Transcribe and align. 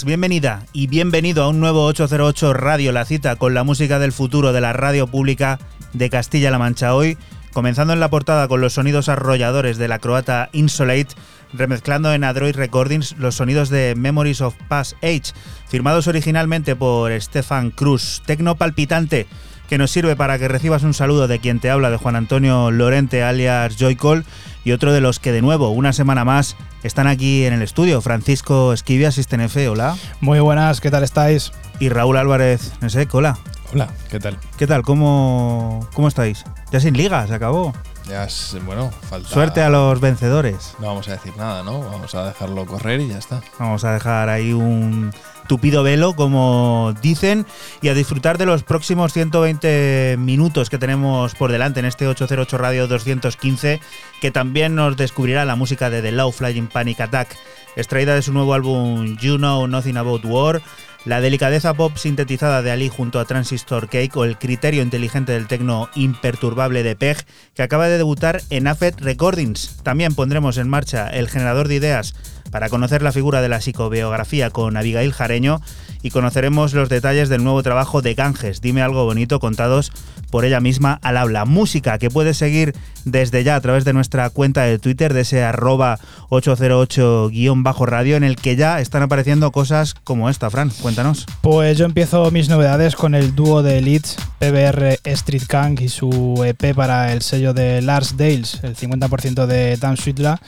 Buenas, 0.00 0.04
bienvenida 0.04 0.66
y 0.72 0.86
bienvenido 0.86 1.42
a 1.42 1.48
un 1.48 1.60
nuevo 1.60 1.84
808 1.84 2.52
Radio, 2.54 2.92
la 2.92 3.04
cita 3.04 3.36
con 3.36 3.54
la 3.54 3.64
música 3.64 3.98
del 3.98 4.12
futuro 4.12 4.52
de 4.52 4.60
la 4.60 4.72
radio 4.72 5.06
pública 5.06 5.58
de 5.92 6.10
Castilla-La 6.10 6.58
Mancha. 6.58 6.94
Hoy, 6.94 7.16
comenzando 7.52 7.92
en 7.92 8.00
la 8.00 8.10
portada 8.10 8.48
con 8.48 8.60
los 8.60 8.74
sonidos 8.74 9.08
arrolladores 9.08 9.78
de 9.78 9.88
la 9.88 9.98
croata 9.98 10.48
Insolate, 10.52 11.14
remezclando 11.52 12.12
en 12.12 12.24
Android 12.24 12.54
Recordings 12.54 13.16
los 13.18 13.36
sonidos 13.36 13.68
de 13.68 13.94
Memories 13.96 14.40
of 14.40 14.54
Past 14.68 14.94
Age, 15.02 15.32
firmados 15.68 16.06
originalmente 16.06 16.76
por 16.76 17.12
Stefan 17.20 17.70
Cruz, 17.70 18.22
tecno 18.24 18.56
palpitante 18.56 19.26
que 19.70 19.78
nos 19.78 19.92
sirve 19.92 20.16
para 20.16 20.36
que 20.36 20.48
recibas 20.48 20.82
un 20.82 20.94
saludo 20.94 21.28
de 21.28 21.38
quien 21.38 21.60
te 21.60 21.70
habla, 21.70 21.90
de 21.90 21.96
Juan 21.96 22.16
Antonio 22.16 22.72
Lorente, 22.72 23.22
alias 23.22 23.76
Joycall, 23.78 24.24
y 24.64 24.72
otro 24.72 24.92
de 24.92 25.00
los 25.00 25.20
que 25.20 25.30
de 25.30 25.42
nuevo, 25.42 25.70
una 25.70 25.92
semana 25.92 26.24
más, 26.24 26.56
están 26.82 27.06
aquí 27.06 27.44
en 27.44 27.52
el 27.52 27.62
estudio. 27.62 28.00
Francisco 28.00 28.72
Esquivia, 28.72 29.10
F, 29.10 29.68
hola. 29.68 29.96
Muy 30.20 30.40
buenas, 30.40 30.80
¿qué 30.80 30.90
tal 30.90 31.04
estáis? 31.04 31.52
Y 31.78 31.88
Raúl 31.88 32.16
Álvarez, 32.16 32.72
no 32.80 32.90
sé, 32.90 33.06
hola. 33.12 33.38
Hola, 33.72 33.88
¿qué 34.10 34.18
tal? 34.18 34.38
¿Qué 34.58 34.66
tal? 34.66 34.82
¿Cómo, 34.82 35.88
cómo 35.94 36.08
estáis? 36.08 36.42
Ya 36.72 36.80
sin 36.80 36.96
liga, 36.96 37.24
se 37.28 37.34
acabó. 37.34 37.72
Ya 38.08 38.24
es, 38.24 38.56
bueno, 38.66 38.90
falta. 39.08 39.28
Suerte 39.28 39.62
a 39.62 39.70
los 39.70 40.00
vencedores. 40.00 40.74
No 40.80 40.88
vamos 40.88 41.06
a 41.06 41.12
decir 41.12 41.36
nada, 41.36 41.62
¿no? 41.62 41.78
Vamos 41.78 42.12
a 42.16 42.26
dejarlo 42.26 42.66
correr 42.66 43.00
y 43.02 43.06
ya 43.06 43.18
está. 43.18 43.40
Vamos 43.60 43.84
a 43.84 43.92
dejar 43.92 44.30
ahí 44.30 44.52
un 44.52 45.12
tupido 45.50 45.82
velo, 45.82 46.14
como 46.14 46.94
dicen, 47.02 47.44
y 47.82 47.88
a 47.88 47.94
disfrutar 47.94 48.38
de 48.38 48.46
los 48.46 48.62
próximos 48.62 49.12
120 49.12 50.14
minutos 50.16 50.70
que 50.70 50.78
tenemos 50.78 51.34
por 51.34 51.50
delante 51.50 51.80
en 51.80 51.86
este 51.86 52.06
808 52.06 52.56
Radio 52.56 52.86
215, 52.86 53.80
que 54.20 54.30
también 54.30 54.76
nos 54.76 54.96
descubrirá 54.96 55.44
la 55.44 55.56
música 55.56 55.90
de 55.90 56.02
The 56.02 56.12
Low 56.12 56.30
Flying 56.30 56.68
Panic 56.68 57.00
Attack, 57.00 57.36
extraída 57.74 58.14
de 58.14 58.22
su 58.22 58.32
nuevo 58.32 58.54
álbum 58.54 59.16
You 59.16 59.38
Know 59.38 59.66
Nothing 59.66 59.96
About 59.96 60.24
War, 60.24 60.62
la 61.04 61.20
delicadeza 61.20 61.74
pop 61.74 61.96
sintetizada 61.96 62.62
de 62.62 62.70
Ali 62.70 62.88
junto 62.88 63.18
a 63.18 63.24
Transistor 63.24 63.88
Cake 63.88 64.16
o 64.16 64.24
el 64.24 64.38
criterio 64.38 64.82
inteligente 64.82 65.32
del 65.32 65.48
tecno 65.48 65.88
imperturbable 65.96 66.84
de 66.84 66.94
Peg, 66.94 67.16
que 67.54 67.64
acaba 67.64 67.88
de 67.88 67.98
debutar 67.98 68.40
en 68.50 68.68
Affet 68.68 69.00
Recordings. 69.00 69.80
También 69.82 70.14
pondremos 70.14 70.58
en 70.58 70.68
marcha 70.68 71.08
el 71.08 71.28
generador 71.28 71.66
de 71.66 71.74
ideas 71.74 72.14
para 72.50 72.68
conocer 72.68 73.02
la 73.02 73.12
figura 73.12 73.40
de 73.40 73.48
la 73.48 73.60
psicobiografía 73.60 74.50
con 74.50 74.76
Abigail 74.76 75.12
Jareño 75.12 75.60
y 76.02 76.10
conoceremos 76.10 76.72
los 76.74 76.88
detalles 76.88 77.28
del 77.28 77.44
nuevo 77.44 77.62
trabajo 77.62 78.02
de 78.02 78.14
Ganges, 78.14 78.60
Dime 78.60 78.82
algo 78.82 79.04
bonito, 79.04 79.40
contados 79.40 79.92
por 80.30 80.44
ella 80.44 80.60
misma 80.60 80.98
al 81.02 81.16
habla. 81.16 81.44
Música 81.44 81.98
que 81.98 82.10
puedes 82.10 82.36
seguir 82.36 82.74
desde 83.04 83.44
ya 83.44 83.56
a 83.56 83.60
través 83.60 83.84
de 83.84 83.92
nuestra 83.92 84.30
cuenta 84.30 84.62
de 84.62 84.78
Twitter, 84.78 85.12
de 85.12 85.22
ese 85.22 85.42
arroba 85.42 85.98
808-radio, 86.30 88.16
en 88.16 88.24
el 88.24 88.36
que 88.36 88.56
ya 88.56 88.80
están 88.80 89.02
apareciendo 89.02 89.50
cosas 89.50 89.94
como 90.04 90.30
esta, 90.30 90.50
Fran. 90.50 90.70
Cuéntanos. 90.70 91.26
Pues 91.40 91.76
yo 91.78 91.84
empiezo 91.84 92.30
mis 92.30 92.48
novedades 92.48 92.94
con 92.94 93.14
el 93.14 93.34
dúo 93.34 93.62
de 93.62 93.80
Leeds, 93.80 94.16
PBR 94.38 94.98
Street 95.04 95.44
Gang 95.48 95.80
y 95.80 95.88
su 95.88 96.42
EP 96.44 96.74
para 96.74 97.12
el 97.12 97.22
sello 97.22 97.52
de 97.52 97.82
Lars 97.82 98.16
Dales, 98.16 98.60
el 98.62 98.76
50% 98.76 99.46
de 99.46 99.76
Dan 99.76 99.96
Sweetla. 99.96 100.40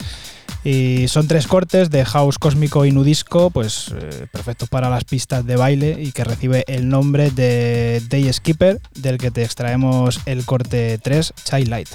Y 0.63 1.07
son 1.09 1.27
tres 1.27 1.47
cortes 1.47 1.89
de 1.89 2.05
house 2.05 2.39
cósmico 2.39 2.85
y 2.85 2.91
nudisco, 2.91 3.49
pues 3.49 3.93
eh, 3.99 4.27
perfectos 4.31 4.69
para 4.69 4.89
las 4.89 5.03
pistas 5.03 5.45
de 5.45 5.57
baile 5.57 5.97
y 5.99 6.11
que 6.13 6.23
recibe 6.23 6.63
el 6.67 6.87
nombre 6.87 7.31
de 7.31 8.01
Day 8.07 8.31
Skipper, 8.31 8.79
del 8.95 9.17
que 9.17 9.29
te 9.29 9.43
extraemos 9.43 10.21
el 10.25 10.45
corte 10.45 10.97
3, 10.99 11.33
Child 11.43 11.67
Light. 11.67 11.89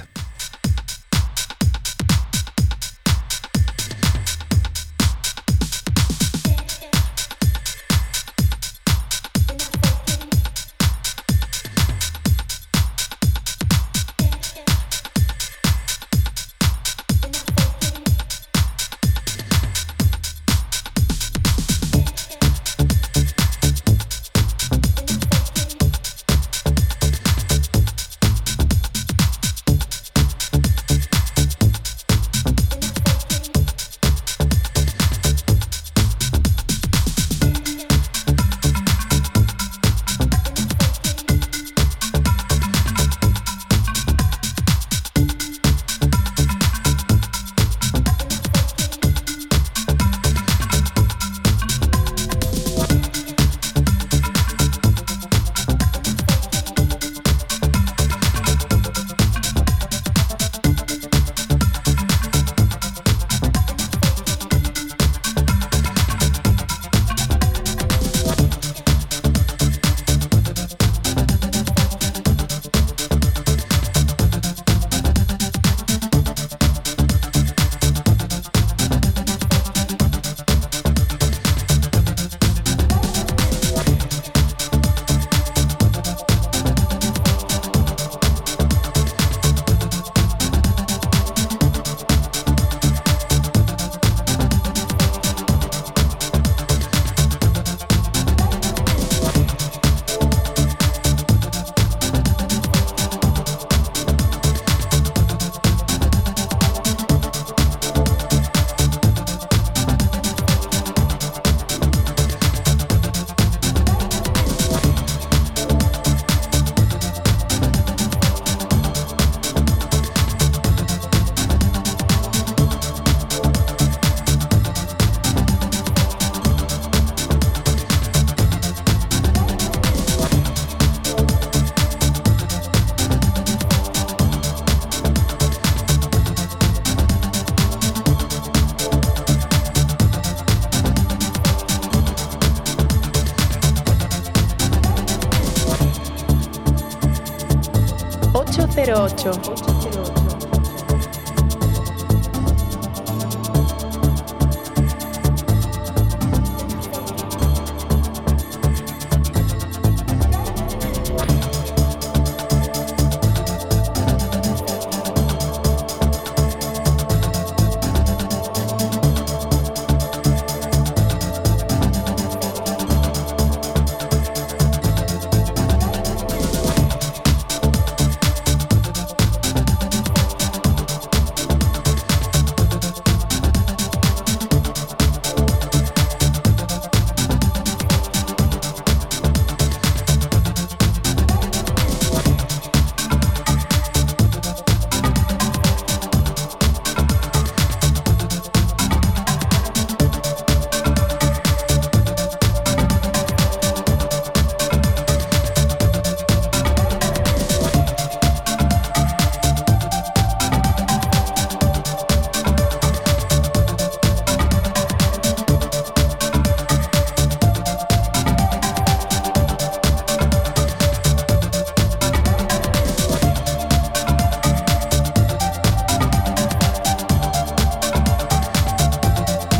就 149.19 149.68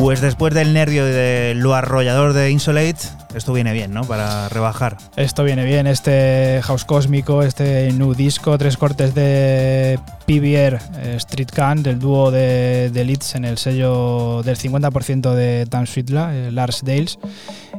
Pues 0.09 0.21
después 0.21 0.55
del 0.55 0.73
nervio 0.73 1.07
y 1.07 1.11
de 1.11 1.53
lo 1.55 1.75
arrollador 1.75 2.33
de 2.33 2.49
Insolate, 2.49 2.97
esto 3.35 3.53
viene 3.53 3.73
bien, 3.73 3.93
¿no? 3.93 4.05
Para 4.05 4.49
rebajar. 4.49 4.97
Esto 5.15 5.43
viene 5.43 5.65
bien, 5.65 5.85
este 5.85 6.61
house 6.63 6.83
cósmico, 6.83 7.43
este 7.43 7.91
new 7.91 8.15
disco, 8.15 8.57
tres 8.57 8.75
cortes 8.75 9.13
de 9.13 9.99
PBR 10.25 10.79
eh, 10.97 11.13
Street 11.17 11.49
Can, 11.53 11.83
del 11.83 11.99
dúo 11.99 12.31
de, 12.31 12.89
de 12.91 13.05
Leeds 13.05 13.35
en 13.35 13.45
el 13.45 13.59
sello 13.59 14.41
del 14.41 14.57
50% 14.57 15.35
de 15.35 15.65
Dan 15.65 15.85
Sweetla, 15.85 16.35
eh, 16.35 16.51
Lars 16.51 16.81
Dales. 16.83 17.19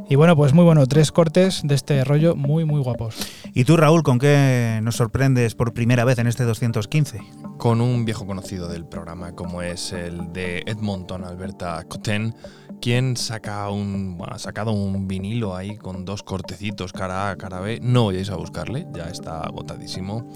Y 0.08 0.14
bueno, 0.14 0.36
pues 0.36 0.52
muy 0.52 0.64
bueno, 0.64 0.86
tres 0.86 1.10
cortes 1.10 1.62
de 1.64 1.74
este 1.74 2.04
rollo 2.04 2.36
muy, 2.36 2.64
muy 2.64 2.80
guapos. 2.80 3.16
¿Y 3.54 3.64
tú, 3.64 3.76
Raúl, 3.76 4.04
con 4.04 4.20
qué 4.20 4.78
nos 4.84 4.94
sorprendes 4.94 5.56
por 5.56 5.74
primera 5.74 6.04
vez 6.04 6.20
en 6.20 6.28
este 6.28 6.44
215? 6.44 7.22
Con 7.60 7.82
un 7.82 8.06
viejo 8.06 8.26
conocido 8.26 8.68
del 8.68 8.86
programa 8.86 9.32
como 9.32 9.60
es 9.60 9.92
el 9.92 10.32
de 10.32 10.62
Edmonton, 10.66 11.24
Alberta 11.24 11.84
Cotten, 11.86 12.34
¿Quién 12.80 13.18
saca 13.18 13.68
un, 13.68 14.16
bueno, 14.16 14.32
ha 14.34 14.38
sacado 14.38 14.72
un 14.72 15.06
vinilo 15.06 15.54
ahí 15.54 15.76
con 15.76 16.06
dos 16.06 16.22
cortecitos, 16.22 16.94
cara 16.94 17.28
A, 17.28 17.36
cara 17.36 17.60
B? 17.60 17.78
No 17.82 18.06
vayáis 18.06 18.30
a 18.30 18.36
buscarle, 18.36 18.86
ya 18.94 19.04
está 19.10 19.42
agotadísimo. 19.42 20.26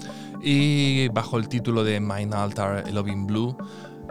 Y 0.43 1.07
bajo 1.07 1.39
el 1.39 1.49
título 1.49 1.83
de 1.83 1.99
Mine 1.99 2.35
Altar 2.35 2.91
Loving 2.93 3.25
Blue, 3.25 3.57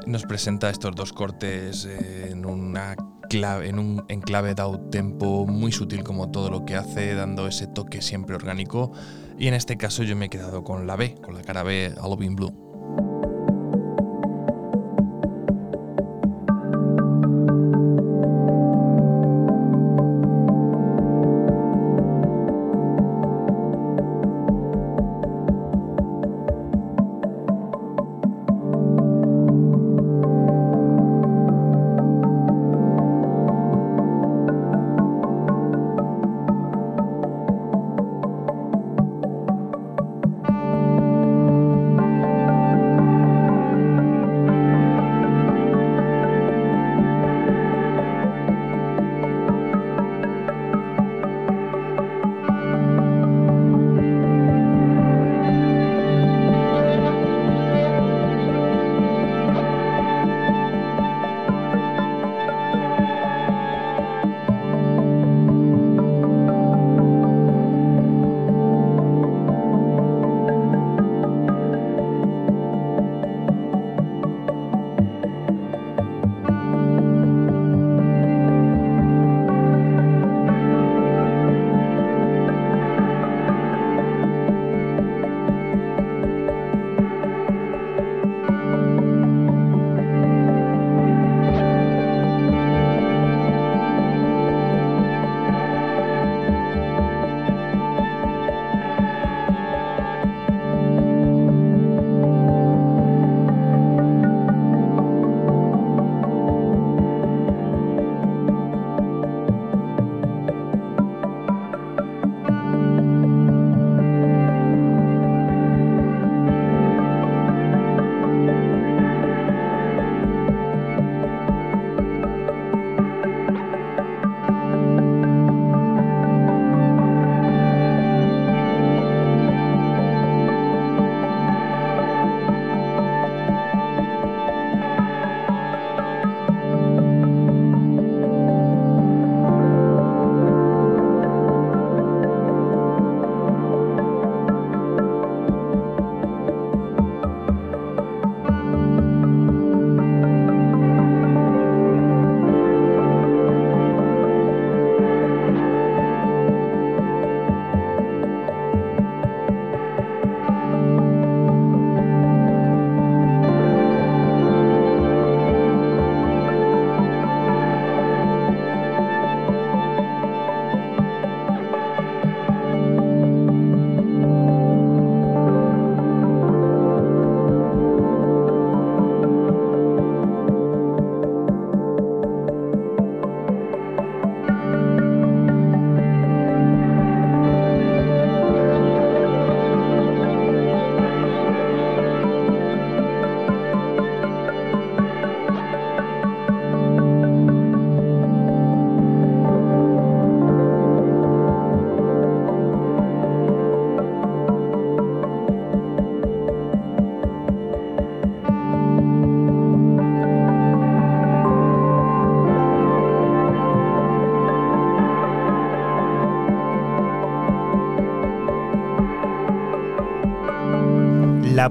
nos 0.06 0.25
presenta 0.25 0.68
estos 0.68 0.97
dos 0.97 1.12
cortes 1.12 1.85
en 1.85 2.44
una 2.44 2.97
clave, 3.30 3.68
en 3.68 3.78
un 3.78 4.04
enclave 4.09 4.56
de 4.56 4.78
tempo 4.90 5.47
muy 5.47 5.71
sutil 5.71 6.02
como 6.02 6.33
todo 6.33 6.50
lo 6.50 6.64
que 6.64 6.75
hace, 6.75 7.14
dando 7.14 7.47
ese 7.47 7.68
toque 7.68 8.02
siempre 8.02 8.35
orgánico. 8.35 8.90
Y 9.38 9.47
en 9.47 9.54
este 9.54 9.76
caso 9.76 10.02
yo 10.02 10.16
me 10.16 10.25
he 10.25 10.30
quedado 10.30 10.64
con 10.64 10.88
la 10.88 10.97
B, 10.97 11.14
con 11.23 11.35
la 11.37 11.42
cara 11.42 11.62
B 11.62 11.94
a 11.97 12.09
Loving 12.09 12.35
Blue. 12.35 12.74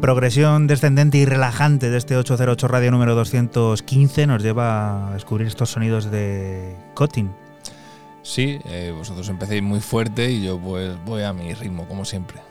Progresión 0.04 0.68
descendente 0.68 1.18
y 1.18 1.24
relajante 1.24 1.90
de 1.90 1.98
este 1.98 2.18
808 2.18 2.68
radio 2.68 2.92
número 2.92 3.16
215 3.16 4.28
nos 4.28 4.44
lleva 4.44 5.08
a 5.08 5.14
descubrir 5.14 5.48
estos 5.48 5.70
sonidos 5.72 6.12
de 6.12 6.76
Cotting. 6.94 7.32
Sí, 8.22 8.60
eh, 8.66 8.94
vosotros 8.94 9.30
empecéis 9.30 9.64
muy 9.64 9.80
fuerte 9.80 10.30
y 10.30 10.44
yo 10.44 10.60
pues 10.60 10.92
voy 11.06 11.24
a 11.24 11.32
mi 11.32 11.54
ritmo, 11.54 11.88
como 11.88 12.04
siempre. 12.04 12.42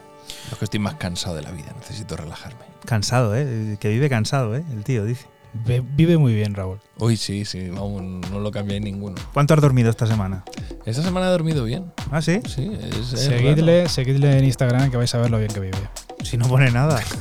Lo 0.49 0.57
que 0.57 0.65
estoy 0.65 0.79
más 0.79 0.95
cansado 0.95 1.35
de 1.35 1.43
la 1.43 1.51
vida, 1.51 1.71
necesito 1.79 2.17
relajarme. 2.17 2.65
Cansado, 2.85 3.35
¿eh? 3.35 3.77
Que 3.79 3.89
vive 3.89 4.09
cansado, 4.09 4.55
¿eh? 4.55 4.63
El 4.71 4.83
tío 4.83 5.05
dice. 5.05 5.27
Ve- 5.53 5.83
Vive 5.95 6.17
muy 6.17 6.33
bien, 6.33 6.55
Raúl. 6.55 6.79
Uy, 6.97 7.17
sí, 7.17 7.45
sí, 7.45 7.69
vamos, 7.69 8.01
no 8.31 8.39
lo 8.39 8.49
cambié 8.49 8.79
ninguno. 8.79 9.17
¿Cuánto 9.31 9.53
has 9.53 9.61
dormido 9.61 9.91
esta 9.91 10.07
semana? 10.07 10.43
Esta 10.87 11.03
semana 11.03 11.27
he 11.27 11.29
dormido 11.29 11.65
bien. 11.65 11.91
¿Ah, 12.09 12.23
sí? 12.23 12.41
Sí, 12.47 12.71
es, 12.81 13.13
es 13.13 13.19
Seguidle, 13.19 13.87
seguidle 13.89 14.39
en 14.39 14.45
Instagram 14.45 14.89
que 14.89 14.97
vais 14.97 15.13
a 15.13 15.19
ver 15.19 15.29
lo 15.29 15.37
bien 15.37 15.51
que 15.53 15.59
vive. 15.59 15.77
Si 16.23 16.37
no 16.37 16.47
pone 16.47 16.71
nada. 16.71 16.99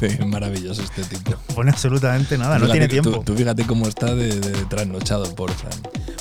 Es 0.00 0.24
maravilloso 0.24 0.80
este 0.82 1.02
tipo. 1.02 1.32
No 1.32 1.54
pone 1.56 1.70
absolutamente 1.72 2.38
nada, 2.38 2.56
no 2.60 2.66
Fíjate 2.66 2.86
tiene 2.86 2.86
tú- 3.02 3.10
tiempo. 3.10 3.24
Tú, 3.24 3.34
fíjate 3.36 3.66
cómo 3.66 3.88
está 3.88 4.14
de, 4.14 4.38
de 4.38 4.52
trasnochado, 4.66 5.34
por 5.34 5.50
Fran. 5.50 5.72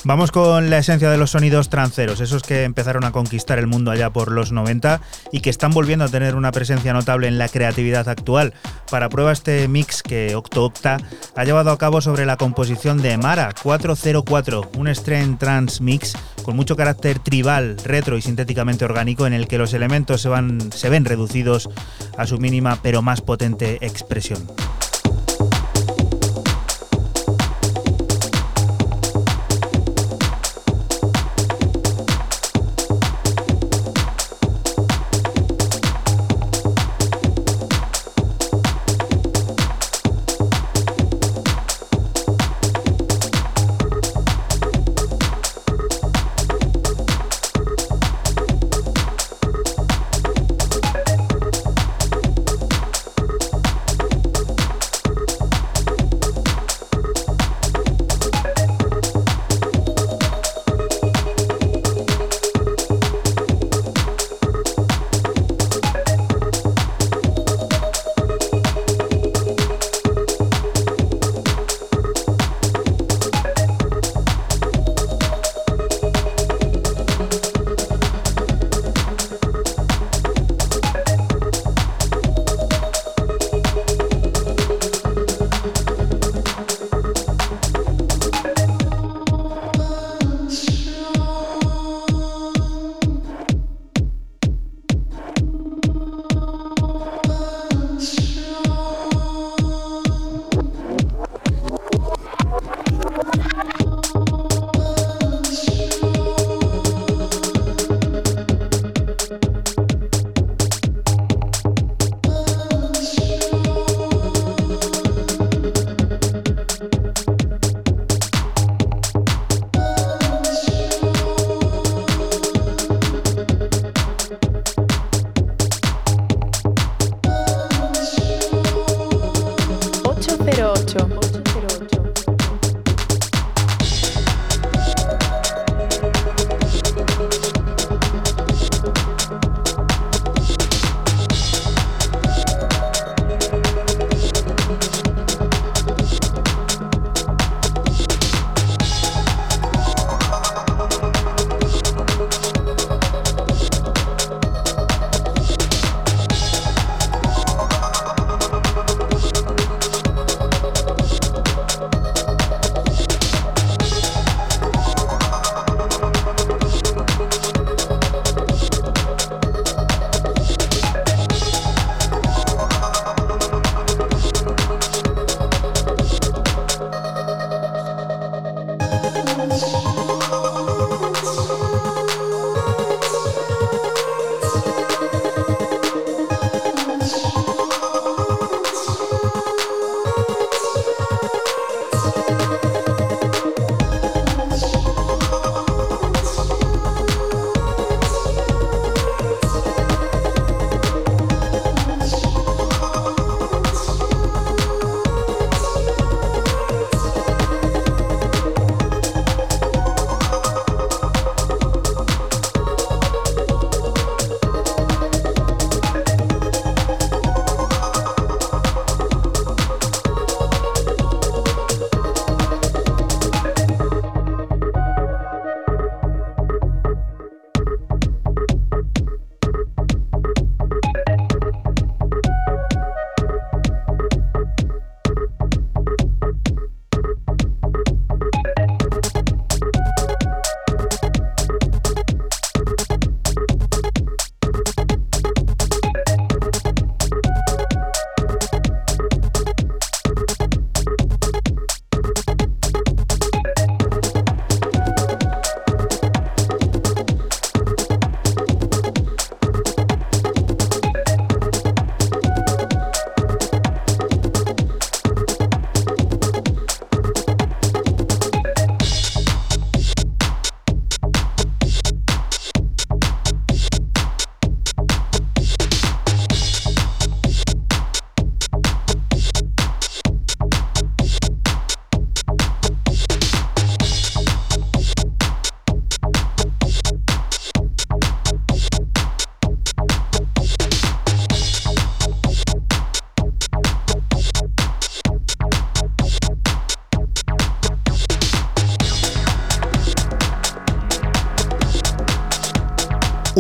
Vamos 0.04 0.32
con 0.32 0.70
la 0.72 0.80
esencia 0.80 1.12
de 1.12 1.18
los 1.18 1.32
sonidos 1.32 1.70
tranceros, 1.70 2.20
esos 2.20 2.42
que 2.42 2.64
empezaron 2.64 3.04
a 3.04 3.12
conquistar 3.12 3.60
el 3.60 3.68
mundo 3.68 3.92
allá 3.92 4.10
por 4.10 4.32
los 4.32 4.52
90 4.52 5.00
y 5.32 5.42
que 5.42 5.52
están 5.52 5.72
volviendo 5.72 6.06
a 6.06 6.10
tener 6.10 6.34
una 6.36 6.52
presencia 6.52 6.92
notable 6.94 7.28
en 7.28 7.38
la 7.38 7.50
creatividad 7.50 8.08
actual. 8.10 8.54
Para 8.90 9.10
prueba 9.10 9.32
este 9.32 9.68
mix 9.68 10.02
que 10.02 10.34
Octo 10.36 10.64
Octa 10.64 10.98
ha 11.36 11.44
llevado 11.44 11.70
a 11.72 11.78
cabo 11.78 12.02
sobre 12.02 12.26
la 12.26 12.38
composición 12.38 13.00
de 13.02 13.18
Mara 13.18 13.54
404, 13.62 14.72
un 14.78 14.88
strain 14.88 15.38
trance 15.38 15.84
mix 15.84 16.14
con 16.44 16.56
mucho 16.56 16.76
carácter 16.78 17.20
tribal, 17.20 17.76
retro 17.84 18.18
y 18.18 18.22
sintéticamente 18.22 18.86
orgánico 18.86 19.28
en 19.28 19.34
el 19.34 19.48
que 19.48 19.58
los 19.58 19.74
elementos 19.74 20.22
se, 20.22 20.30
van, 20.30 20.72
se 20.72 20.90
ven 20.90 21.04
reducidos 21.06 21.70
a 22.18 22.26
su 22.28 22.38
mínima 22.38 22.80
pero 22.82 23.02
más 23.02 23.22
potente 23.22 23.78
expresión. 23.82 24.46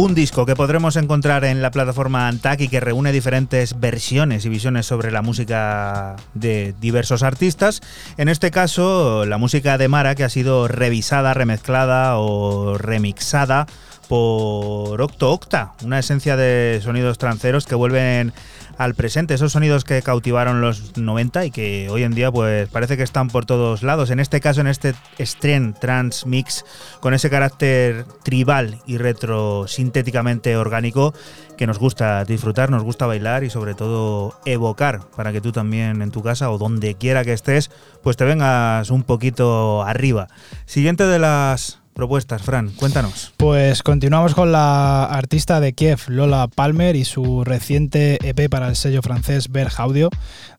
Un 0.08 0.16
disco 0.16 0.46
que 0.46 0.56
podremos 0.56 0.96
encontrar 0.96 1.44
en 1.44 1.62
la 1.62 1.70
plataforma 1.70 2.30
Antac 2.30 2.62
y 2.62 2.70
que 2.70 2.80
reúne 2.80 3.12
diferentes 3.12 3.78
versiones 3.78 4.46
y 4.46 4.50
visiones 4.50 4.86
sobre 4.86 5.12
la 5.12 5.22
música 5.22 6.16
de 6.34 6.74
diversos 6.80 7.24
artistas. 7.24 7.82
En 8.16 8.30
este 8.30 8.50
caso, 8.50 9.26
la 9.26 9.38
música 9.38 9.78
de 9.78 9.90
Mara 9.90 10.16
que 10.16 10.24
ha 10.24 10.30
sido 10.30 10.70
revisada, 10.70 11.34
remezclada 11.34 12.20
o 12.20 12.78
remixada 12.78 13.68
por 14.08 15.02
Octo 15.02 15.30
Octa, 15.34 15.74
una 15.84 16.00
esencia 16.00 16.38
de 16.38 16.80
sonidos 16.82 17.18
tranceros 17.18 17.66
que 17.66 17.76
vuelven 17.76 18.32
al 18.78 18.94
presente, 18.94 19.34
esos 19.34 19.54
sonidos 19.54 19.84
que 19.84 20.02
cautivaron 20.02 20.62
los 20.62 20.98
90 20.98 21.46
y 21.46 21.52
que 21.52 21.90
hoy 21.90 22.04
en 22.04 22.14
día 22.14 22.32
pues 22.32 22.70
parece 22.70 22.98
que 22.98 23.04
están 23.04 23.28
por 23.28 23.46
todos 23.46 23.84
lados. 23.84 24.12
En 24.12 24.20
este 24.20 24.40
caso, 24.40 24.62
en 24.62 24.68
este 24.68 24.94
Stren 25.20 25.74
Trans 25.74 26.26
Mix, 26.26 26.64
con 27.00 27.14
ese 27.14 27.30
carácter 27.30 28.06
tribal 28.24 28.80
y 28.86 28.98
retro 28.98 29.68
sintéticamente 29.68 30.56
orgánico 30.58 31.14
que 31.58 31.68
nos 31.68 31.80
gusta 31.80 32.24
disfrutar, 32.24 32.70
nos 32.70 32.84
gusta 32.84 33.08
bailar 33.08 33.44
y 33.44 33.50
sobre 33.50 33.74
todo 33.74 34.40
evocar 34.46 35.02
para 35.16 35.34
que 35.34 35.42
tú 35.42 35.52
también 35.52 36.02
en 36.02 36.12
tu 36.12 36.22
casa 36.22 36.52
o 36.52 36.58
donde 36.58 36.96
quiera 36.96 37.26
que 37.26 37.34
estés, 37.34 37.72
pues 38.04 38.16
te 38.16 38.26
vengas 38.26 38.92
un 38.92 39.04
poquito 39.04 39.82
arriba. 39.84 40.28
Siguiente 40.66 41.06
de 41.06 41.18
las 41.18 41.80
propuestas, 41.98 42.44
Fran, 42.44 42.70
cuéntanos. 42.70 43.34
Pues 43.38 43.82
continuamos 43.82 44.36
con 44.36 44.52
la 44.52 45.06
artista 45.06 45.60
de 45.60 45.74
Kiev, 45.74 46.02
Lola 46.10 46.48
Palmer, 46.48 46.96
y 46.96 47.04
su 47.06 47.44
reciente 47.44 48.20
EP 48.22 48.52
para 48.52 48.70
el 48.70 48.76
sello 48.76 49.02
francés 49.02 49.50
Berg 49.50 49.74
Audio. 49.78 50.12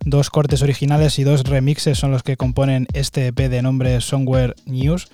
Dos 0.05 0.31
cortes 0.31 0.63
originales 0.63 1.17
y 1.21 1.23
dos 1.23 1.45
remixes 1.45 1.97
son 1.97 2.11
los 2.11 2.25
que 2.25 2.37
componen 2.37 2.89
este 2.93 3.29
EP 3.29 3.39
de 3.49 3.63
nombre 3.63 4.01
Somewhere 4.01 4.55
News. 4.67 5.07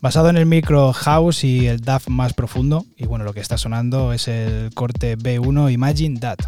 Basado 0.00 0.30
en 0.30 0.38
el 0.38 0.46
micro 0.46 0.94
house 0.94 1.44
y 1.44 1.66
el 1.66 1.80
DAF 1.80 2.08
más 2.08 2.32
profundo, 2.32 2.86
y 2.96 3.04
bueno, 3.04 3.26
lo 3.26 3.34
que 3.34 3.40
está 3.40 3.58
sonando 3.58 4.14
es 4.14 4.28
el 4.28 4.70
corte 4.72 5.18
B1 5.18 5.70
Imagine 5.70 6.18
That. 6.20 6.38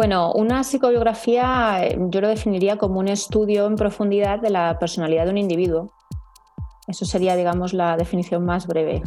Bueno, 0.00 0.32
una 0.32 0.64
psicobiografía 0.64 1.84
eh, 1.84 1.98
yo 2.08 2.22
lo 2.22 2.28
definiría 2.28 2.78
como 2.78 3.00
un 3.00 3.08
estudio 3.08 3.66
en 3.66 3.76
profundidad 3.76 4.38
de 4.40 4.48
la 4.48 4.78
personalidad 4.78 5.26
de 5.26 5.30
un 5.32 5.36
individuo. 5.36 5.92
Eso 6.86 7.04
sería, 7.04 7.36
digamos, 7.36 7.74
la 7.74 7.98
definición 7.98 8.46
más 8.46 8.66
breve. 8.66 9.02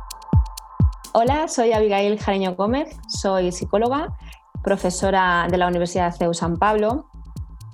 Hola, 1.12 1.48
soy 1.48 1.74
Abigail 1.74 2.18
Jareño 2.18 2.54
Gómez, 2.54 2.96
soy 3.08 3.52
psicóloga, 3.52 4.16
profesora 4.64 5.46
de 5.50 5.58
la 5.58 5.66
Universidad 5.68 6.12
de 6.12 6.16
CEU 6.16 6.32
San 6.32 6.56
Pablo 6.56 7.04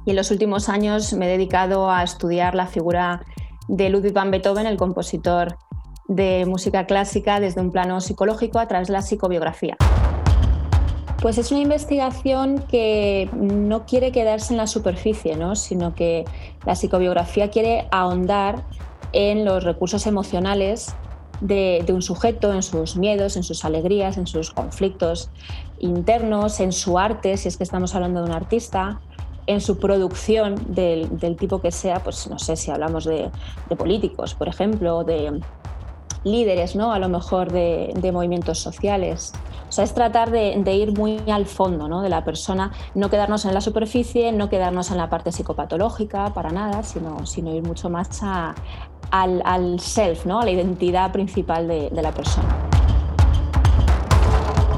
y 0.04 0.10
en 0.10 0.16
los 0.16 0.32
últimos 0.32 0.68
años 0.68 1.12
me 1.12 1.26
he 1.26 1.28
dedicado 1.28 1.92
a 1.92 2.02
estudiar 2.02 2.56
la 2.56 2.66
figura 2.66 3.24
de 3.68 3.88
Ludwig 3.88 4.12
van 4.12 4.32
Beethoven, 4.32 4.66
el 4.66 4.78
compositor 4.78 5.58
de 6.08 6.44
música 6.44 6.86
clásica, 6.86 7.38
desde 7.38 7.60
un 7.60 7.70
plano 7.70 8.00
psicológico 8.00 8.58
a 8.58 8.66
través 8.66 8.88
de 8.88 8.94
la 8.94 9.02
psicobiografía. 9.02 9.76
Pues 11.20 11.38
es 11.38 11.50
una 11.50 11.60
investigación 11.60 12.58
que 12.68 13.28
no 13.32 13.86
quiere 13.86 14.12
quedarse 14.12 14.52
en 14.52 14.58
la 14.58 14.66
superficie, 14.66 15.36
¿no? 15.36 15.56
sino 15.56 15.94
que 15.94 16.24
la 16.66 16.76
psicobiografía 16.76 17.50
quiere 17.50 17.88
ahondar 17.90 18.64
en 19.12 19.44
los 19.44 19.64
recursos 19.64 20.06
emocionales 20.06 20.94
de, 21.40 21.84
un 21.88 22.02
sujeto, 22.02 22.52
en 22.52 22.62
sus 22.62 22.96
miedos, 22.96 23.36
en 23.36 23.42
sus 23.42 23.64
alegrías, 23.64 24.16
en 24.16 24.26
sus 24.26 24.50
conflictos 24.50 25.30
internos, 25.78 26.60
en 26.60 26.72
su 26.72 26.98
arte, 26.98 27.36
si 27.36 27.48
es 27.48 27.56
que 27.56 27.64
estamos 27.64 27.94
hablando 27.94 28.22
de 28.22 28.30
un 28.30 28.34
artista, 28.34 29.00
en 29.46 29.60
su 29.60 29.78
producción 29.78 30.74
del, 30.74 31.36
tipo 31.38 31.60
que 31.60 31.70
sea, 31.70 32.00
pues 32.00 32.28
no 32.28 32.38
sé 32.38 32.56
si 32.56 32.70
hablamos 32.70 33.04
de, 33.04 33.30
políticos, 33.76 34.34
por 34.34 34.48
ejemplo, 34.48 35.04
de 35.04 35.40
líderes, 36.26 36.76
¿no? 36.76 36.92
A 36.92 36.98
lo 36.98 37.08
mejor 37.08 37.52
de, 37.52 38.10
movimientos 38.12 38.58
sociales. 38.58 39.32
O 39.68 39.72
sea, 39.72 39.84
es 39.84 39.94
tratar 39.94 40.30
de, 40.30 40.74
ir 40.74 40.96
muy 40.96 41.20
al 41.28 41.46
fondo 41.46 41.88
¿no? 41.88 42.02
de 42.02 42.08
la 42.08 42.24
persona, 42.24 42.72
no 42.94 43.10
quedarnos 43.10 43.44
en 43.44 43.54
la 43.54 43.60
superficie, 43.60 44.30
no 44.32 44.48
quedarnos 44.48 44.90
en 44.90 44.98
la 44.98 45.08
parte 45.08 45.32
psicopatológica 45.32 46.32
para 46.34 46.50
nada, 46.50 46.82
sino, 46.82 47.26
sino 47.26 47.54
ir 47.54 47.62
mucho 47.62 47.90
más 47.90 48.22
al, 49.10 49.80
self, 49.80 50.24
¿no? 50.24 50.40
a 50.40 50.44
la 50.44 50.50
identidad 50.50 51.10
principal 51.12 51.66
de 51.66 52.02
la 52.02 52.12
persona. 52.12 52.66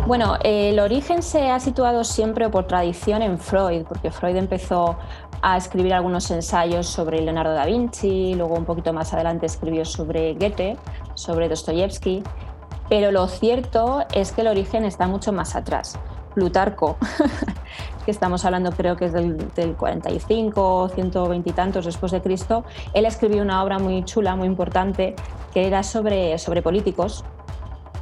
Bueno, 0.08 0.38
el 0.42 0.80
origen 0.80 1.22
se 1.22 1.50
ha 1.50 1.60
situado 1.60 2.02
siempre 2.02 2.48
por 2.48 2.66
tradición 2.66 3.20
en 3.20 3.38
Freud, 3.38 3.82
porque 3.86 4.10
Freud 4.10 4.36
empezó 4.36 4.96
a 5.42 5.58
escribir 5.58 5.92
algunos 5.92 6.30
ensayos 6.30 6.86
sobre 6.86 7.20
Leonardo 7.20 7.52
da 7.52 7.66
Vinci, 7.66 8.32
luego 8.34 8.54
un 8.54 8.64
poquito 8.64 8.94
más 8.94 9.12
adelante 9.12 9.44
escribió 9.44 9.84
sobre 9.84 10.32
Goethe, 10.32 10.78
sobre 11.18 11.48
Dostoyevsky, 11.48 12.22
pero 12.88 13.10
lo 13.10 13.26
cierto 13.26 14.04
es 14.14 14.32
que 14.32 14.42
el 14.42 14.46
origen 14.46 14.84
está 14.84 15.06
mucho 15.06 15.32
más 15.32 15.56
atrás. 15.56 15.98
Plutarco, 16.34 16.96
que 18.04 18.10
estamos 18.10 18.44
hablando 18.44 18.70
creo 18.70 18.96
que 18.96 19.06
es 19.06 19.12
del, 19.12 19.36
45, 19.76 20.90
120 20.94 21.50
y 21.50 21.52
tantos 21.52 21.84
después 21.84 22.12
de 22.12 22.22
Cristo, 22.22 22.64
él 22.94 23.04
escribió 23.04 23.42
una 23.42 23.62
obra 23.62 23.78
muy 23.78 24.04
chula, 24.04 24.36
muy 24.36 24.46
importante, 24.46 25.16
que 25.52 25.66
era 25.66 25.82
sobre, 25.82 26.38
sobre 26.38 26.62
políticos, 26.62 27.24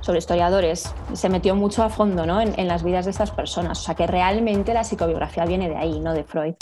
sobre 0.02 0.18
historiadores, 0.18 0.92
se 1.14 1.28
metió 1.30 1.56
mucho 1.56 1.82
a 1.82 1.88
fondo 1.88 2.26
¿no? 2.26 2.40
en, 2.40 2.68
las 2.68 2.84
vidas 2.84 3.06
de 3.06 3.10
estas 3.10 3.30
personas. 3.30 3.80
O 3.80 3.82
sea 3.82 3.94
que 3.94 4.06
realmente 4.06 4.74
la 4.74 4.84
psicobiografía 4.84 5.46
viene 5.46 5.68
de 5.68 5.76
ahí, 5.76 5.98
no 5.98 6.12
de 6.12 6.22
Freud. 6.22 6.54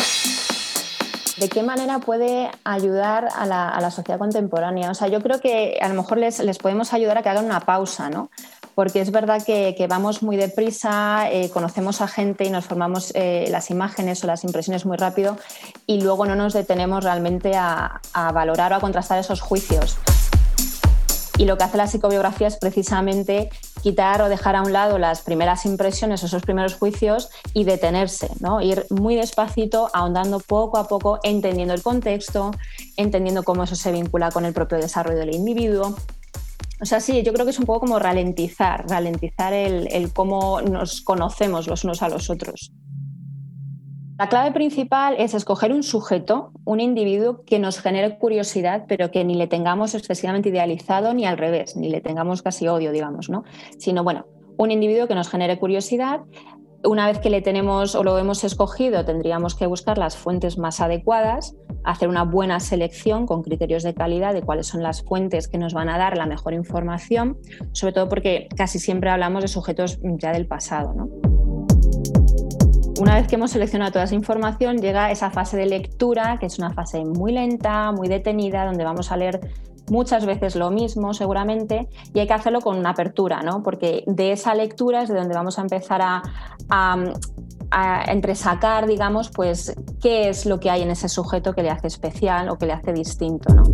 ¿De 1.36 1.48
qué 1.48 1.64
manera 1.64 1.98
puede 1.98 2.48
ayudar 2.62 3.28
a 3.34 3.44
la, 3.46 3.90
sociedad 3.90 4.18
contemporánea? 4.18 4.90
O 4.90 4.94
sea, 4.94 5.08
yo 5.08 5.20
creo 5.20 5.40
que 5.40 5.78
a 5.80 5.88
lo 5.88 5.94
mejor 5.94 6.18
les, 6.18 6.58
podemos 6.58 6.92
ayudar 6.92 7.18
a 7.18 7.22
que 7.22 7.28
hagan 7.28 7.44
una 7.44 7.60
pausa, 7.60 8.08
¿no? 8.08 8.30
Porque 8.76 9.00
es 9.00 9.10
verdad 9.10 9.42
que, 9.44 9.86
vamos 9.88 10.22
muy 10.22 10.36
deprisa, 10.36 11.28
eh, 11.30 11.50
conocemos 11.50 12.00
a 12.00 12.08
gente 12.08 12.44
y 12.44 12.50
nos 12.50 12.66
formamos 12.66 13.12
eh, 13.14 13.48
las 13.50 13.70
imágenes 13.70 14.22
o 14.22 14.28
las 14.28 14.44
impresiones 14.44 14.86
muy 14.86 14.96
rápido 14.96 15.36
y 15.86 16.00
luego 16.00 16.24
no 16.26 16.36
nos 16.36 16.52
detenemos 16.52 17.02
realmente 17.02 17.56
a, 17.56 18.00
a 18.12 18.32
valorar 18.32 18.72
o 18.72 18.76
a 18.76 18.80
contrastar 18.80 19.18
esos 19.18 19.40
juicios. 19.40 19.96
Y 21.36 21.46
lo 21.46 21.56
que 21.56 21.64
hace 21.64 21.76
la 21.76 21.88
psicobiografía 21.88 22.46
es 22.46 22.56
precisamente 22.56 23.50
quitar 23.84 24.22
o 24.22 24.30
dejar 24.30 24.56
a 24.56 24.62
un 24.62 24.72
lado 24.72 24.96
las 24.96 25.20
primeras 25.20 25.66
impresiones, 25.66 26.22
esos 26.22 26.40
primeros 26.40 26.74
juicios 26.74 27.28
y 27.52 27.64
detenerse, 27.64 28.30
¿no? 28.40 28.62
ir 28.62 28.86
muy 28.88 29.14
despacito, 29.14 29.90
ahondando 29.92 30.40
poco 30.40 30.78
a 30.78 30.88
poco, 30.88 31.20
entendiendo 31.22 31.74
el 31.74 31.82
contexto, 31.82 32.52
entendiendo 32.96 33.42
cómo 33.42 33.64
eso 33.64 33.76
se 33.76 33.92
vincula 33.92 34.30
con 34.30 34.46
el 34.46 34.54
propio 34.54 34.78
desarrollo 34.78 35.18
del 35.18 35.34
individuo. 35.34 35.94
O 36.80 36.86
sea, 36.86 36.98
sí, 36.98 37.22
yo 37.22 37.34
creo 37.34 37.44
que 37.44 37.50
es 37.50 37.58
un 37.58 37.66
poco 37.66 37.80
como 37.80 37.98
ralentizar, 37.98 38.88
ralentizar 38.88 39.52
el, 39.52 39.86
el 39.92 40.14
cómo 40.14 40.62
nos 40.62 41.02
conocemos 41.02 41.66
los 41.66 41.84
unos 41.84 42.00
a 42.00 42.08
los 42.08 42.30
otros. 42.30 42.72
La 44.16 44.28
clave 44.28 44.52
principal 44.52 45.16
es 45.18 45.34
escoger 45.34 45.72
un 45.72 45.82
sujeto, 45.82 46.52
un 46.64 46.78
individuo 46.78 47.42
que 47.44 47.58
nos 47.58 47.80
genere 47.80 48.16
curiosidad, 48.16 48.84
pero 48.86 49.10
que 49.10 49.24
ni 49.24 49.34
le 49.34 49.48
tengamos 49.48 49.92
excesivamente 49.96 50.50
idealizado 50.50 51.14
ni 51.14 51.26
al 51.26 51.36
revés, 51.36 51.76
ni 51.76 51.88
le 51.88 52.00
tengamos 52.00 52.40
casi 52.40 52.68
odio, 52.68 52.92
digamos, 52.92 53.28
¿no? 53.28 53.42
Sino, 53.76 54.04
bueno, 54.04 54.26
un 54.56 54.70
individuo 54.70 55.08
que 55.08 55.16
nos 55.16 55.28
genere 55.28 55.58
curiosidad. 55.58 56.20
Una 56.84 57.08
vez 57.08 57.18
que 57.18 57.28
le 57.28 57.42
tenemos 57.42 57.96
o 57.96 58.04
lo 58.04 58.16
hemos 58.16 58.44
escogido, 58.44 59.04
tendríamos 59.04 59.56
que 59.56 59.66
buscar 59.66 59.98
las 59.98 60.16
fuentes 60.16 60.58
más 60.58 60.80
adecuadas, 60.80 61.56
hacer 61.82 62.08
una 62.08 62.22
buena 62.22 62.60
selección 62.60 63.26
con 63.26 63.42
criterios 63.42 63.82
de 63.82 63.94
calidad 63.94 64.32
de 64.32 64.42
cuáles 64.42 64.68
son 64.68 64.84
las 64.84 65.02
fuentes 65.02 65.48
que 65.48 65.58
nos 65.58 65.74
van 65.74 65.88
a 65.88 65.98
dar 65.98 66.16
la 66.16 66.26
mejor 66.26 66.54
información, 66.54 67.38
sobre 67.72 67.92
todo 67.92 68.08
porque 68.08 68.46
casi 68.56 68.78
siempre 68.78 69.10
hablamos 69.10 69.42
de 69.42 69.48
sujetos 69.48 69.98
ya 70.02 70.30
del 70.32 70.46
pasado, 70.46 70.94
¿no? 70.94 71.33
Una 73.00 73.16
vez 73.16 73.26
que 73.26 73.34
hemos 73.34 73.50
seleccionado 73.50 73.92
toda 73.92 74.04
esa 74.04 74.14
información, 74.14 74.78
llega 74.78 75.10
esa 75.10 75.30
fase 75.30 75.56
de 75.56 75.66
lectura, 75.66 76.38
que 76.38 76.46
es 76.46 76.58
una 76.58 76.72
fase 76.72 77.04
muy 77.04 77.32
lenta, 77.32 77.90
muy 77.90 78.08
detenida, 78.08 78.64
donde 78.64 78.84
vamos 78.84 79.10
a 79.10 79.16
leer 79.16 79.40
muchas 79.90 80.24
veces 80.24 80.56
lo 80.56 80.70
mismo 80.70 81.12
seguramente 81.12 81.88
y 82.14 82.20
hay 82.20 82.26
que 82.26 82.32
hacerlo 82.32 82.60
con 82.60 82.78
una 82.78 82.90
apertura, 82.90 83.42
¿no? 83.42 83.62
porque 83.62 84.04
de 84.06 84.32
esa 84.32 84.54
lectura 84.54 85.02
es 85.02 85.08
de 85.08 85.16
donde 85.16 85.34
vamos 85.34 85.58
a 85.58 85.62
empezar 85.62 86.00
a, 86.02 86.22
a, 86.70 88.04
entresacar, 88.06 88.86
digamos, 88.86 89.30
pues 89.30 89.74
qué 90.00 90.28
es 90.28 90.46
lo 90.46 90.60
que 90.60 90.70
hay 90.70 90.82
en 90.82 90.90
ese 90.90 91.08
sujeto 91.08 91.54
que 91.54 91.62
le 91.62 91.70
hace 91.70 91.88
especial 91.88 92.48
o 92.48 92.56
que 92.56 92.66
le 92.66 92.72
hace 92.72 92.92
distinto. 92.92 93.52
¿no? 93.52 93.64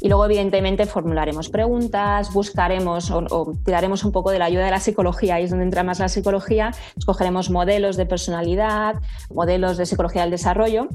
Y 0.00 0.08
luego, 0.08 0.24
evidentemente, 0.24 0.86
formularemos 0.86 1.48
preguntas, 1.48 2.32
buscaremos 2.32 3.10
o, 3.10 3.52
tiraremos 3.64 4.04
un 4.04 4.12
poco 4.12 4.30
de 4.30 4.38
la 4.38 4.44
ayuda 4.44 4.64
de 4.64 4.70
la 4.70 4.80
psicología, 4.80 5.36
ahí 5.36 5.44
es 5.44 5.50
donde 5.50 5.64
entra 5.64 5.82
más 5.82 5.98
la 5.98 6.08
psicología, 6.08 6.72
escogeremos 6.96 7.50
modelos 7.50 7.96
de 7.96 8.06
personalidad, 8.06 8.96
modelos 9.32 9.76
de 9.76 9.86
psicología 9.86 10.22
del 10.22 10.30
desarrollo 10.30 10.88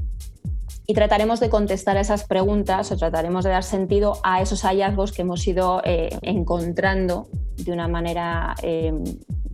y 0.86 0.94
trataremos 0.94 1.39
de 1.39 1.50
contestar 1.50 1.98
esas 1.98 2.26
preguntas 2.26 2.92
o 2.92 2.98
trataremos 2.98 3.44
de 3.44 3.52
dar 3.52 3.63
sentido 3.63 4.18
a 4.24 4.42
esos 4.42 4.63
hallazgos 4.63 5.12
que 5.12 5.22
hemos 5.22 5.46
ido 5.48 5.82
eh, 5.86 6.10
encontrando 6.22 7.28
de 7.58 7.72
una 7.72 7.88
manera 7.88 8.56
eh, 8.62 8.94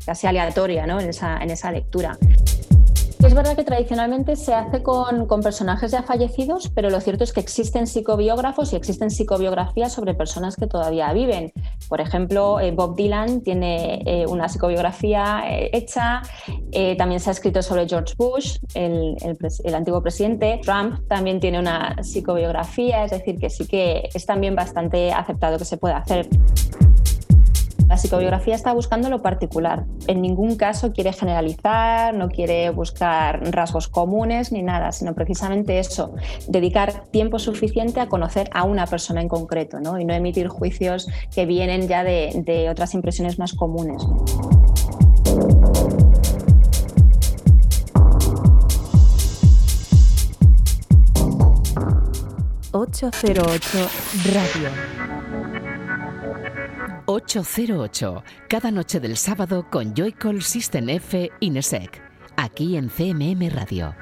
casi 0.06 0.28
aleatoria 0.28 0.88
¿no? 0.88 1.00
en, 1.00 1.10
esa, 1.10 1.38
en 1.38 1.52
esa 1.52 1.72
lectura. 1.72 2.18
Es 3.30 3.36
verdad 3.36 3.56
que 3.56 3.63
tradicionalmente 3.63 4.36
se 4.36 4.56
hace 4.56 4.82
con, 4.82 5.28
personajes 5.44 5.92
ya 5.92 6.02
fallecidos, 6.02 6.72
pero 6.74 6.89
lo 6.89 7.00
cierto 7.00 7.24
es 7.24 7.32
que 7.32 7.39
existen 7.39 7.86
psicobiógrafos 7.86 8.74
y 8.74 8.76
existen 8.76 9.12
psicobiografías 9.12 9.94
sobre 9.94 10.15
personas 10.15 10.56
que 10.56 10.65
todavía 10.65 11.13
viven. 11.13 11.54
Por 11.89 12.02
ejemplo, 12.02 12.60
eh, 12.60 12.72
Bob 12.72 12.96
Dylan 12.96 13.42
tiene 13.42 14.02
eh, 14.08 14.26
una 14.26 14.50
psicobiografía 14.50 15.44
eh, 15.48 15.70
hecha, 15.74 16.24
también 16.98 17.20
se 17.20 17.30
ha 17.30 17.34
escrito 17.34 17.62
sobre 17.62 17.88
George 17.88 18.15
Bush, 18.18 18.58
el, 18.74 19.15
el 19.63 19.76
antiguo 19.76 20.02
presidente. 20.02 20.60
Trump 20.63 21.08
también 21.08 21.39
tiene 21.39 21.60
una 21.60 22.02
psicobiografía, 22.02 23.06
es 23.06 23.12
decir, 23.12 23.38
que 23.38 23.52
sí 23.52 23.68
que 23.68 24.10
es 24.12 24.26
también 24.26 24.56
bastante 24.56 25.13
aceptado 25.13 25.60
que 25.60 25.65
se 25.65 25.78
pueda 25.78 25.98
hacer. 25.98 26.28
La 27.89 27.97
psicobiografía 27.97 28.54
está 28.54 28.71
buscando 28.71 29.10
lo 29.10 29.23
particular. 29.23 29.86
En 30.06 30.21
ningún 30.21 30.58
caso 30.58 30.93
quiere 30.93 31.12
generalizar, 31.12 32.13
no 32.13 32.30
quiere 32.30 32.69
buscar 32.69 33.41
rasgos 33.52 33.88
comunes 33.88 34.52
ni 34.52 34.62
nada, 34.62 34.91
sino 34.91 35.15
precisamente 35.15 35.80
eso, 35.80 36.13
dedicar 36.47 37.06
tiempo 37.10 37.39
suficiente 37.39 37.99
a 37.99 38.08
conocer 38.08 38.47
a 38.54 38.63
una 38.63 38.86
persona 38.86 39.21
en 39.21 39.28
concreto 39.28 39.80
¿no? 39.80 39.99
y 39.99 40.06
no 40.06 40.13
emitir 40.13 40.49
juicios 40.49 41.08
que 41.34 41.47
vienen 41.47 41.88
ya 41.88 42.04
de, 42.04 42.67
otras 42.69 42.93
impresiones 42.93 43.39
más 43.39 43.54
comunes. 43.54 44.04
808 52.71 53.89
Radio 54.32 54.99
808, 57.10 58.24
cada 58.48 58.69
noche 58.69 59.00
del 59.00 59.17
sábado 59.17 59.65
con 59.67 59.95
Joycall 59.95 60.43
System 60.43 60.89
F 60.89 61.32
Inesec, 61.39 62.04
aquí 62.38 62.78
en 62.78 62.88
CMM 62.88 63.50
Radio. 63.50 63.95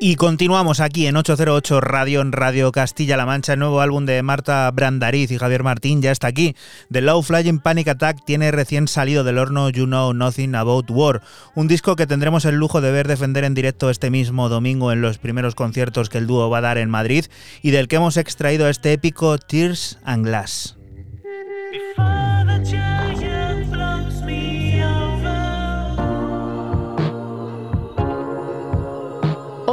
Y 0.00 0.14
continuamos 0.14 0.78
aquí 0.78 1.08
en 1.08 1.16
808 1.16 1.80
Radio, 1.80 2.20
en 2.20 2.30
Radio 2.30 2.70
Castilla-La 2.70 3.26
Mancha. 3.26 3.54
El 3.54 3.58
nuevo 3.58 3.80
álbum 3.80 4.06
de 4.06 4.22
Marta 4.22 4.70
Brandariz 4.70 5.32
y 5.32 5.38
Javier 5.38 5.64
Martín 5.64 6.00
ya 6.00 6.12
está 6.12 6.28
aquí. 6.28 6.54
The 6.92 7.00
Low 7.00 7.20
Flying 7.20 7.58
Panic 7.58 7.88
Attack 7.88 8.24
tiene 8.24 8.52
recién 8.52 8.86
salido 8.86 9.24
del 9.24 9.38
horno 9.38 9.70
You 9.70 9.86
Know 9.86 10.14
Nothing 10.14 10.54
About 10.54 10.88
War, 10.90 11.20
un 11.56 11.66
disco 11.66 11.96
que 11.96 12.06
tendremos 12.06 12.44
el 12.44 12.54
lujo 12.54 12.80
de 12.80 12.92
ver 12.92 13.08
defender 13.08 13.42
en 13.42 13.54
directo 13.54 13.90
este 13.90 14.08
mismo 14.08 14.48
domingo 14.48 14.92
en 14.92 15.00
los 15.00 15.18
primeros 15.18 15.56
conciertos 15.56 16.08
que 16.08 16.18
el 16.18 16.28
dúo 16.28 16.48
va 16.48 16.58
a 16.58 16.62
dar 16.62 16.78
en 16.78 16.90
Madrid 16.90 17.24
y 17.60 17.72
del 17.72 17.88
que 17.88 17.96
hemos 17.96 18.18
extraído 18.18 18.68
este 18.68 18.92
épico 18.92 19.36
Tears 19.38 19.98
and 20.04 20.24
Glass. 20.24 20.77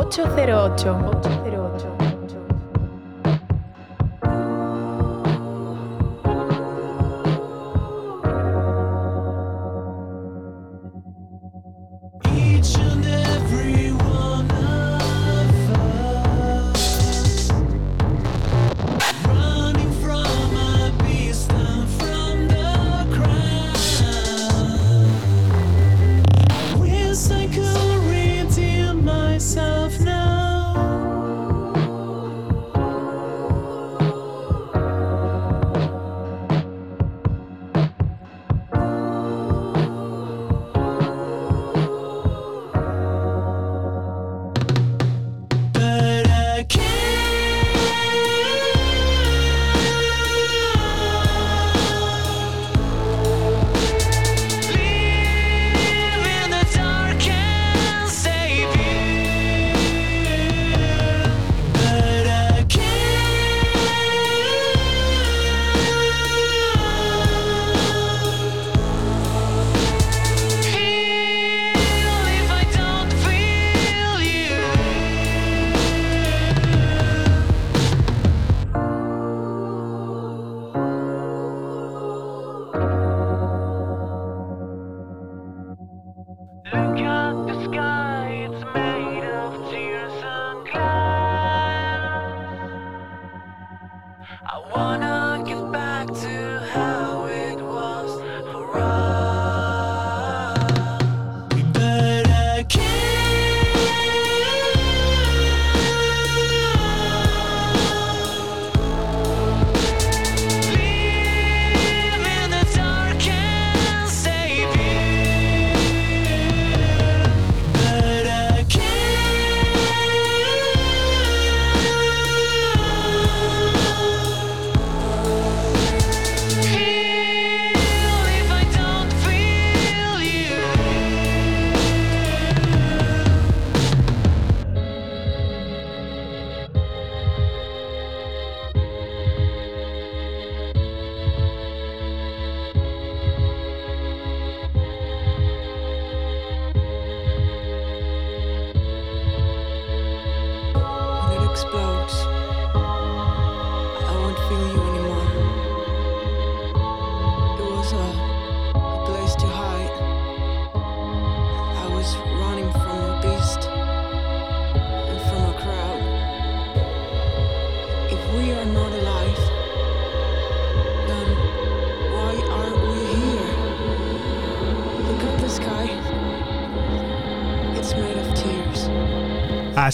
808. 0.09 1.44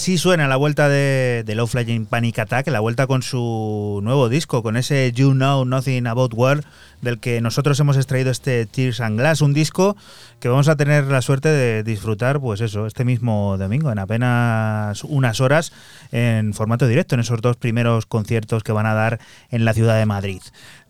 Así 0.02 0.18
suena 0.18 0.48
la 0.48 0.56
vuelta 0.56 0.88
de, 0.88 1.44
de 1.46 1.54
Low 1.54 1.68
Flying 1.68 2.06
Panic 2.06 2.40
Attack, 2.40 2.66
la 2.66 2.80
vuelta 2.80 3.06
con 3.06 3.22
su 3.22 4.00
nuevo 4.02 4.28
disco, 4.28 4.60
con 4.60 4.76
ese 4.76 5.12
You 5.12 5.30
Know 5.30 5.64
Nothing 5.64 6.08
About 6.08 6.34
War, 6.34 6.64
del 7.02 7.20
que 7.20 7.40
nosotros 7.40 7.78
hemos 7.80 7.96
extraído 7.96 8.30
este 8.30 8.64
Tears 8.64 9.00
and 9.00 9.18
Glass, 9.18 9.42
un 9.42 9.52
disco 9.52 9.96
que 10.40 10.48
vamos 10.48 10.68
a 10.68 10.76
tener 10.76 11.04
la 11.04 11.20
suerte 11.20 11.50
de 11.50 11.82
disfrutar, 11.82 12.40
pues 12.40 12.60
eso, 12.60 12.86
este 12.86 13.04
mismo 13.04 13.56
domingo, 13.58 13.92
en 13.92 13.98
apenas 13.98 15.04
unas 15.04 15.40
horas, 15.40 15.72
en 16.10 16.54
formato 16.54 16.86
directo, 16.86 17.14
en 17.14 17.20
esos 17.20 17.40
dos 17.42 17.56
primeros 17.56 18.06
conciertos 18.06 18.62
que 18.62 18.72
van 18.72 18.86
a 18.86 18.94
dar 18.94 19.20
en 19.50 19.64
la 19.64 19.74
ciudad 19.74 19.98
de 19.98 20.06
Madrid. 20.06 20.40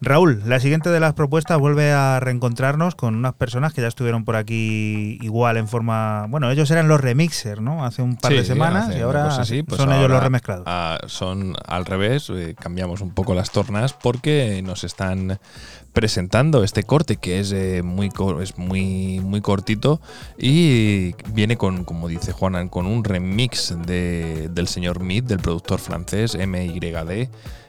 Raúl, 0.01 0.43
la 0.47 0.59
siguiente 0.59 0.91
de 0.91 0.99
las 0.99 1.15
propuestas 1.15 1.59
vuelve 1.59 1.93
a 1.93 2.19
reencontrarnos 2.19 2.95
con 2.95 3.15
unas 3.15 3.35
personas 3.35 3.73
que 3.73 3.83
ya 3.83 3.89
estuvieron 3.89 4.25
por 4.25 4.37
aquí 4.37 5.19
igual 5.23 5.57
en 5.57 5.69
forma. 5.69 6.27
Bueno, 6.29 6.51
ellos 6.51 6.71
eran 6.71 6.89
los 6.89 7.01
remixers, 7.01 7.61
¿no? 7.61 7.85
Hace 7.85 8.03
un 8.03 8.17
par 8.17 8.33
de 8.33 8.45
semanas 8.45 8.95
y 8.97 9.01
ahora 9.01 9.29
pues 9.37 9.81
son 9.81 9.93
ellos 9.93 10.11
los 10.11 10.23
remezclados. 10.23 10.65
Ah, 10.67 10.99
son 11.07 11.55
al 11.67 11.87
revés, 11.87 12.31
eh, 12.31 12.57
cambiamos 12.59 13.01
un 13.01 13.15
poco 13.15 13.35
las 13.35 13.53
tornas 13.53 13.93
porque 13.93 14.61
nos 14.63 14.83
están 14.83 15.39
presentando 15.93 16.65
este 16.65 16.83
corte 16.83 17.17
que 17.17 17.41
es, 17.41 17.53
eh, 17.53 17.83
muy, 17.83 18.11
es 18.41 18.59
muy, 18.59 19.21
muy 19.21 19.41
cortito 19.41 20.01
y 20.39 21.15
viene 21.33 21.57
con, 21.57 21.85
como 21.85 22.09
dice 22.09 22.33
Juanan, 22.33 22.69
con 22.69 22.87
un 22.87 23.05
remix 23.05 23.75
de, 23.87 24.49
del 24.51 24.69
señor 24.69 25.01
Mead, 25.01 25.25
del 25.25 25.39
productor 25.39 25.79
francés 25.79 26.37
MYD 26.37 27.29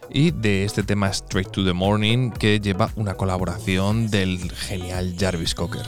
y 0.10 0.32
de 0.32 0.64
este 0.64 0.84
tema 0.84 1.10
Straight 1.10 1.50
to 1.52 1.66
the 1.66 1.74
Morning 1.74 2.32
que 2.32 2.60
lleva 2.60 2.92
una 2.96 3.16
colaboración 3.16 4.10
del 4.10 4.52
genial 4.52 5.16
Jarvis 5.20 5.56
Cocker. 5.56 5.84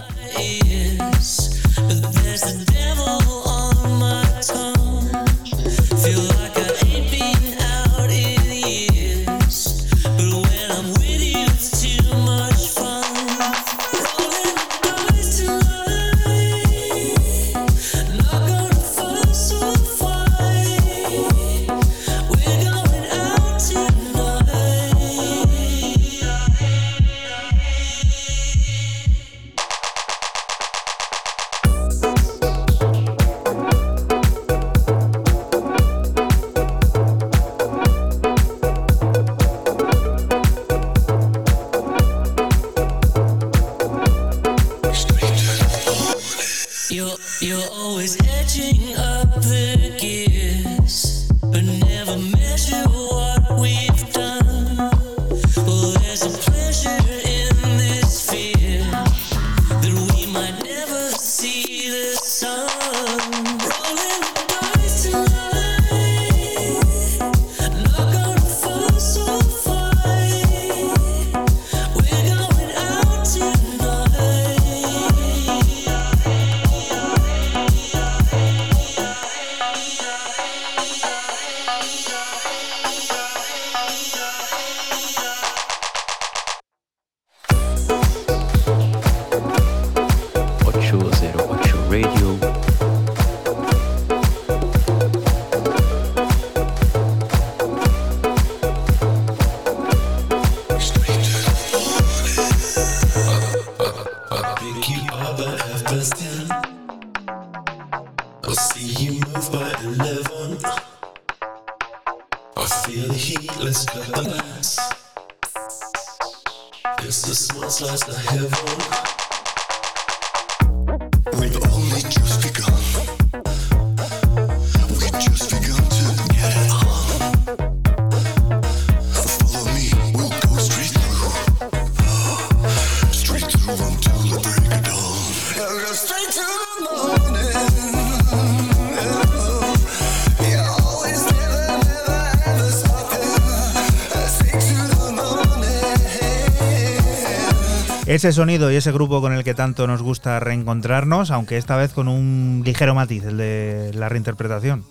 Ese 148.25 148.33
sonido 148.33 148.71
y 148.71 148.75
ese 148.75 148.91
grupo 148.91 149.21
con 149.21 149.33
el 149.33 149.43
que 149.43 149.53
tanto 149.53 149.85
nos 149.85 150.01
gusta 150.01 150.39
reencontrarnos, 150.39 151.29
aunque 151.29 151.57
esta 151.57 151.77
vez 151.77 151.93
con 151.93 152.07
un 152.07 152.63
ligero 152.65 152.95
matiz, 152.95 153.23
el 153.23 153.37
de 153.37 153.91
la 153.93 154.09
reinterpretación. 154.09 154.83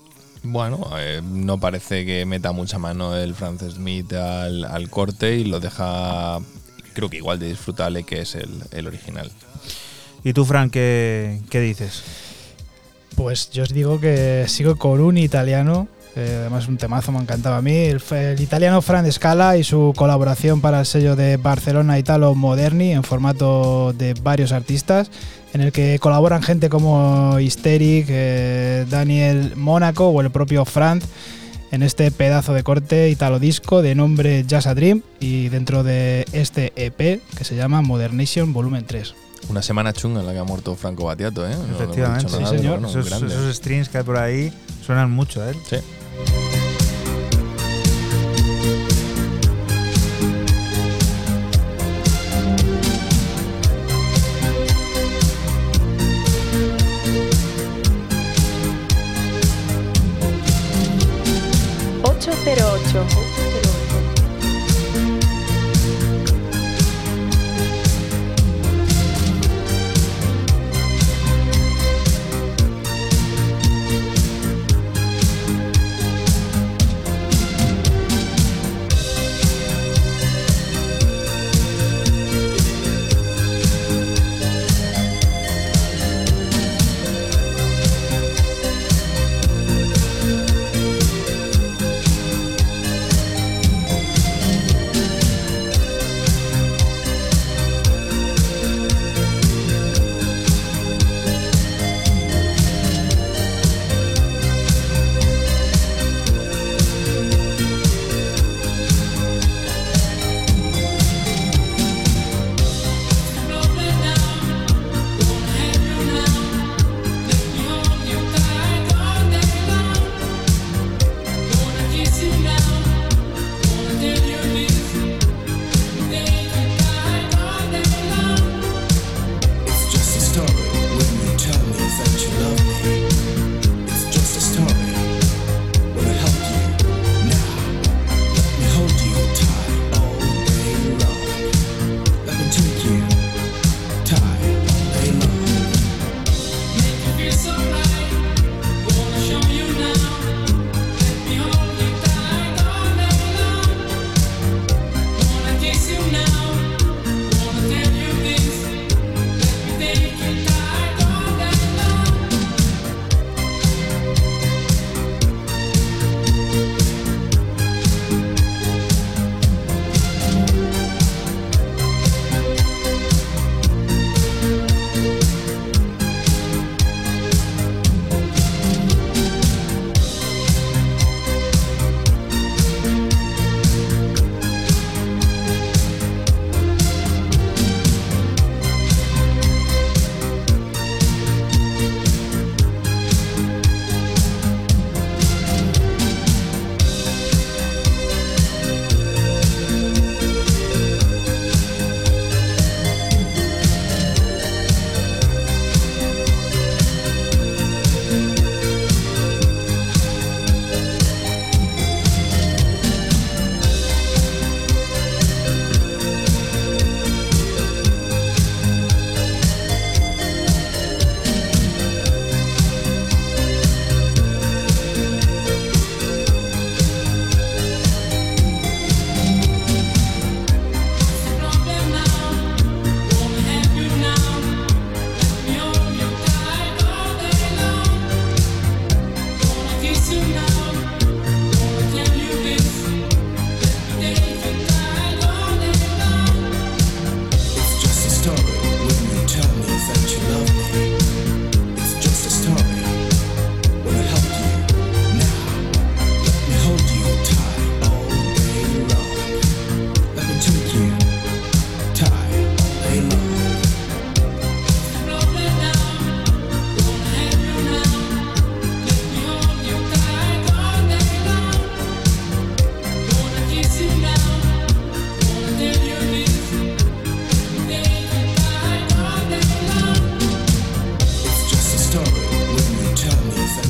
Bueno, 0.45 0.89
eh, 0.97 1.20
no 1.20 1.59
parece 1.59 2.07
que 2.07 2.24
meta 2.26 2.53
mucha 2.53 2.78
mano 2.78 3.16
el 3.16 3.35
Francis 3.35 3.72
Smith 3.72 4.12
al, 4.12 4.89
corte 4.89 5.35
y 5.35 5.47
lo 5.47 5.59
deja, 5.59 6.39
creo 6.93 7.11
que 7.11 7.16
igual 7.16 7.41
de 7.41 7.49
disfrutable 7.49 8.05
que 8.05 8.20
es 8.20 8.37
el, 8.37 8.87
original. 8.87 9.32
¿Y 10.22 10.32
tú, 10.32 10.45
Frank, 10.45 10.70
qué, 10.70 11.41
qué 11.51 11.59
dices? 11.59 12.05
Pues 13.16 13.51
yo 13.51 13.64
os 13.64 13.70
digo 13.70 13.99
que 13.99 14.45
sigo 14.47 14.76
con 14.76 15.01
un 15.01 15.18
italiano 15.18 15.89
eh, 16.16 16.36
además 16.40 16.68
un 16.68 16.76
temazo, 16.76 17.10
me 17.10 17.18
encantaba 17.18 17.56
a 17.56 17.62
mí. 17.62 17.74
El, 17.74 18.00
italiano 18.40 18.80
Fran 18.82 19.10
Scala 19.10 19.56
y 19.56 19.64
su 19.64 19.92
colaboración 19.96 20.60
para 20.60 20.80
el 20.80 20.86
sello 20.86 21.16
de 21.16 21.36
Barcelona 21.36 21.98
Italo 21.98 22.34
Moderni 22.34 22.92
en 22.92 23.02
formato 23.02 23.92
de 23.92 24.14
varios 24.14 24.52
artistas, 24.52 25.10
en 25.52 25.60
el 25.60 25.72
que 25.72 25.98
colaboran 25.98 26.42
gente 26.42 26.68
como 26.68 27.38
Hysteric, 27.40 28.06
eh, 28.08 28.86
Daniel 28.88 29.56
Mónaco 29.56 30.08
o 30.08 30.20
el 30.20 30.30
propio 30.30 30.64
Franz 30.64 31.04
en 31.72 31.82
este 31.82 32.10
pedazo 32.12 32.54
de 32.54 32.62
corte 32.62 33.10
italo 33.10 33.40
disco 33.40 33.82
de 33.82 33.96
nombre 33.96 34.44
Jazz 34.46 34.68
a 34.68 34.74
Dream 34.76 35.02
y 35.18 35.48
dentro 35.48 35.82
de 35.82 36.24
este 36.32 36.72
EP 36.76 37.20
que 37.36 37.44
se 37.44 37.56
llama 37.56 37.82
Modernation 37.82 38.52
Volumen 38.52 38.84
3. 38.86 39.14
Una 39.48 39.60
semana 39.60 39.92
chunga 39.92 40.20
en 40.20 40.26
la 40.26 40.32
que 40.32 40.38
ha 40.38 40.44
muerto 40.44 40.76
Franco 40.76 41.04
Battiato, 41.04 41.46
¿eh? 41.46 41.54
Efectivamente, 41.74 42.28
sí, 42.30 42.46
señor. 42.46 42.78
esos, 42.84 43.10
esos, 43.10 43.56
strings 43.56 43.88
que 43.88 43.98
hay 43.98 44.04
por 44.04 44.16
ahí 44.16 44.52
suenan 44.86 45.10
mucho 45.10 45.42
a 45.42 45.50
él. 45.50 45.56
Sí. 45.68 45.76
Bye. 46.16 46.43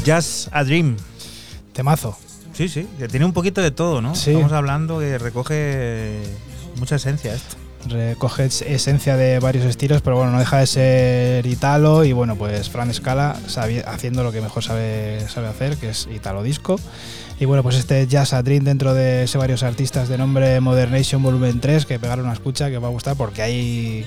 Jazz 0.05 0.49
a 0.53 0.65
Dream. 0.65 0.97
Temazo. 1.73 2.17
Sí, 2.53 2.69
sí, 2.69 2.87
que 2.99 3.09
tiene 3.09 3.27
un 3.27 3.33
poquito 3.33 3.61
de 3.61 3.71
todo, 3.73 4.01
¿no? 4.01 4.15
Sí. 4.15 4.31
Estamos 4.31 4.53
hablando 4.53 5.01
que 5.01 5.19
recoge 5.19 6.21
mucha 6.77 6.97
esencia 6.97 7.35
esto. 7.35 7.57
Recoge 7.89 8.47
es- 8.47 8.63
esencia 8.63 9.17
de 9.17 9.41
varios 9.41 9.65
estilos, 9.67 10.01
pero 10.03 10.17
bueno, 10.17 10.31
no 10.33 10.39
deja 10.39 10.59
de 10.59 10.67
ser 10.67 11.47
italo 11.47 12.05
y 12.05 12.13
bueno, 12.13 12.37
pues 12.37 12.71
Fran 12.71 12.95
Scala 12.95 13.37
haciendo 13.87 14.23
lo 14.23 14.31
que 14.33 14.41
mejor 14.41 14.63
sabe, 14.63 15.27
sabe 15.29 15.49
hacer, 15.49 15.77
que 15.77 15.91
es 15.91 16.09
italo 16.15 16.43
disco. 16.43 16.79
Y 17.41 17.47
bueno, 17.47 17.63
pues 17.65 17.75
este 17.77 18.07
Jazz 18.07 18.33
a 18.33 18.43
Dream 18.43 18.63
dentro 18.65 18.95
de 18.95 19.25
ese 19.25 19.37
varios 19.37 19.65
artistas 19.65 20.09
de 20.09 20.17
nombre 20.17 20.61
Modernation 20.61 21.23
Volumen 21.23 21.61
3, 21.61 21.85
que 21.87 21.99
pegaron 21.99 22.27
una 22.27 22.35
escucha 22.35 22.71
que 22.71 22.77
os 22.77 22.83
va 22.85 22.89
a 22.89 22.93
gustar 22.93 23.17
porque 23.17 23.43
hay 23.43 24.07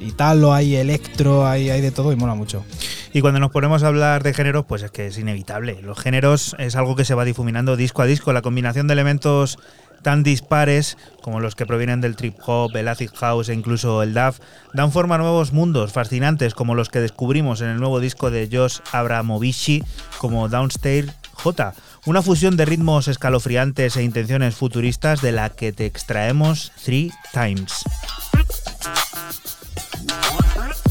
italo, 0.00 0.52
hay 0.52 0.76
electro, 0.76 1.46
hay, 1.46 1.70
hay 1.70 1.80
de 1.80 1.90
todo 1.90 2.12
y 2.12 2.16
mola 2.16 2.34
mucho. 2.34 2.64
Y 3.12 3.20
cuando 3.20 3.40
nos 3.40 3.50
ponemos 3.50 3.82
a 3.82 3.88
hablar 3.88 4.22
de 4.22 4.34
géneros, 4.34 4.66
pues 4.66 4.82
es 4.82 4.90
que 4.90 5.06
es 5.06 5.18
inevitable. 5.18 5.80
Los 5.82 5.98
géneros 5.98 6.54
es 6.58 6.76
algo 6.76 6.96
que 6.96 7.04
se 7.04 7.14
va 7.14 7.24
difuminando 7.24 7.76
disco 7.76 8.02
a 8.02 8.06
disco. 8.06 8.32
La 8.32 8.42
combinación 8.42 8.88
de 8.88 8.92
elementos 8.92 9.58
tan 10.02 10.22
dispares 10.22 10.96
como 11.22 11.40
los 11.40 11.54
que 11.56 11.66
provienen 11.66 12.00
del 12.00 12.14
trip 12.14 12.36
hop, 12.46 12.76
el 12.76 12.88
acid 12.88 13.10
house 13.14 13.48
e 13.48 13.54
incluso 13.54 14.02
el 14.02 14.14
DAF 14.14 14.38
dan 14.72 14.92
forma 14.92 15.16
a 15.16 15.18
nuevos 15.18 15.52
mundos 15.52 15.92
fascinantes 15.92 16.54
como 16.54 16.74
los 16.74 16.90
que 16.90 17.00
descubrimos 17.00 17.60
en 17.60 17.68
el 17.68 17.78
nuevo 17.78 17.98
disco 17.98 18.30
de 18.30 18.48
Josh 18.52 18.78
Abramovici 18.92 19.82
como 20.18 20.48
Downstairs 20.48 21.12
J, 21.32 21.74
una 22.06 22.22
fusión 22.22 22.56
de 22.56 22.66
ritmos 22.66 23.08
escalofriantes 23.08 23.96
e 23.96 24.02
intenciones 24.02 24.54
futuristas 24.54 25.22
de 25.22 25.32
la 25.32 25.50
que 25.50 25.72
te 25.72 25.86
extraemos 25.86 26.72
Three 26.84 27.12
Times. 27.32 27.84
Uh-huh. 30.08 30.85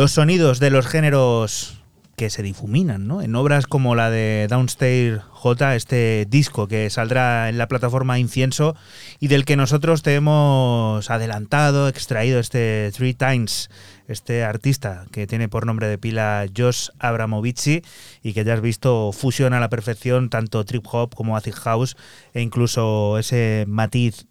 Los 0.00 0.12
sonidos 0.12 0.60
de 0.60 0.70
los 0.70 0.86
géneros 0.86 1.78
que 2.16 2.30
se 2.30 2.42
difuminan, 2.42 3.06
¿no? 3.06 3.20
En 3.20 3.34
obras 3.34 3.66
como 3.66 3.94
la 3.94 4.08
de 4.08 4.46
Downstairs 4.48 5.22
J, 5.28 5.76
este 5.76 6.26
disco 6.26 6.68
que 6.68 6.88
saldrá 6.88 7.50
en 7.50 7.58
la 7.58 7.68
plataforma 7.68 8.18
Incienso 8.18 8.74
y 9.18 9.28
del 9.28 9.44
que 9.44 9.56
nosotros 9.56 10.00
te 10.00 10.14
hemos 10.14 11.10
adelantado, 11.10 11.86
extraído 11.86 12.40
este 12.40 12.90
Three 12.96 13.12
Times, 13.12 13.68
este 14.08 14.42
artista 14.42 15.04
que 15.12 15.26
tiene 15.26 15.50
por 15.50 15.66
nombre 15.66 15.86
de 15.86 15.98
pila 15.98 16.46
Josh 16.56 16.88
Abramovici 16.98 17.82
y 18.22 18.32
que 18.32 18.42
ya 18.42 18.54
has 18.54 18.62
visto 18.62 19.12
fusiona 19.12 19.58
a 19.58 19.60
la 19.60 19.68
perfección 19.68 20.30
tanto 20.30 20.64
trip 20.64 20.86
hop 20.90 21.14
como 21.14 21.36
acid 21.36 21.52
house 21.56 21.98
e 22.32 22.40
incluso 22.40 23.18
ese 23.18 23.66
matiz 23.68 24.24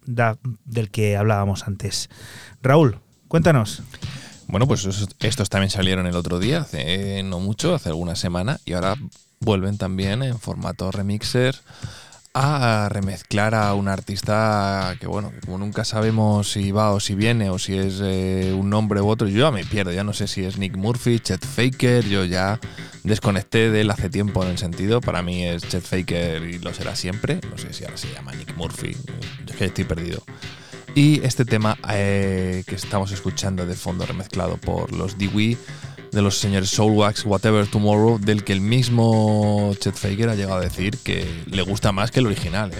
del 0.65 0.89
que 0.89 1.15
hablábamos 1.15 1.67
antes. 1.67 2.09
Raúl, 2.63 2.97
cuéntanos. 3.27 3.83
Bueno, 4.49 4.67
pues 4.67 4.87
estos 5.19 5.49
también 5.49 5.69
salieron 5.69 6.07
el 6.07 6.15
otro 6.15 6.39
día, 6.39 6.61
hace 6.61 7.21
no 7.21 7.39
mucho, 7.39 7.75
hace 7.75 7.89
alguna 7.89 8.15
semana, 8.15 8.59
y 8.65 8.73
ahora 8.73 8.95
vuelven 9.39 9.77
también 9.77 10.23
en 10.23 10.39
formato 10.39 10.91
remixer 10.91 11.55
a 12.33 12.89
remezclar 12.89 13.53
a 13.53 13.75
un 13.75 13.87
artista 13.87 14.95
que, 14.99 15.05
bueno, 15.05 15.31
como 15.45 15.59
nunca 15.59 15.85
sabemos 15.85 16.51
si 16.51 16.71
va 16.71 16.91
o 16.91 16.99
si 16.99 17.13
viene 17.13 17.51
o 17.51 17.59
si 17.59 17.77
es 17.77 17.99
eh, 18.01 18.51
un 18.57 18.71
nombre 18.71 19.01
u 19.01 19.07
otro, 19.07 19.27
yo 19.27 19.45
ya 19.45 19.51
me 19.51 19.63
pierdo, 19.65 19.91
ya 19.91 20.03
no 20.03 20.13
sé 20.13 20.27
si 20.27 20.43
es 20.43 20.57
Nick 20.57 20.75
Murphy, 20.75 21.19
Chet 21.19 21.45
Faker, 21.45 22.07
yo 22.07 22.25
ya 22.25 22.59
desconecté 23.03 23.69
de 23.69 23.81
él 23.81 23.91
hace 23.91 24.09
tiempo 24.09 24.43
en 24.43 24.49
el 24.49 24.57
sentido, 24.57 24.99
para 24.99 25.21
mí 25.21 25.45
es 25.45 25.61
Chet 25.67 25.83
Faker 25.83 26.43
y 26.43 26.57
lo 26.57 26.73
será 26.73 26.95
siempre, 26.95 27.39
no 27.51 27.57
sé 27.59 27.71
si 27.71 27.83
ahora 27.83 27.97
se 27.97 28.11
llama 28.11 28.31
Nick 28.33 28.55
Murphy, 28.57 28.97
yo 29.45 29.53
es 29.53 29.55
que 29.55 29.65
estoy 29.65 29.83
perdido. 29.83 30.23
Y 30.95 31.23
este 31.23 31.45
tema 31.45 31.77
eh, 31.89 32.63
que 32.67 32.75
estamos 32.75 33.11
escuchando 33.11 33.65
de 33.65 33.75
fondo 33.75 34.05
remezclado 34.05 34.57
por 34.57 34.91
los 34.91 35.17
Dewey 35.17 35.57
de 36.11 36.21
los 36.21 36.37
señores 36.37 36.69
Soulwax, 36.69 37.25
Whatever 37.25 37.67
Tomorrow, 37.67 38.19
del 38.19 38.43
que 38.43 38.53
el 38.53 38.61
mismo 38.61 39.73
Chet 39.79 39.95
Faker 39.95 40.29
ha 40.29 40.35
llegado 40.35 40.57
a 40.57 40.61
decir 40.61 40.97
que 40.97 41.43
le 41.47 41.61
gusta 41.61 41.91
más 41.91 42.11
que 42.11 42.19
el 42.19 42.27
original. 42.27 42.71
¿eh? 42.71 42.75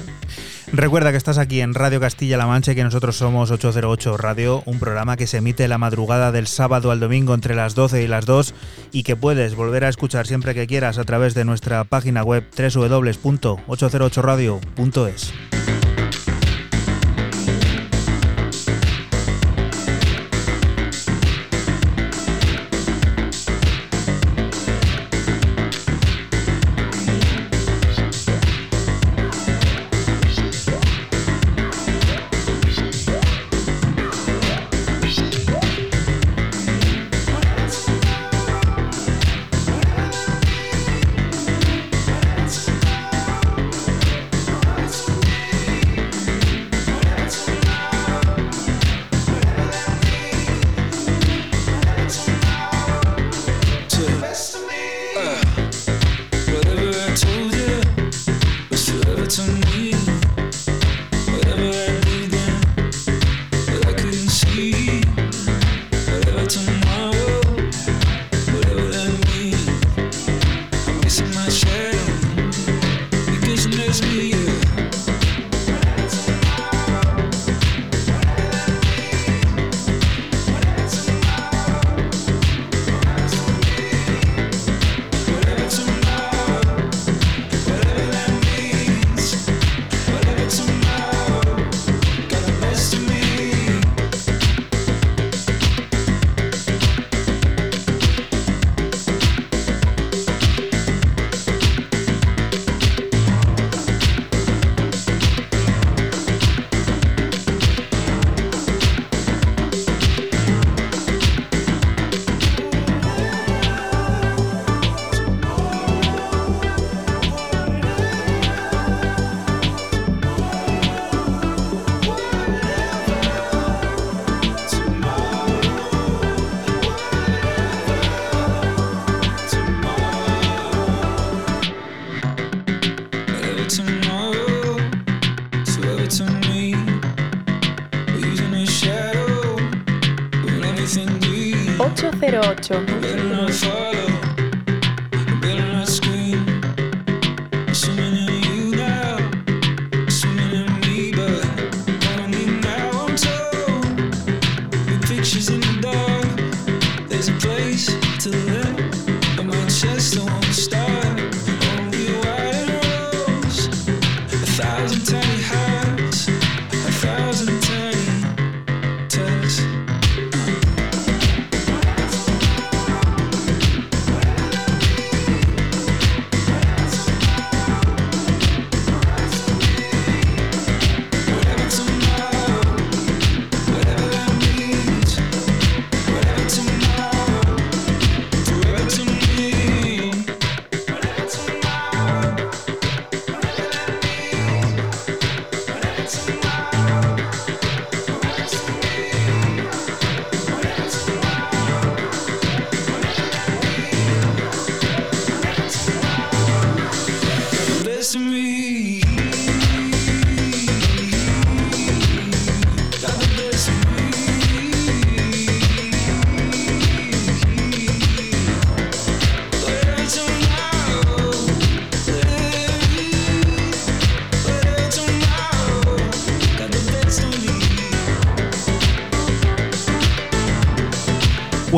Recuerda 0.71 1.11
que 1.11 1.17
estás 1.17 1.37
aquí 1.37 1.61
en 1.61 1.73
Radio 1.73 1.99
Castilla-La 1.99 2.47
Mancha 2.47 2.71
y 2.71 2.75
que 2.75 2.83
nosotros 2.83 3.15
somos 3.15 3.51
808 3.51 4.17
Radio, 4.17 4.63
un 4.65 4.79
programa 4.79 5.17
que 5.17 5.27
se 5.27 5.37
emite 5.37 5.67
la 5.67 5.77
madrugada 5.77 6.31
del 6.31 6.47
sábado 6.47 6.91
al 6.91 6.99
domingo 6.99 7.33
entre 7.33 7.55
las 7.55 7.75
12 7.75 8.03
y 8.03 8.07
las 8.07 8.25
2 8.25 8.53
y 8.91 9.03
que 9.03 9.15
puedes 9.15 9.55
volver 9.55 9.85
a 9.85 9.89
escuchar 9.89 10.27
siempre 10.27 10.53
que 10.53 10.67
quieras 10.67 10.97
a 10.97 11.03
través 11.03 11.33
de 11.33 11.45
nuestra 11.45 11.83
página 11.83 12.23
web 12.23 12.45
www.808radio.es. 12.57 15.33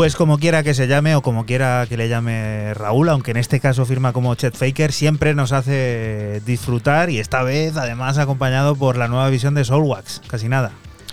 Pues 0.02 0.16
como 0.16 0.40
quiera 0.40 0.64
que 0.64 0.74
se 0.74 0.88
llame 0.88 1.14
o 1.16 1.22
como 1.22 1.46
quiera 1.46 1.86
que 1.88 1.96
le 1.96 2.10
llame 2.10 2.74
Raúl, 2.74 3.08
aunque 3.10 3.30
en 3.30 3.38
este 3.38 3.60
caso 3.60 3.86
firma 3.86 4.14
como 4.14 4.34
Chet 4.34 4.58
Faker, 4.58 4.92
siempre 4.92 5.36
nos 5.36 5.52
hace 5.52 6.42
disfrutar 6.44 7.12
y 7.12 7.20
esta 7.20 7.44
vez 7.44 7.78
además 7.78 8.18
acompañado 8.18 8.76
por 8.76 8.98
la 8.98 9.08
nueva 9.08 9.30
visión 9.30 9.54
de 9.54 9.64
Soulwax, 9.64 10.24
casi 10.26 10.50
nada. 10.50 10.72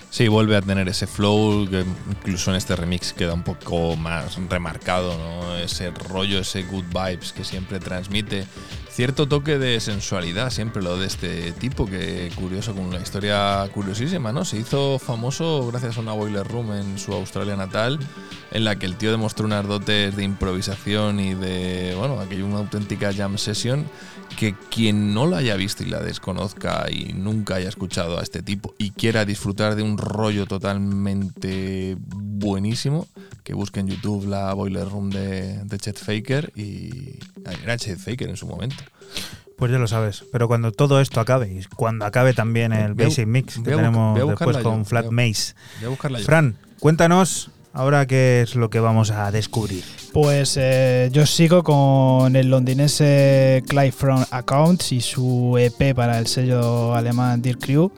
Sí, 0.08 0.26
vuelve 0.28 0.56
a 0.56 0.62
tener 0.62 0.88
ese 0.88 1.06
flow 1.06 1.68
que 1.68 1.84
incluso 2.08 2.50
en 2.50 2.56
este 2.56 2.76
remix 2.76 3.12
queda 3.12 3.34
un 3.34 3.42
poco 3.42 3.94
más 3.94 4.38
remarcado, 4.48 5.18
¿no? 5.18 5.54
Ese 5.58 5.90
rollo, 5.90 6.38
ese 6.38 6.62
good 6.62 6.86
vibes 6.86 7.34
que 7.34 7.44
siempre 7.44 7.80
transmite 7.80 8.46
cierto 8.90 9.28
toque 9.28 9.58
de 9.58 9.78
sensualidad, 9.80 10.50
siempre 10.50 10.82
lo 10.82 10.96
de 10.96 11.06
este 11.06 11.52
tipo, 11.52 11.84
que 11.84 12.32
curioso, 12.34 12.74
con 12.74 12.86
una 12.86 12.98
historia 12.98 13.68
curiosísima, 13.72 14.32
¿no? 14.32 14.46
Se 14.46 14.56
hizo 14.56 14.98
famoso 14.98 15.68
gracias 15.70 15.98
a 15.98 16.00
una 16.00 16.14
boiler 16.14 16.48
room 16.48 16.72
en 16.72 16.98
su 16.98 17.12
Australia 17.12 17.54
natal, 17.54 17.98
en 18.50 18.64
la 18.64 18.76
que 18.76 18.86
el 18.86 18.96
tío 18.96 19.10
demostró 19.10 19.46
unas 19.46 19.66
dotes 19.66 20.16
de 20.16 20.24
improvisación 20.24 21.20
y 21.20 21.34
de, 21.34 21.94
bueno, 21.96 22.20
aquello 22.20 22.46
una 22.46 22.58
auténtica 22.58 23.12
jam 23.12 23.36
session 23.38 23.86
que 24.38 24.54
quien 24.70 25.14
no 25.14 25.26
la 25.26 25.38
haya 25.38 25.56
visto 25.56 25.82
y 25.82 25.86
la 25.86 26.00
desconozca 26.00 26.86
y 26.90 27.12
nunca 27.12 27.56
haya 27.56 27.68
escuchado 27.68 28.20
a 28.20 28.22
este 28.22 28.42
tipo 28.42 28.74
y 28.78 28.90
quiera 28.92 29.24
disfrutar 29.24 29.74
de 29.74 29.82
un 29.82 29.98
rollo 29.98 30.46
totalmente 30.46 31.96
buenísimo, 31.98 33.08
que 33.42 33.54
busque 33.54 33.80
en 33.80 33.88
YouTube 33.88 34.28
la 34.28 34.52
Boiler 34.54 34.88
Room 34.88 35.10
de, 35.10 35.64
Chet 35.78 35.98
Faker 35.98 36.52
y 36.54 37.18
era 37.62 37.76
Chet 37.76 37.98
Faker 37.98 38.28
en 38.28 38.36
su 38.36 38.46
momento. 38.46 38.76
Pues 39.56 39.72
ya 39.72 39.78
lo 39.78 39.88
sabes, 39.88 40.24
pero 40.30 40.46
cuando 40.46 40.70
todo 40.70 41.00
esto 41.00 41.20
acabe 41.20 41.52
y 41.52 41.64
cuando 41.74 42.04
acabe 42.04 42.32
también 42.32 42.72
el 42.72 42.94
Basic 42.94 43.26
Mix 43.26 43.56
que 43.56 43.72
tenemos 43.72 44.16
después 44.16 44.58
con 44.58 44.84
Flat 44.84 45.10
Maze. 45.10 45.54
Fran, 46.24 46.56
cuéntanos 46.78 47.50
ahora 47.78 48.06
qué 48.06 48.42
es 48.42 48.56
lo 48.56 48.70
que 48.70 48.80
vamos 48.80 49.12
a 49.12 49.30
descubrir. 49.30 49.84
Pues 50.12 50.56
eh, 50.60 51.10
yo 51.12 51.26
sigo 51.26 51.62
con 51.62 52.34
el 52.34 52.50
londinense 52.50 53.62
Clive 53.68 53.92
From 53.92 54.24
Accounts 54.30 54.90
y 54.90 55.00
su 55.00 55.56
EP 55.58 55.94
para 55.94 56.18
el 56.18 56.26
sello 56.26 56.92
alemán 56.94 57.40
Dear 57.40 57.56
Crew 57.56 57.92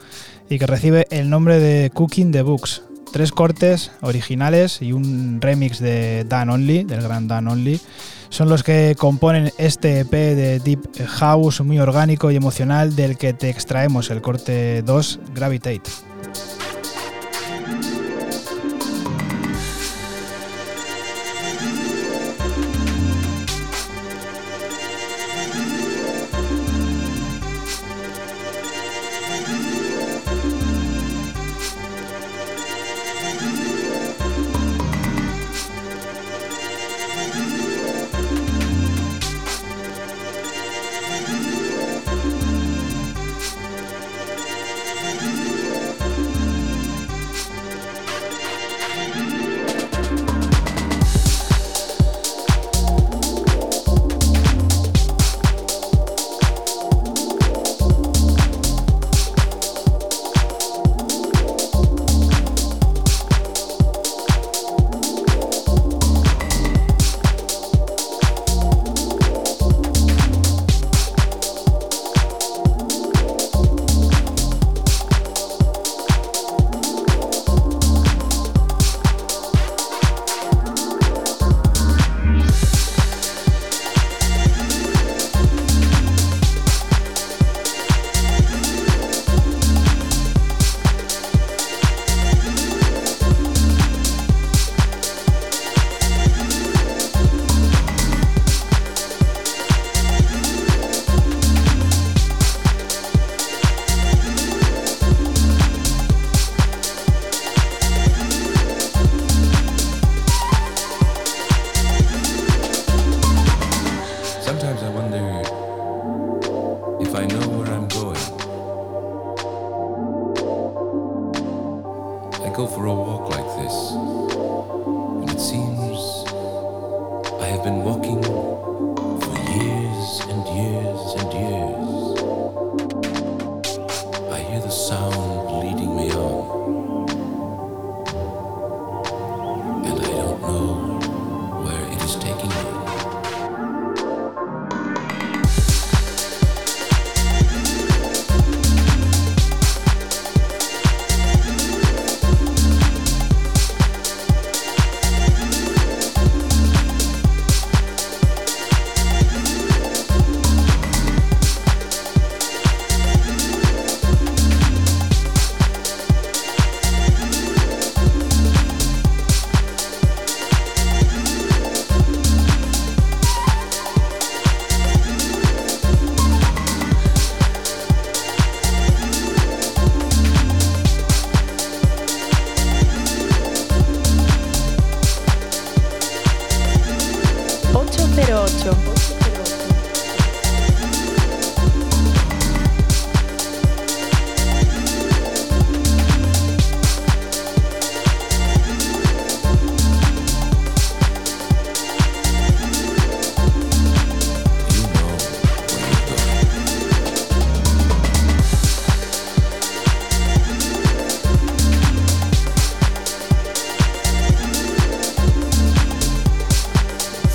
y 0.51 0.59
que 0.59 0.67
recibe 0.67 1.07
el 1.11 1.31
nombre 1.31 1.59
de 1.59 1.91
Cooking 1.91 2.31
the 2.31 2.43
Books. 2.43 2.83
Tres 3.11 3.33
cortes 3.33 3.91
originales 4.03 4.83
y 4.83 4.93
un 4.93 5.41
remix 5.41 5.81
de 5.81 6.25
Dan 6.29 6.51
Only, 6.51 6.85
del 6.85 7.03
gran 7.03 7.27
Dan 7.27 7.49
Only, 7.49 7.81
son 8.29 8.51
los 8.51 8.63
que 8.63 8.95
componen 8.97 9.51
este 9.57 10.01
EP 10.01 10.11
de 10.11 10.61
Deep 10.61 11.07
House 11.07 11.63
muy 11.63 11.81
orgánico 11.81 12.31
y 12.31 12.37
emocional 12.37 12.95
del 12.95 13.17
que 13.17 13.33
te 13.33 13.49
extraemos 13.49 14.11
el 14.11 14.21
corte 14.21 14.83
2 14.83 15.21
Gravitate. 15.35 15.91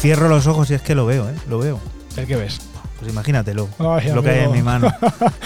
Cierro 0.05 0.29
los 0.29 0.45
ojos 0.45 0.69
y 0.69 0.75
es 0.75 0.83
que 0.83 0.93
lo 0.93 1.07
veo, 1.07 1.27
¿eh? 1.27 1.33
Lo 1.49 1.57
veo. 1.57 1.79
¿El 2.15 2.27
qué 2.27 2.35
ves? 2.35 2.59
Pues 2.99 3.11
imagínatelo. 3.11 3.67
lo 3.79 4.21
que 4.21 4.29
hay 4.29 4.45
en 4.45 4.51
mi 4.51 4.61
mano. 4.61 4.93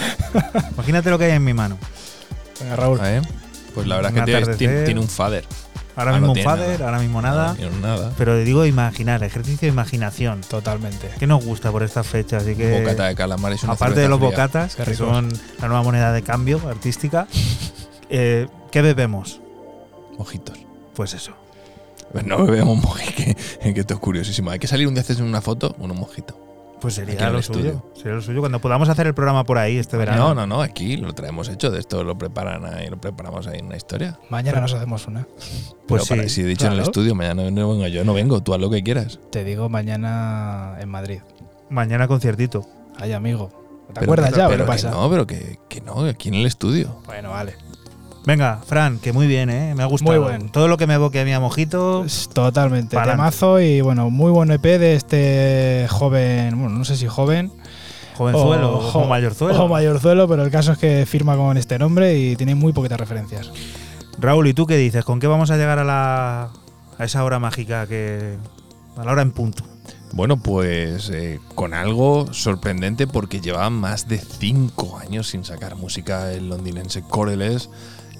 Imagínate 0.74 1.08
lo 1.08 1.18
que 1.18 1.24
hay 1.24 1.30
en 1.32 1.42
mi 1.42 1.54
mano. 1.54 1.78
Venga, 2.60 2.76
Raúl. 2.76 3.00
Pues 3.74 3.86
la 3.86 3.96
verdad 3.96 4.28
es 4.28 4.48
que 4.48 4.56
tiene, 4.56 5.00
un 5.00 5.08
fader. 5.08 5.46
Ahora 5.96 6.12
mismo 6.12 6.32
un 6.32 6.42
fader, 6.42 6.82
ahora 6.82 6.98
mismo 6.98 7.22
nada. 7.22 7.56
nada. 7.80 8.12
Pero 8.18 8.36
digo 8.36 8.66
imaginar, 8.66 9.24
ejercicio 9.24 9.60
de 9.66 9.72
imaginación. 9.72 10.42
Totalmente. 10.42 11.08
¿Qué 11.18 11.26
nos 11.26 11.42
gusta 11.42 11.72
por 11.72 11.82
estas 11.82 12.06
fechas? 12.06 12.42
Así 12.42 12.54
que, 12.54 12.80
Bocata 12.80 13.06
de 13.06 13.14
calamar 13.14 13.54
es 13.54 13.62
una 13.64 13.72
Aparte 13.72 14.00
de 14.00 14.08
los 14.10 14.20
bocatas, 14.20 14.76
que 14.76 14.94
son 14.94 15.30
la 15.58 15.68
nueva 15.68 15.82
moneda 15.82 16.12
de 16.12 16.20
cambio 16.20 16.60
artística, 16.68 17.26
eh, 18.10 18.46
¿qué 18.70 18.82
bebemos? 18.82 19.40
Mojitos. 20.18 20.58
Pues 20.94 21.14
eso. 21.14 21.32
Pues 22.12 22.26
no 22.26 22.44
bebemos 22.44 22.76
mojito, 22.76 22.99
que, 23.74 23.80
esto 23.80 23.94
es 23.94 24.00
curiosísimo. 24.00 24.50
Hay 24.50 24.58
que 24.58 24.66
salir 24.66 24.86
un 24.86 24.94
día 24.94 25.02
hacer 25.02 25.22
una 25.22 25.40
foto, 25.40 25.74
un 25.78 25.96
mojito. 25.96 26.36
Pues 26.80 26.94
sería 26.94 27.28
lo 27.28 27.42
suyo. 27.42 27.84
Sería 27.94 28.14
lo 28.14 28.22
suyo 28.22 28.40
cuando 28.40 28.58
podamos 28.58 28.88
hacer 28.88 29.06
el 29.06 29.14
programa 29.14 29.44
por 29.44 29.58
ahí 29.58 29.76
este 29.76 29.98
verano. 29.98 30.28
No, 30.28 30.34
no, 30.34 30.46
no, 30.46 30.62
aquí 30.62 30.96
lo 30.96 31.12
traemos 31.12 31.48
hecho. 31.48 31.70
De 31.70 31.78
esto 31.78 32.02
lo 32.04 32.16
preparan 32.16 32.64
ahí, 32.64 32.88
lo 32.88 32.98
preparamos 32.98 33.46
ahí 33.46 33.58
en 33.58 33.66
una 33.66 33.76
historia. 33.76 34.18
Mañana 34.30 34.60
nos 34.60 34.72
hacemos 34.72 35.06
una. 35.06 35.26
Pues 35.86 36.04
sí, 36.04 36.28
si 36.30 36.40
he 36.40 36.46
dicho 36.46 36.66
en 36.66 36.72
el 36.72 36.80
estudio, 36.80 37.14
mañana 37.14 37.50
no 37.50 37.68
vengo 37.70 37.86
yo, 37.86 38.04
no 38.04 38.14
vengo, 38.14 38.42
tú 38.42 38.54
haz 38.54 38.60
lo 38.60 38.70
que 38.70 38.82
quieras. 38.82 39.18
Te 39.30 39.44
digo 39.44 39.68
mañana 39.68 40.76
en 40.80 40.88
Madrid. 40.88 41.20
Mañana 41.68 42.08
conciertito. 42.08 42.66
Ay, 42.98 43.12
amigo. 43.12 43.50
¿Te 43.92 44.04
acuerdas 44.04 44.32
ya? 44.34 44.48
Pero, 44.48 44.66
pasa? 44.66 44.90
no, 44.90 45.10
pero 45.10 45.26
que, 45.26 45.58
que 45.68 45.80
no, 45.80 46.04
aquí 46.04 46.28
en 46.28 46.34
el 46.34 46.46
estudio. 46.46 47.02
Bueno, 47.06 47.30
vale. 47.30 47.56
Venga, 48.26 48.60
Fran, 48.66 48.98
que 48.98 49.12
muy 49.12 49.26
bien, 49.26 49.50
¿eh? 49.50 49.74
Me 49.74 49.82
ha 49.82 49.86
gustado. 49.86 50.12
Muy 50.12 50.22
bueno. 50.22 50.46
Todo 50.52 50.68
lo 50.68 50.76
que 50.76 50.86
me 50.86 50.94
evoque 50.94 51.20
a 51.20 51.24
mi 51.24 51.32
a 51.32 51.40
Mojito. 51.40 52.04
Totalmente. 52.32 52.96
Temazo 52.96 53.60
y 53.60 53.80
bueno, 53.80 54.10
muy 54.10 54.30
buen 54.30 54.50
EP 54.50 54.62
de 54.62 54.94
este 54.94 55.86
joven, 55.88 56.60
bueno, 56.60 56.76
no 56.76 56.84
sé 56.84 56.96
si 56.96 57.06
joven. 57.06 57.52
Jovenzuelo 58.16 58.78
o, 58.78 58.98
o, 58.98 59.06
mayorzuelo. 59.06 59.64
O 59.64 59.68
mayorzuelo, 59.68 60.28
pero 60.28 60.44
el 60.44 60.50
caso 60.50 60.72
es 60.72 60.78
que 60.78 61.06
firma 61.06 61.36
con 61.36 61.56
este 61.56 61.78
nombre 61.78 62.18
y 62.18 62.36
tiene 62.36 62.54
muy 62.54 62.72
poquitas 62.72 63.00
referencias. 63.00 63.50
Raúl, 64.18 64.46
¿y 64.48 64.54
tú 64.54 64.66
qué 64.66 64.76
dices? 64.76 65.04
¿Con 65.04 65.20
qué 65.20 65.26
vamos 65.26 65.50
a 65.50 65.56
llegar 65.56 65.78
a 65.78 65.84
la 65.84 66.50
a 67.00 67.04
esa 67.04 67.24
hora 67.24 67.38
mágica 67.38 67.86
que, 67.86 68.36
a 68.96 69.04
la 69.04 69.12
hora 69.12 69.22
en 69.22 69.32
punto. 69.32 69.64
Bueno, 70.12 70.36
pues 70.36 71.08
eh, 71.08 71.40
con 71.54 71.72
algo 71.72 72.32
sorprendente 72.34 73.06
porque 73.06 73.40
llevaba 73.40 73.70
más 73.70 74.06
de 74.06 74.18
cinco 74.18 74.98
años 74.98 75.28
sin 75.28 75.44
sacar 75.44 75.76
música 75.76 76.30
el 76.30 76.50
londinense 76.50 77.02
Coreles 77.02 77.70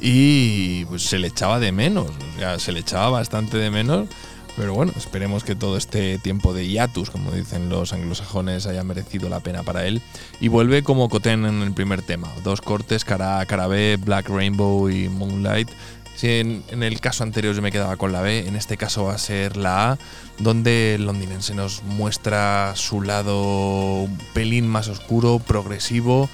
y 0.00 0.84
pues, 0.86 1.02
se 1.02 1.18
le 1.18 1.28
echaba 1.28 1.60
de 1.60 1.72
menos, 1.72 2.08
o 2.08 2.38
sea, 2.38 2.58
se 2.58 2.72
le 2.72 2.80
echaba 2.80 3.10
bastante 3.10 3.58
de 3.58 3.70
menos. 3.70 4.08
Pero 4.56 4.74
bueno, 4.74 4.92
esperemos 4.96 5.44
que 5.44 5.54
todo 5.54 5.76
este 5.76 6.18
tiempo 6.18 6.52
de 6.52 6.66
hiatus, 6.66 7.10
como 7.10 7.30
dicen 7.30 7.68
los 7.68 7.92
anglosajones, 7.92 8.66
haya 8.66 8.82
merecido 8.82 9.28
la 9.28 9.40
pena 9.40 9.62
para 9.62 9.86
él. 9.86 10.02
Y 10.40 10.48
vuelve 10.48 10.82
como 10.82 11.08
Coten 11.08 11.46
en 11.46 11.62
el 11.62 11.72
primer 11.72 12.02
tema. 12.02 12.28
Dos 12.42 12.60
cortes, 12.60 13.04
cara 13.04 13.44
cara 13.46 13.68
B, 13.68 13.96
Black 13.96 14.28
Rainbow 14.28 14.88
y 14.90 15.08
Moonlight. 15.08 15.68
Si 16.16 16.28
en, 16.28 16.62
en, 16.68 16.82
el 16.82 17.00
caso 17.00 17.22
anterior 17.22 17.54
yo 17.54 17.62
me 17.62 17.70
quedaba 17.72 17.96
con 17.96 18.12
la 18.12 18.20
B, 18.20 18.46
en 18.48 18.56
este 18.56 18.76
caso 18.76 19.04
va 19.04 19.14
a 19.14 19.18
ser 19.18 19.56
la 19.56 19.92
A, 19.92 19.98
donde 20.38 20.96
el 20.96 21.06
londinense 21.06 21.54
nos 21.54 21.82
muestra 21.84 22.74
su 22.76 23.00
lado 23.00 24.02
un 24.02 24.18
pelín 24.34 24.66
más 24.66 24.88
oscuro, 24.88 25.38
progresivo 25.38 26.28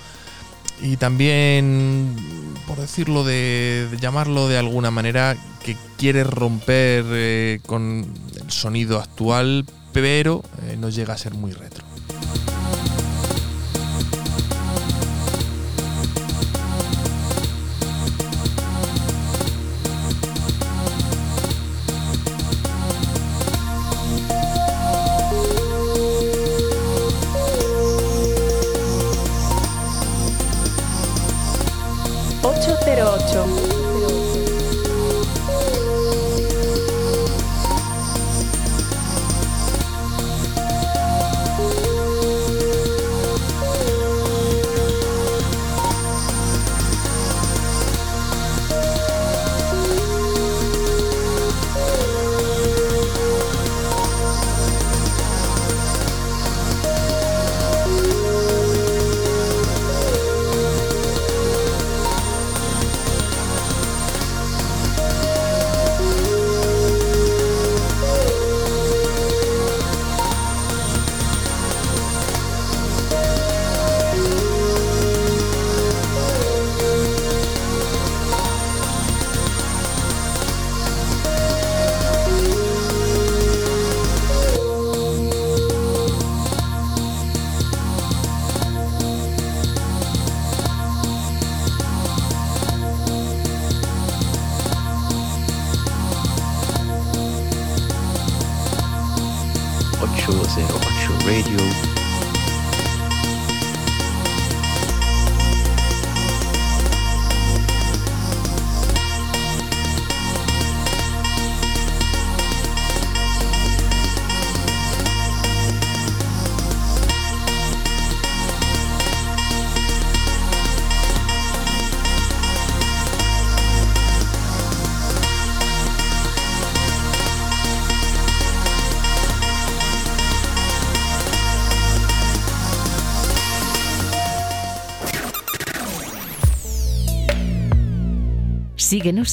y 0.81 0.97
también, 0.97 2.15
por 2.67 2.79
decirlo 2.79 3.25
de, 3.25 3.89
llamarlo 4.01 4.49
de 4.49 4.59
alguna 4.59 4.91
manera, 4.91 5.37
que 5.65 5.77
quiere 5.97 6.25
romper 6.25 7.05
eh, 7.09 7.61
con 7.67 8.07
el 8.41 8.51
sonido 8.51 8.99
actual, 8.99 9.65
pero 9.93 10.43
eh, 10.63 10.77
no 10.79 10.89
llega 10.89 11.15
a 11.15 11.19
ser 11.19 11.35
muy 11.35 11.53
retro. 11.53 11.85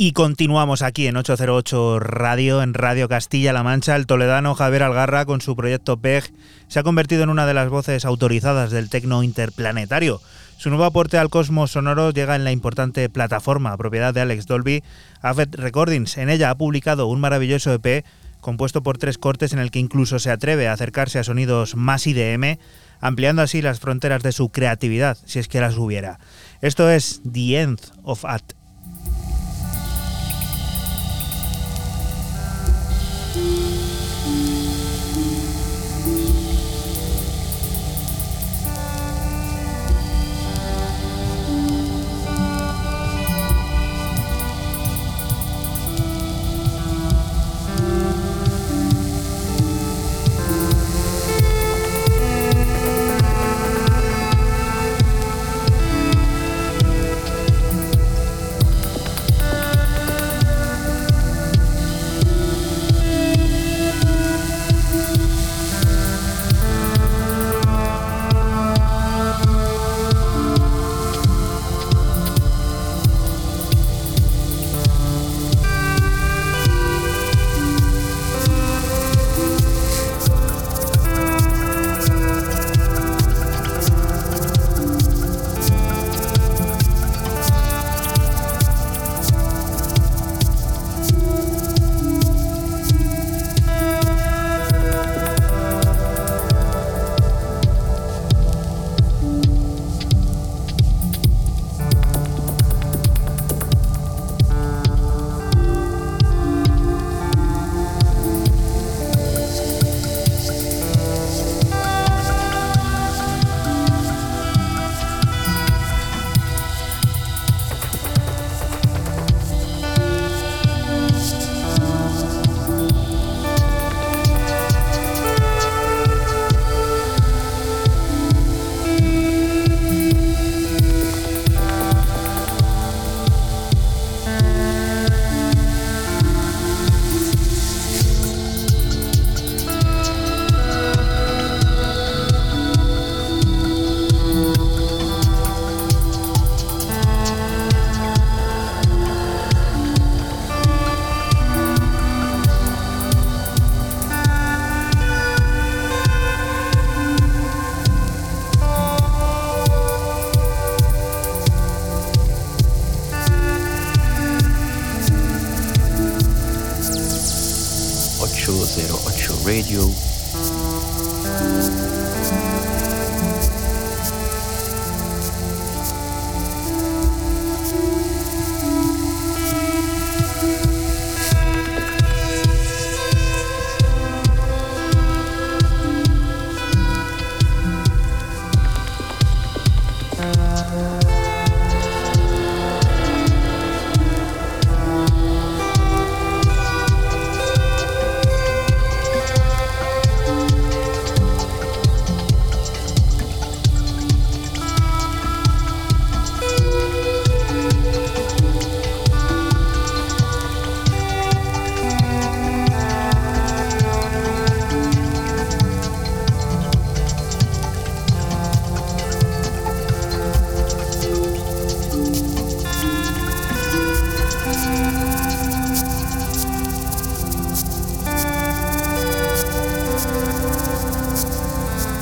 Y 0.00 0.12
continuamos 0.12 0.82
aquí 0.82 1.08
en 1.08 1.16
808 1.16 1.98
Radio, 1.98 2.62
en 2.62 2.72
Radio 2.72 3.08
Castilla-La 3.08 3.64
Mancha. 3.64 3.96
El 3.96 4.06
toledano 4.06 4.54
Javier 4.54 4.84
Algarra, 4.84 5.26
con 5.26 5.40
su 5.40 5.56
proyecto 5.56 5.96
PEG, 5.96 6.32
se 6.68 6.78
ha 6.78 6.84
convertido 6.84 7.24
en 7.24 7.30
una 7.30 7.46
de 7.46 7.54
las 7.54 7.68
voces 7.68 8.04
autorizadas 8.04 8.70
del 8.70 8.90
tecno 8.90 9.24
interplanetario. 9.24 10.20
Su 10.56 10.68
nuevo 10.68 10.84
aporte 10.84 11.18
al 11.18 11.30
cosmos 11.30 11.72
sonoro 11.72 12.12
llega 12.12 12.36
en 12.36 12.44
la 12.44 12.52
importante 12.52 13.08
plataforma, 13.08 13.76
propiedad 13.76 14.14
de 14.14 14.20
Alex 14.20 14.46
Dolby, 14.46 14.84
Avet 15.20 15.56
Recordings. 15.56 16.16
En 16.16 16.30
ella 16.30 16.50
ha 16.50 16.54
publicado 16.56 17.08
un 17.08 17.18
maravilloso 17.18 17.72
EP 17.74 18.04
compuesto 18.40 18.84
por 18.84 18.98
tres 18.98 19.18
cortes 19.18 19.52
en 19.52 19.58
el 19.58 19.72
que 19.72 19.80
incluso 19.80 20.20
se 20.20 20.30
atreve 20.30 20.68
a 20.68 20.74
acercarse 20.74 21.18
a 21.18 21.24
sonidos 21.24 21.74
más 21.74 22.06
IDM, 22.06 22.60
ampliando 23.00 23.42
así 23.42 23.62
las 23.62 23.80
fronteras 23.80 24.22
de 24.22 24.30
su 24.30 24.50
creatividad, 24.50 25.18
si 25.24 25.40
es 25.40 25.48
que 25.48 25.60
las 25.60 25.76
hubiera. 25.76 26.20
Esto 26.60 26.88
es 26.88 27.20
The 27.28 27.62
End 27.62 27.80
of 28.04 28.24
At 28.24 28.57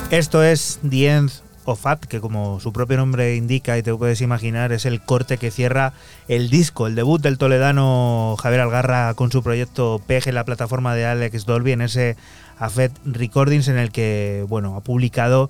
Esto 0.09 0.41
es 0.41 0.79
The 0.89 1.09
End 1.09 1.31
of 1.65 1.85
At, 1.85 1.99
que 1.99 2.21
como 2.21 2.61
su 2.61 2.71
propio 2.71 2.95
nombre 2.95 3.35
indica 3.35 3.77
y 3.77 3.83
te 3.83 3.93
puedes 3.93 4.21
imaginar, 4.21 4.71
es 4.71 4.85
el 4.85 5.01
corte 5.01 5.37
que 5.37 5.51
cierra 5.51 5.91
el 6.29 6.49
disco, 6.49 6.87
el 6.87 6.95
debut 6.95 7.21
del 7.21 7.37
toledano 7.37 8.37
Javier 8.41 8.61
Algarra 8.61 9.13
con 9.15 9.33
su 9.33 9.43
proyecto 9.43 10.01
en 10.07 10.35
la 10.35 10.45
plataforma 10.45 10.95
de 10.95 11.05
Alex 11.05 11.45
Dolby, 11.45 11.73
en 11.73 11.81
ese 11.81 12.15
AFET 12.57 12.93
Recordings 13.03 13.67
en 13.67 13.77
el 13.77 13.91
que, 13.91 14.45
bueno, 14.47 14.77
ha 14.77 14.81
publicado 14.81 15.49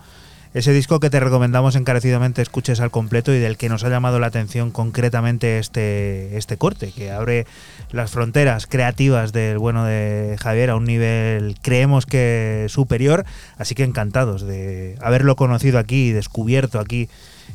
ese 0.54 0.74
disco 0.74 1.00
que 1.00 1.10
te 1.10 1.20
recomendamos 1.20 1.76
encarecidamente 1.76 2.42
escuches 2.42 2.80
al 2.80 2.92
completo 2.92 3.34
y 3.34 3.40
del 3.40 3.58
que 3.58 3.70
nos 3.70 3.84
ha 3.84 3.90
llamado 3.90 4.20
la 4.20 4.28
atención 4.28 4.72
concretamente 4.72 5.60
este, 5.60 6.38
este 6.38 6.58
corte, 6.58 6.92
que 6.92 7.12
abre 7.12 7.46
las 7.92 8.12
fronteras 8.12 8.68
creativas 8.68 9.34
del 9.34 9.58
bueno 9.58 9.86
de 9.86 10.38
Javier 10.40 10.70
a 10.70 10.76
un 10.76 10.86
nivel 10.86 11.56
creemos 11.62 12.06
que 12.06 12.66
superior, 12.70 13.26
así 13.58 13.76
que 13.76 13.84
encantados 13.84 14.42
de 14.42 14.98
haberlo 15.02 15.36
conocido 15.36 15.80
aquí 15.80 16.08
y 16.08 16.12
descubierto 16.12 16.80
aquí 16.80 17.10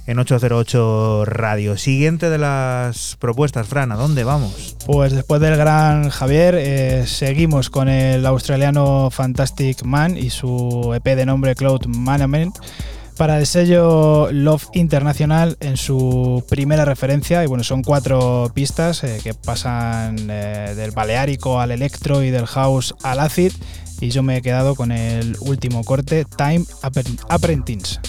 en 0.07 0.19
808 0.19 1.25
Radio. 1.27 1.77
Siguiente 1.77 2.31
de 2.31 2.39
las 2.39 3.17
propuestas, 3.19 3.67
Fran, 3.67 3.93
¿a 3.93 3.97
dónde 3.97 4.25
vamos? 4.25 4.77
Pues 4.87 5.13
después 5.13 5.41
del 5.41 5.57
gran 5.57 6.11
Javier, 6.11 6.55
eh, 6.59 7.07
seguimos 7.07 7.71
con 7.71 7.89
el 7.89 8.27
australiano 8.27 9.11
Fantastic 9.11 9.85
Man 9.85 10.17
y 10.17 10.31
su 10.31 10.93
EP 10.95 11.05
de 11.17 11.27
nombre 11.27 11.55
Cloud 11.55 11.87
Management 11.87 12.57
para 13.17 13.39
el 13.39 13.47
sello 13.47 14.33
Love 14.33 14.69
International 14.73 15.57
en 15.61 15.77
su 15.77 16.45
primera 16.49 16.85
referencia. 16.85 17.45
Y 17.45 17.47
bueno, 17.47 17.63
son 17.63 17.83
cuatro 17.83 18.51
pistas 18.55 19.05
eh, 19.05 19.21
que 19.23 19.35
pasan 19.35 20.17
eh, 20.29 20.75
del 20.75 20.91
baleárico 20.91 21.61
al 21.61 21.71
electro 21.71 22.23
y 22.23 22.31
del 22.31 22.47
house 22.47 22.95
al 23.03 23.21
acid. 23.21 23.53
Y 24.01 24.11
yo 24.11 24.25
me 24.25 24.39
he 24.39 24.43
quedado 24.43 24.75
con 24.75 24.91
el 24.91 25.37
último 25.41 25.85
corte, 25.85 26.25
Time 26.25 26.65
Apprentice. 27.29 28.01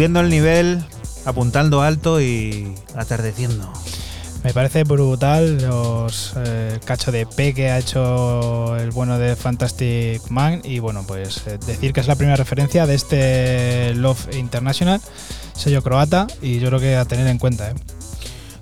Subiendo 0.00 0.20
el 0.20 0.30
nivel, 0.30 0.82
apuntando 1.26 1.82
alto 1.82 2.22
y 2.22 2.74
atardeciendo. 2.94 3.70
Me 4.42 4.54
parece 4.54 4.84
brutal 4.84 5.58
los 5.60 6.32
eh, 6.38 6.80
cacho 6.86 7.12
de 7.12 7.26
P 7.26 7.52
que 7.52 7.68
ha 7.68 7.78
hecho 7.78 8.78
el 8.78 8.92
bueno 8.92 9.18
de 9.18 9.36
Fantastic 9.36 10.22
Man 10.30 10.62
y 10.64 10.78
bueno, 10.78 11.04
pues 11.06 11.46
eh, 11.46 11.58
decir 11.66 11.92
que 11.92 12.00
es 12.00 12.06
la 12.06 12.14
primera 12.14 12.36
referencia 12.36 12.86
de 12.86 12.94
este 12.94 13.94
Love 13.94 14.34
International, 14.38 15.02
sello 15.54 15.82
croata 15.82 16.26
y 16.40 16.60
yo 16.60 16.68
creo 16.68 16.80
que 16.80 16.96
a 16.96 17.04
tener 17.04 17.26
en 17.26 17.36
cuenta. 17.36 17.68
¿eh? 17.68 17.74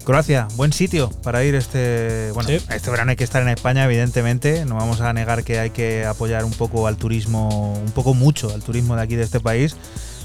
Croacia, 0.08 0.48
buen 0.56 0.72
sitio 0.72 1.10
para 1.22 1.44
ir 1.44 1.54
este. 1.54 2.32
Bueno, 2.32 2.48
este 2.48 2.90
verano 2.90 3.10
hay 3.10 3.16
que 3.16 3.24
estar 3.24 3.42
en 3.42 3.48
España, 3.50 3.84
evidentemente. 3.84 4.64
No 4.64 4.74
vamos 4.74 5.02
a 5.02 5.12
negar 5.12 5.44
que 5.44 5.60
hay 5.60 5.68
que 5.68 6.06
apoyar 6.06 6.46
un 6.46 6.52
poco 6.52 6.86
al 6.86 6.96
turismo, 6.96 7.74
un 7.74 7.92
poco 7.92 8.14
mucho 8.14 8.52
al 8.52 8.62
turismo 8.62 8.96
de 8.96 9.02
aquí 9.02 9.16
de 9.16 9.24
este 9.24 9.38
país. 9.38 9.76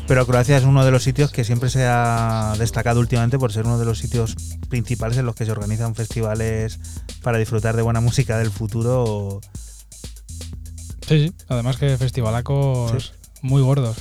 Pero 0.08 0.26
Croacia 0.28 0.58
es 0.58 0.64
uno 0.66 0.84
de 0.84 0.92
los 0.92 1.04
sitios 1.04 1.32
que 1.32 1.44
siempre 1.44 1.70
se 1.70 1.86
ha 1.86 2.56
destacado 2.60 3.00
últimamente 3.00 3.40
por 3.40 3.54
ser 3.54 3.66
uno 3.66 3.80
de 3.80 3.86
los 3.86 4.00
sitios 4.00 4.36
principales 4.70 5.18
en 5.18 5.26
los 5.26 5.36
que 5.36 5.46
se 5.46 5.52
organizan 5.52 5.96
festivales 5.96 6.80
para 7.22 7.38
disfrutar 7.38 7.76
de 7.76 7.82
buena 7.82 8.02
música 8.02 8.38
del 8.38 8.52
futuro. 8.52 9.40
Sí, 11.08 11.28
sí. 11.28 11.34
Además 11.48 11.78
que 11.78 11.98
festivalacos 11.98 13.14
muy 13.42 13.62
gordos. 13.62 13.98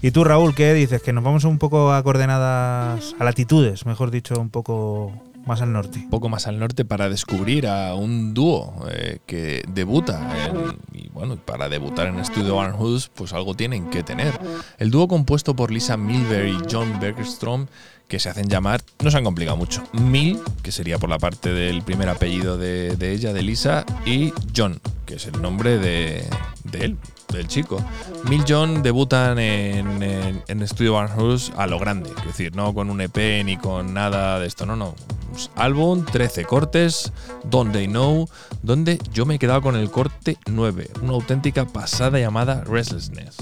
¿Y 0.00 0.10
tú, 0.10 0.24
Raúl, 0.24 0.54
qué 0.54 0.74
dices? 0.74 1.02
Que 1.02 1.12
nos 1.12 1.22
vamos 1.22 1.44
un 1.44 1.58
poco 1.58 1.92
a 1.92 2.02
coordenadas, 2.02 3.14
a 3.18 3.24
latitudes, 3.24 3.86
mejor 3.86 4.10
dicho, 4.10 4.34
un 4.40 4.50
poco 4.50 5.12
más 5.46 5.62
al 5.62 5.72
norte. 5.72 5.98
Un 5.98 6.10
poco 6.10 6.28
más 6.28 6.46
al 6.46 6.58
norte 6.58 6.84
para 6.84 7.08
descubrir 7.08 7.66
a 7.66 7.94
un 7.94 8.34
dúo 8.34 8.86
eh, 8.90 9.18
que 9.26 9.62
debuta. 9.68 10.20
y 10.92 11.08
bueno, 11.08 11.36
para 11.36 11.68
debutar 11.68 12.08
en 12.08 12.24
Studio 12.24 12.56
Barnhus, 12.56 13.10
pues 13.14 13.32
algo 13.32 13.54
tienen 13.54 13.90
que 13.90 14.02
tener. 14.02 14.38
El 14.78 14.90
dúo 14.90 15.08
compuesto 15.08 15.54
por 15.54 15.70
Lisa 15.70 15.96
Milberg 15.96 16.48
y 16.48 16.58
John 16.70 16.98
Bergstrom, 17.00 17.66
que 18.12 18.18
se 18.18 18.28
hacen 18.28 18.46
llamar, 18.46 18.82
no 19.02 19.10
se 19.10 19.16
han 19.16 19.24
complicado 19.24 19.56
mucho. 19.56 19.82
Mil, 19.94 20.38
que 20.62 20.70
sería 20.70 20.98
por 20.98 21.08
la 21.08 21.18
parte 21.18 21.50
del 21.50 21.80
primer 21.80 22.10
apellido 22.10 22.58
de, 22.58 22.94
ella, 23.10 23.32
de 23.32 23.40
Lisa, 23.40 23.86
y 24.04 24.34
John, 24.54 24.78
que 25.06 25.14
es 25.14 25.24
el 25.24 25.40
nombre 25.40 25.78
de, 25.78 26.22
de 26.64 26.84
él, 26.84 26.98
del 27.32 27.48
chico. 27.48 27.82
Mill 28.28 28.44
John 28.46 28.82
debutan 28.82 29.38
en, 29.38 30.02
en, 30.46 30.68
Studio 30.68 30.92
Barnhurst 30.92 31.58
a 31.58 31.66
lo 31.66 31.78
grande, 31.78 32.10
es 32.18 32.26
decir, 32.26 32.54
no 32.54 32.74
con 32.74 32.90
un 32.90 33.00
EP 33.00 33.16
ni 33.46 33.56
con 33.56 33.94
nada 33.94 34.38
de 34.38 34.46
esto, 34.46 34.66
no, 34.66 34.76
no. 34.76 34.94
Álbum, 35.56 36.04
13 36.04 36.44
cortes, 36.44 37.14
Don't 37.44 37.72
They 37.72 37.86
Know, 37.86 38.28
donde 38.62 38.98
yo 39.14 39.24
me 39.24 39.36
he 39.36 39.38
quedado 39.38 39.62
con 39.62 39.74
el 39.74 39.90
corte 39.90 40.36
9, 40.50 40.90
una 41.00 41.12
auténtica 41.12 41.64
pasada 41.64 42.18
llamada 42.18 42.62
Restlessness. 42.64 43.38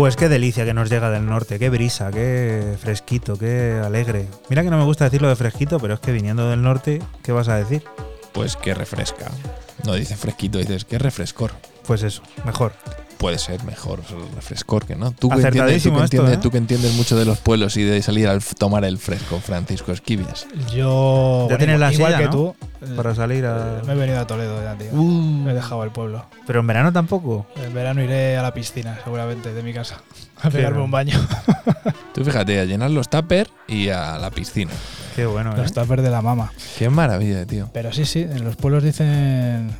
Pues 0.00 0.16
qué 0.16 0.30
delicia 0.30 0.64
que 0.64 0.72
nos 0.72 0.88
llega 0.88 1.10
del 1.10 1.26
norte, 1.26 1.58
qué 1.58 1.68
brisa, 1.68 2.10
qué 2.10 2.74
fresquito, 2.80 3.36
qué 3.36 3.82
alegre. 3.84 4.28
Mira 4.48 4.62
que 4.62 4.70
no 4.70 4.78
me 4.78 4.84
gusta 4.84 5.04
decirlo 5.04 5.28
de 5.28 5.36
fresquito, 5.36 5.78
pero 5.78 5.92
es 5.92 6.00
que 6.00 6.10
viniendo 6.10 6.48
del 6.48 6.62
norte, 6.62 7.02
¿qué 7.22 7.32
vas 7.32 7.48
a 7.48 7.56
decir? 7.56 7.84
Pues 8.32 8.56
que 8.56 8.72
refresca. 8.72 9.30
No 9.84 9.92
dices 9.92 10.18
fresquito, 10.18 10.56
dices 10.56 10.86
que 10.86 10.98
refrescor. 10.98 11.50
Pues 11.86 12.02
eso, 12.02 12.22
mejor. 12.46 12.72
Puede 13.18 13.36
ser 13.38 13.62
mejor 13.64 14.00
refrescor 14.34 14.86
que 14.86 14.96
no. 14.96 15.12
Tú 15.12 15.28
que, 15.28 15.42
entiendes, 15.42 15.82
tú, 15.82 15.90
que 15.90 15.94
esto, 15.96 16.04
entiendes, 16.04 16.34
¿eh? 16.34 16.40
tú 16.40 16.50
que 16.50 16.56
entiendes 16.56 16.94
mucho 16.94 17.18
de 17.18 17.26
los 17.26 17.36
pueblos 17.38 17.76
y 17.76 17.82
de 17.82 18.00
salir 18.00 18.26
a 18.28 18.38
tomar 18.56 18.86
el 18.86 18.96
fresco, 18.96 19.38
Francisco 19.40 19.92
Esquivias. 19.92 20.46
Yo. 20.74 21.40
Ya 21.50 21.56
bueno, 21.56 21.58
tienes 21.58 21.78
la 21.80 21.92
igual 21.92 22.12
silla, 22.14 22.18
que 22.18 22.24
¿no? 22.24 22.30
tú. 22.30 22.56
Para 22.96 23.14
salir 23.14 23.44
a... 23.44 23.80
eh, 23.80 23.82
Me 23.86 23.92
he 23.92 23.96
venido 23.96 24.20
a 24.20 24.26
Toledo 24.26 24.62
ya, 24.62 24.74
tío. 24.78 24.88
Uh, 24.98 25.42
Me 25.44 25.50
he 25.50 25.54
dejado 25.54 25.84
el 25.84 25.90
pueblo. 25.90 26.24
pero 26.46 26.60
en 26.60 26.66
verano 26.66 26.90
tampoco. 26.94 27.44
En 27.70 27.74
verano 27.74 28.02
iré 28.02 28.36
a 28.36 28.42
la 28.42 28.52
piscina, 28.52 28.98
seguramente, 29.04 29.54
de 29.54 29.62
mi 29.62 29.72
casa. 29.72 30.00
A 30.42 30.50
Qué 30.50 30.56
pegarme 30.56 30.78
bueno. 30.80 30.84
un 30.86 30.90
baño. 30.90 31.12
Tú 32.14 32.24
fíjate, 32.24 32.58
a 32.58 32.64
llenar 32.64 32.90
los 32.90 33.08
tuppers 33.08 33.48
y 33.68 33.90
a 33.90 34.18
la 34.18 34.32
piscina. 34.32 34.72
Qué 35.14 35.24
bueno, 35.24 35.52
¿eh? 35.54 35.58
Los 35.58 35.72
tuppers 35.72 36.02
de 36.02 36.10
la 36.10 36.20
mama. 36.20 36.52
Qué 36.80 36.90
maravilla, 36.90 37.46
tío. 37.46 37.70
Pero 37.72 37.92
sí, 37.92 38.04
sí, 38.06 38.22
en 38.22 38.42
los 38.44 38.56
pueblos 38.56 38.82
dicen. 38.82 39.70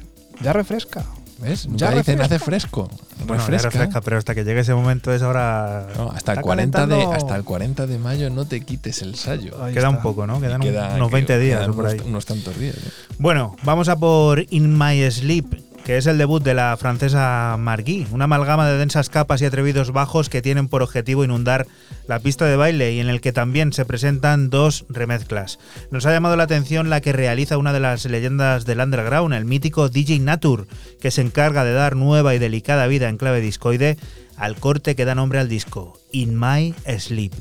Ya 0.41 0.53
refresca. 0.53 1.05
¿Ves? 1.41 1.67
Ya 1.73 1.89
dicen 1.91 2.19
refresca. 2.19 2.25
hace 2.27 2.39
fresco. 2.39 2.91
Bueno, 3.27 3.43
ya 3.43 3.49
refresca. 3.49 3.71
refresca, 3.71 4.01
pero 4.03 4.19
hasta 4.19 4.35
que 4.37 4.45
llegue 4.45 4.61
ese 4.61 4.75
momento 4.75 5.13
es 5.13 5.23
ahora... 5.23 5.87
No, 5.97 6.11
hasta, 6.13 6.33
el 6.33 6.39
Está 6.39 6.43
40 6.43 6.87
de, 6.87 7.03
hasta 7.05 7.35
el 7.35 7.45
40 7.45 7.87
de 7.87 7.99
mayo 7.99 8.29
no 8.31 8.45
te 8.45 8.61
quites 8.61 9.01
el 9.03 9.15
sallo. 9.17 9.55
Ahí 9.65 9.73
Queda 9.73 9.89
está. 9.89 9.91
un 9.91 10.03
poco, 10.03 10.27
¿no? 10.27 10.39
Quedan 10.41 10.61
queda- 10.61 10.95
unos 10.97 11.09
que- 11.09 11.15
20 11.15 11.39
días 11.39 11.59
quedan 11.61 11.71
o 11.71 11.75
por 11.75 11.85
unos, 11.87 11.95
ahí. 11.95 12.01
unos 12.07 12.27
tantos 12.27 12.57
días. 12.59 12.77
¿eh? 12.77 12.91
Bueno, 13.19 13.57
vamos 13.65 13.89
a 13.89 13.97
por 13.97 14.45
In 14.51 14.79
My 14.79 15.11
Sleep, 15.11 15.47
que 15.91 15.97
es 15.97 16.07
el 16.07 16.19
debut 16.19 16.41
de 16.41 16.55
la 16.55 16.77
francesa 16.77 17.57
Marguis, 17.59 18.13
una 18.13 18.27
amalgama 18.27 18.65
de 18.69 18.79
densas 18.79 19.11
capas 19.11 19.43
y 19.43 19.45
atrevidos 19.45 19.91
bajos 19.91 20.29
que 20.29 20.41
tienen 20.41 20.69
por 20.69 20.85
objetivo 20.85 21.25
inundar 21.25 21.67
la 22.07 22.21
pista 22.21 22.45
de 22.45 22.55
baile 22.55 22.93
y 22.93 23.01
en 23.01 23.09
el 23.09 23.21
que 23.21 23.33
también 23.33 23.73
se 23.73 23.85
presentan 23.85 24.51
dos 24.51 24.85
remezclas. 24.89 25.59
Nos 25.91 26.07
ha 26.07 26.13
llamado 26.13 26.37
la 26.37 26.45
atención 26.45 26.91
la 26.91 27.01
que 27.01 27.13
realiza 27.13 27.59
una 27.59 27.73
de 27.73 27.81
las 27.81 28.05
leyendas 28.05 28.67
del 28.67 28.79
underground, 28.79 29.35
el 29.35 29.47
mítico 29.47 29.89
DJ 29.89 30.21
Nature, 30.21 30.67
que 31.01 31.11
se 31.11 31.23
encarga 31.23 31.65
de 31.65 31.73
dar 31.73 31.97
nueva 31.97 32.37
y 32.37 32.39
delicada 32.39 32.87
vida 32.87 33.09
en 33.09 33.17
clave 33.17 33.41
discoide 33.41 33.99
al 34.37 34.55
corte 34.55 34.95
que 34.95 35.05
da 35.05 35.17
nombre 35.17 35.41
al 35.41 35.49
disco, 35.49 35.99
In 36.13 36.39
My 36.39 36.73
Sleep. 37.01 37.33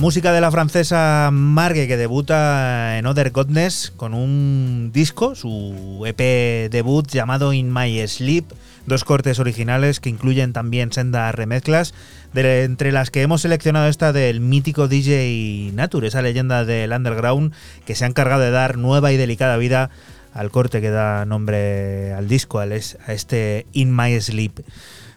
Música 0.00 0.32
de 0.32 0.40
la 0.40 0.50
francesa 0.50 1.28
Margue 1.30 1.86
que 1.86 1.98
debuta 1.98 2.96
en 2.96 3.04
Other 3.04 3.32
Godness 3.32 3.92
con 3.94 4.14
un 4.14 4.92
disco, 4.94 5.34
su 5.34 6.04
EP 6.06 6.70
debut 6.70 7.06
llamado 7.06 7.52
In 7.52 7.70
My 7.70 8.08
Sleep, 8.08 8.46
dos 8.86 9.04
cortes 9.04 9.38
originales 9.40 10.00
que 10.00 10.08
incluyen 10.08 10.54
también 10.54 10.90
sendas 10.90 11.34
remezclas, 11.34 11.92
de, 12.32 12.64
entre 12.64 12.92
las 12.92 13.10
que 13.10 13.20
hemos 13.20 13.42
seleccionado 13.42 13.88
esta 13.88 14.14
del 14.14 14.40
mítico 14.40 14.88
DJ 14.88 15.72
Nature, 15.74 16.08
esa 16.08 16.22
leyenda 16.22 16.64
del 16.64 16.92
underground 16.92 17.52
que 17.84 17.94
se 17.94 18.06
ha 18.06 18.08
encargado 18.08 18.40
de 18.40 18.52
dar 18.52 18.78
nueva 18.78 19.12
y 19.12 19.18
delicada 19.18 19.58
vida 19.58 19.90
al 20.32 20.50
corte 20.50 20.80
que 20.80 20.88
da 20.88 21.26
nombre 21.26 22.14
al 22.14 22.26
disco, 22.26 22.58
a 22.58 22.66
este 22.66 23.66
In 23.74 23.94
My 23.94 24.18
Sleep. 24.18 24.60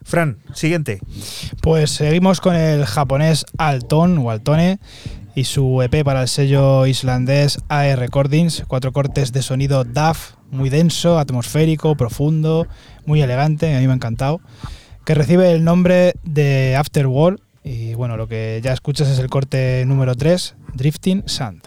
Fran, 0.04 0.38
siguiente. 0.54 1.00
Pues 1.62 1.92
seguimos 1.92 2.42
con 2.42 2.56
el 2.56 2.86
japonés 2.86 3.46
Alton 3.58 4.18
o 4.20 4.30
Altone 4.30 4.80
y 5.36 5.46
su 5.46 5.82
EP 5.82 6.04
para 6.04 6.22
el 6.22 6.28
sello 6.28 6.86
islandés 6.86 7.60
AE 7.70 7.96
Recordings, 7.96 8.64
cuatro 8.68 8.92
cortes 8.92 9.32
de 9.32 9.42
sonido 9.42 9.84
DAF, 9.84 10.34
muy 10.52 10.70
denso, 10.70 11.18
atmosférico, 11.18 11.96
profundo, 11.96 12.68
muy 13.06 13.22
elegante, 13.22 13.76
a 13.76 13.80
mí 13.80 13.88
me 13.88 13.94
ha 13.94 13.96
encantado, 13.96 14.42
que 15.06 15.16
recibe 15.16 15.52
el 15.52 15.64
nombre 15.64 16.14
de 16.24 16.76
Afterworld 16.76 17.40
y 17.64 17.94
bueno, 17.96 18.18
lo 18.18 18.28
que 18.28 18.60
ya 18.64 18.74
escuchas 18.74 19.08
es 19.08 19.20
el 19.20 19.30
corte 19.30 19.84
número 19.88 20.16
3, 20.16 20.56
Drifting 20.76 21.24
Sand. 21.26 21.64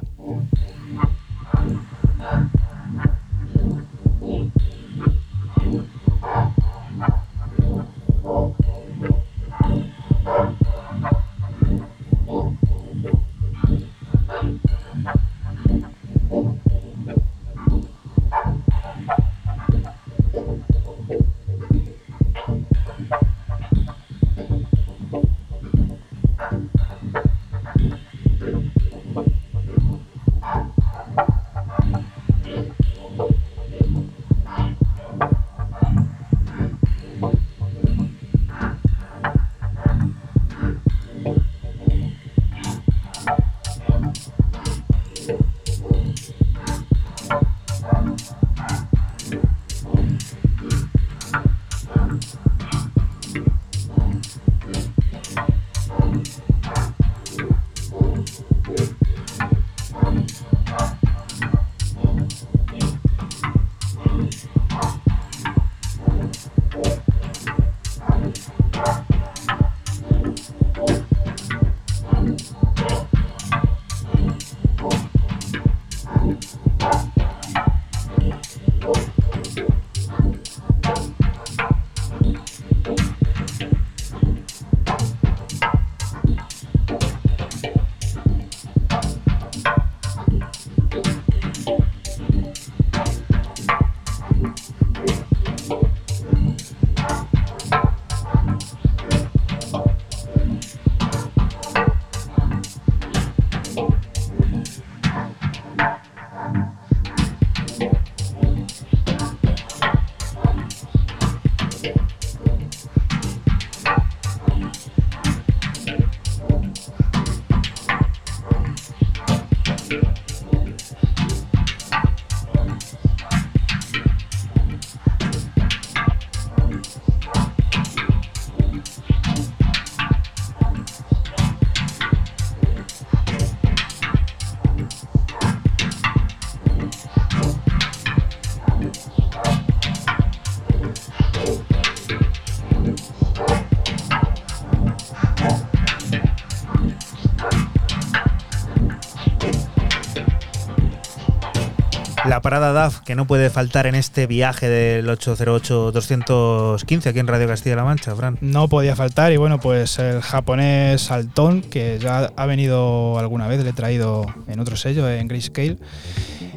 Parada 152.46 152.72
DAF 152.72 153.00
que 153.00 153.16
no 153.16 153.26
puede 153.26 153.50
faltar 153.50 153.88
en 153.88 153.96
este 153.96 154.28
viaje 154.28 154.68
del 154.68 155.08
808-215 155.08 157.06
aquí 157.08 157.18
en 157.18 157.26
Radio 157.26 157.48
Castilla-La 157.48 157.82
Mancha, 157.82 158.14
Fran. 158.14 158.38
No 158.40 158.68
podía 158.68 158.94
faltar 158.94 159.32
y 159.32 159.36
bueno, 159.36 159.58
pues 159.58 159.98
el 159.98 160.22
japonés 160.22 161.10
Altón, 161.10 161.62
que 161.62 161.98
ya 161.98 162.30
ha 162.36 162.46
venido 162.46 163.18
alguna 163.18 163.48
vez, 163.48 163.64
le 163.64 163.70
he 163.70 163.72
traído 163.72 164.26
en 164.46 164.60
otro 164.60 164.76
sello, 164.76 165.10
en 165.10 165.26
Grayscale. 165.26 165.78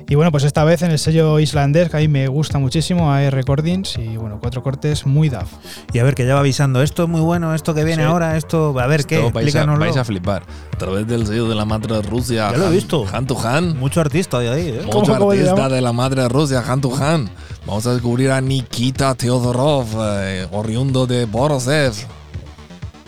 Y 0.08 0.14
bueno, 0.14 0.32
pues 0.32 0.44
esta 0.44 0.64
vez 0.64 0.84
en 0.84 0.92
el 0.92 1.00
sello 1.00 1.40
islandés, 1.40 1.90
que 1.90 1.98
a 1.98 2.00
mí 2.02 2.08
me 2.08 2.28
gusta 2.28 2.60
muchísimo, 2.60 3.12
hay 3.12 3.32
Recordings, 3.32 3.98
y 3.98 4.18
bueno, 4.18 4.40
cuatro 4.40 4.62
cortes 4.62 5.08
muy 5.08 5.30
DAF. 5.30 5.52
Y 5.92 5.98
a 5.98 6.04
ver, 6.04 6.14
que 6.14 6.26
ya 6.26 6.36
va 6.36 6.42
avisando, 6.42 6.84
esto 6.84 7.04
es 7.04 7.10
muy 7.10 7.22
bueno, 7.22 7.56
esto 7.56 7.74
que 7.74 7.84
viene 7.84 8.04
ahora, 8.04 8.38
esto, 8.38 8.80
a 8.80 8.86
ver, 8.86 9.06
¿qué? 9.06 9.28
Vais 9.32 9.56
a, 9.56 9.66
vais 9.66 9.98
a, 9.98 10.04
flipar. 10.04 10.44
A 10.80 10.86
través 10.88 11.06
del 11.08 11.28
sello 11.28 11.50
de 11.50 11.56
la 11.56 11.66
madre 11.66 12.02
Rusia. 12.02 12.52
Ya 12.52 12.58
lo 12.58 12.68
he 12.70 12.72
visto. 12.72 13.06
Han 13.12 13.28
to 13.28 13.38
Han. 13.38 13.78
Mucho 13.78 14.00
artista 14.00 14.40
de 14.40 14.48
ahí, 14.48 14.70
¿eh? 14.70 14.82
Mucho 14.86 15.14
artista 15.14 15.68
de 15.68 15.82
la 15.82 15.92
madre 15.92 16.30
Rusia, 16.30 16.64
Han 16.66 16.80
to 16.80 16.96
Han. 16.96 17.30
Vamos 17.68 17.86
a 17.86 17.92
descubrir 17.92 18.32
a 18.32 18.40
Nikita 18.40 19.14
Teodorov, 19.14 19.88
eh, 20.00 20.48
oriundo 20.52 21.06
de 21.06 21.26
Borosev 21.26 21.94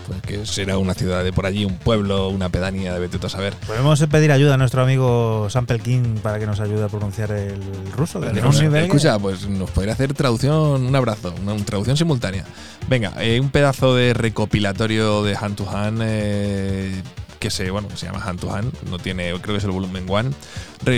pues 0.06 0.20
que 0.22 0.46
será 0.46 0.78
una 0.78 0.94
ciudad 0.94 1.24
de 1.24 1.32
por 1.32 1.46
allí, 1.46 1.64
un 1.64 1.76
pueblo, 1.76 2.28
una 2.28 2.48
pedanía, 2.48 2.98
de 2.98 3.08
a 3.22 3.28
saber. 3.28 3.54
Podemos 3.66 4.04
pedir 4.06 4.32
ayuda 4.32 4.54
a 4.54 4.56
nuestro 4.56 4.82
amigo 4.82 5.48
Sample 5.48 5.78
King 5.78 6.18
para 6.22 6.38
que 6.38 6.46
nos 6.46 6.60
ayude 6.60 6.84
a 6.84 6.88
pronunciar 6.88 7.30
el 7.32 7.60
ruso. 7.96 8.22
escucha, 8.24 9.18
pues 9.18 9.48
nos 9.48 9.70
podría 9.70 9.94
hacer 9.94 10.12
traducción, 10.14 10.86
un 10.86 10.96
abrazo, 10.96 11.34
una, 11.40 11.56
traducción 11.64 11.96
simultánea. 11.96 12.44
Venga, 12.88 13.12
eh, 13.20 13.40
un 13.40 13.50
pedazo 13.50 13.94
de 13.94 14.12
recopilatorio 14.12 15.22
de 15.22 15.36
Hand 15.36 15.56
to 15.56 15.70
Hand. 15.70 16.00
Eh, 16.02 17.02
que 17.42 17.50
se, 17.50 17.72
bueno, 17.72 17.88
se 17.96 18.06
llama 18.06 18.22
Hand 18.24 18.38
to 18.38 18.48
no 18.88 18.98
tiene, 19.00 19.32
creo 19.40 19.54
que 19.54 19.56
es 19.56 19.64
el 19.64 19.72
volumen 19.72 20.06
One, 20.08 20.30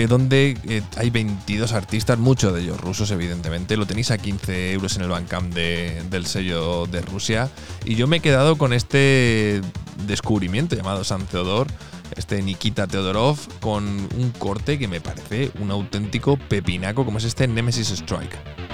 donde 0.07 0.55
eh, 0.67 0.83
hay 0.95 1.09
22 1.09 1.73
artistas, 1.73 2.19
muchos 2.19 2.53
de 2.53 2.61
ellos 2.61 2.79
rusos, 2.79 3.09
evidentemente. 3.09 3.75
Lo 3.77 3.87
tenéis 3.87 4.11
a 4.11 4.19
15 4.19 4.73
euros 4.73 4.95
en 4.95 5.01
el 5.01 5.09
Bandcamp 5.09 5.51
del 5.55 6.25
sello 6.27 6.85
de 6.85 7.01
Rusia. 7.01 7.49
Y 7.83 7.95
yo 7.95 8.05
me 8.05 8.17
he 8.17 8.19
quedado 8.19 8.59
con 8.59 8.73
este 8.73 9.61
descubrimiento 10.05 10.75
llamado 10.75 11.03
San 11.03 11.25
Theodor, 11.25 11.67
este 12.15 12.39
Nikita 12.43 12.85
Teodorov, 12.85 13.39
con 13.59 13.83
un 13.83 14.31
corte 14.37 14.77
que 14.77 14.87
me 14.87 15.01
parece 15.01 15.49
un 15.59 15.71
auténtico 15.71 16.37
pepinaco, 16.37 17.05
como 17.05 17.17
es 17.17 17.23
este 17.23 17.47
Nemesis 17.47 17.89
Strike. 17.89 18.64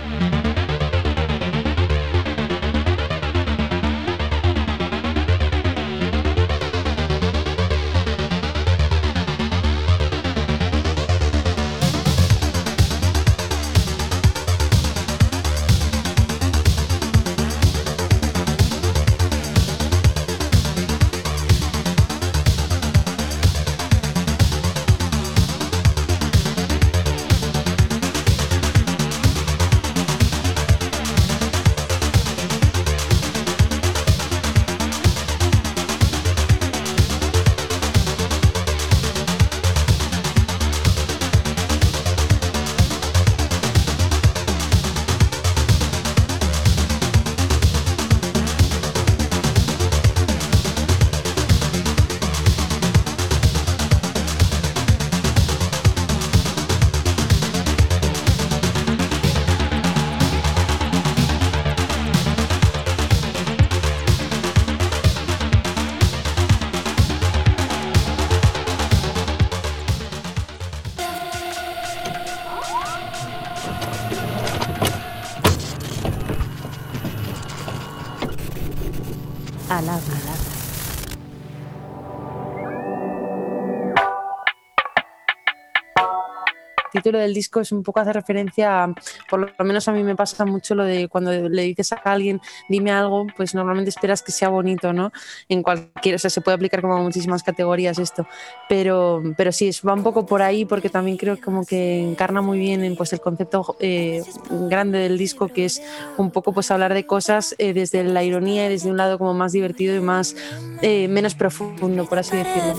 Título 87.11 87.23
del 87.23 87.33
disco 87.33 87.59
es 87.59 87.71
un 87.73 87.83
poco 87.83 87.99
hace 87.99 88.13
referencia, 88.13 88.83
a, 88.83 88.93
por 89.31 89.53
lo 89.57 89.65
menos 89.65 89.87
a 89.87 89.93
mí 89.93 90.03
me 90.03 90.13
pasa 90.13 90.45
mucho 90.45 90.75
lo 90.75 90.83
de 90.83 91.07
cuando 91.07 91.31
le 91.31 91.63
dices 91.63 91.93
a 91.93 92.01
alguien, 92.03 92.41
dime 92.67 92.91
algo, 92.91 93.25
pues 93.37 93.55
normalmente 93.55 93.89
esperas 93.89 94.21
que 94.21 94.33
sea 94.33 94.49
bonito, 94.49 94.91
¿no? 94.91 95.13
En 95.47 95.63
cualquier, 95.63 96.15
o 96.15 96.19
sea, 96.19 96.29
se 96.29 96.41
puede 96.41 96.55
aplicar 96.55 96.81
como 96.81 96.95
a 96.95 97.01
muchísimas 97.01 97.41
categorías 97.41 97.97
esto, 97.97 98.27
pero, 98.67 99.23
pero 99.37 99.53
sí, 99.53 99.71
va 99.87 99.93
un 99.93 100.03
poco 100.03 100.25
por 100.25 100.41
ahí 100.41 100.65
porque 100.65 100.89
también 100.89 101.15
creo 101.15 101.39
como 101.39 101.65
que 101.65 102.01
encarna 102.01 102.41
muy 102.41 102.59
bien 102.59 102.83
en, 102.83 102.97
pues, 102.97 103.13
el 103.13 103.21
concepto 103.21 103.77
eh, 103.79 104.21
grande 104.49 104.99
del 104.99 105.17
disco, 105.17 105.47
que 105.47 105.63
es 105.63 105.81
un 106.17 106.29
poco 106.31 106.51
pues 106.51 106.69
hablar 106.69 106.93
de 106.93 107.05
cosas 107.05 107.55
eh, 107.57 107.71
desde 107.71 108.03
la 108.03 108.25
ironía 108.25 108.65
y 108.65 108.69
desde 108.69 108.91
un 108.91 108.97
lado 108.97 109.17
como 109.17 109.33
más 109.33 109.53
divertido 109.53 109.95
y 109.95 110.01
más 110.01 110.35
eh, 110.81 111.07
menos 111.07 111.35
profundo, 111.35 112.05
por 112.05 112.19
así 112.19 112.35
decirlo. 112.35 112.75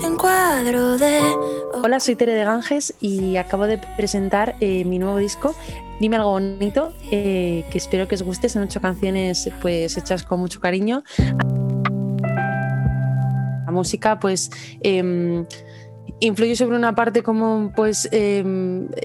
Hola, 1.83 1.99
soy 1.99 2.15
Tere 2.15 2.35
de 2.35 2.43
Ganges 2.43 2.93
y 3.01 3.37
acabo 3.37 3.65
de 3.65 3.79
presentar 3.97 4.55
mi 4.59 4.99
nuevo 4.99 5.17
disco, 5.17 5.55
Dime 5.99 6.17
algo 6.17 6.31
bonito, 6.31 6.93
eh, 7.11 7.65
que 7.71 7.77
espero 7.77 8.07
que 8.07 8.15
os 8.15 8.23
guste. 8.23 8.49
Son 8.49 8.63
ocho 8.63 8.81
canciones 8.81 9.49
pues 9.61 9.97
hechas 9.97 10.23
con 10.23 10.39
mucho 10.39 10.59
cariño. 10.59 11.03
La 13.65 13.71
música, 13.71 14.19
pues. 14.19 14.49
Eh, 14.81 15.45
influye 16.19 16.55
sobre 16.55 16.77
una 16.77 16.95
parte 16.95 17.21
como 17.21 17.71
pues 17.75 18.07
eh, 18.11 18.43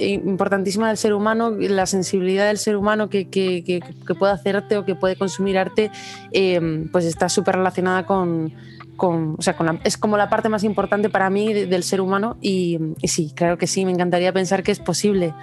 importantísima 0.00 0.88
del 0.88 0.96
ser 0.96 1.14
humano, 1.14 1.50
la 1.50 1.86
sensibilidad 1.86 2.46
del 2.46 2.58
ser 2.58 2.76
humano 2.76 3.08
que, 3.08 3.28
que, 3.28 3.64
que, 3.64 3.80
que 3.80 4.14
puede 4.14 4.32
hacer 4.32 4.56
arte 4.56 4.76
o 4.76 4.84
que 4.84 4.94
puede 4.94 5.16
consumir 5.16 5.58
arte, 5.58 5.90
eh, 6.32 6.86
pues 6.92 7.04
está 7.04 7.28
súper 7.28 7.56
relacionada 7.56 8.06
con, 8.06 8.54
con, 8.96 9.36
o 9.38 9.42
sea, 9.42 9.56
con 9.56 9.66
la, 9.66 9.80
es 9.84 9.96
como 9.96 10.16
la 10.16 10.28
parte 10.28 10.48
más 10.48 10.64
importante 10.64 11.08
para 11.08 11.30
mí 11.30 11.52
de, 11.52 11.66
del 11.66 11.82
ser 11.82 12.00
humano 12.00 12.36
y, 12.40 12.78
y, 13.00 13.08
sí, 13.08 13.32
claro 13.34 13.58
que 13.58 13.66
sí, 13.66 13.84
me 13.84 13.92
encantaría 13.92 14.32
pensar 14.32 14.62
que 14.62 14.72
es 14.72 14.78
posible. 14.78 15.34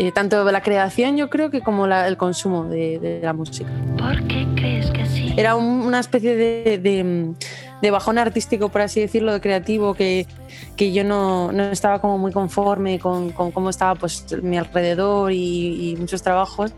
Eh, 0.00 0.12
tanto 0.12 0.50
la 0.50 0.62
creación 0.62 1.18
yo 1.18 1.28
creo 1.28 1.50
que 1.50 1.60
como 1.60 1.86
la, 1.86 2.08
el 2.08 2.16
consumo 2.16 2.64
de, 2.64 2.98
de, 2.98 3.20
la 3.22 3.34
música. 3.34 3.70
¿Por 3.98 4.26
qué 4.28 4.48
crees 4.54 4.90
que 4.92 5.04
sí? 5.04 5.34
Era 5.36 5.56
un, 5.56 5.82
una 5.82 6.00
especie 6.00 6.36
de, 6.36 6.78
de, 6.78 7.34
de, 7.82 7.90
bajón 7.90 8.16
artístico, 8.16 8.70
por 8.70 8.80
así 8.80 8.98
decirlo, 9.00 9.34
de 9.34 9.42
creativo, 9.42 9.92
que, 9.92 10.26
que 10.74 10.94
yo 10.94 11.04
no, 11.04 11.52
no, 11.52 11.64
estaba 11.64 12.00
como 12.00 12.16
muy 12.16 12.32
conforme 12.32 12.98
con, 12.98 13.32
con 13.32 13.50
cómo 13.50 13.68
estaba 13.68 13.94
pues, 13.94 14.24
mi 14.42 14.56
alrededor 14.56 15.32
y, 15.32 15.90
y, 15.90 15.96
muchos 15.96 16.22
trabajos. 16.22 16.72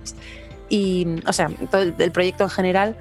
Y, 0.68 1.06
o 1.24 1.32
sea, 1.32 1.48
todo 1.70 1.82
el, 1.82 1.94
el 1.96 2.10
proyecto 2.10 2.42
en 2.42 2.50
general. 2.50 2.96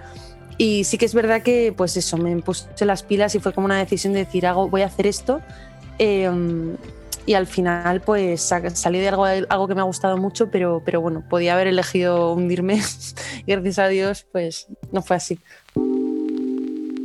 Y 0.60 0.84
sí 0.84 0.99
que 0.99 1.06
es 1.06 1.15
verdad 1.15 1.41
que, 1.41 1.73
pues 1.76 1.98
eso, 1.98 2.18
me 2.18 2.39
puse 2.43 2.68
las 2.85 3.02
pilas 3.02 3.34
y 3.34 3.39
fue 3.39 3.53
como 3.53 3.65
una 3.65 3.80
decisión 3.80 4.14
de 4.14 4.19
decir, 4.19 4.45
hago, 4.45 4.69
voy 4.69 4.84
a 4.84 4.85
hacer 4.85 5.07
esto. 5.07 5.41
Eh, 5.98 6.30
y 7.26 7.34
al 7.34 7.48
final, 7.48 8.02
pues 8.02 8.41
salí 8.73 8.99
de 8.99 9.10
algo, 9.10 9.26
algo 9.26 9.68
que 9.68 9.76
me 9.76 9.81
ha 9.81 9.85
gustado 9.85 10.18
mucho, 10.18 10.49
pero, 10.49 10.81
pero 10.84 11.02
bueno, 11.02 11.23
podía 11.30 11.53
haber 11.53 11.68
elegido 11.68 12.34
hundirme. 12.34 12.81
y 13.45 13.52
gracias 13.52 13.80
a 13.80 13.88
Dios, 13.88 14.26
pues 14.31 14.68
no 14.91 15.02
fue 15.02 15.15
así 15.15 15.39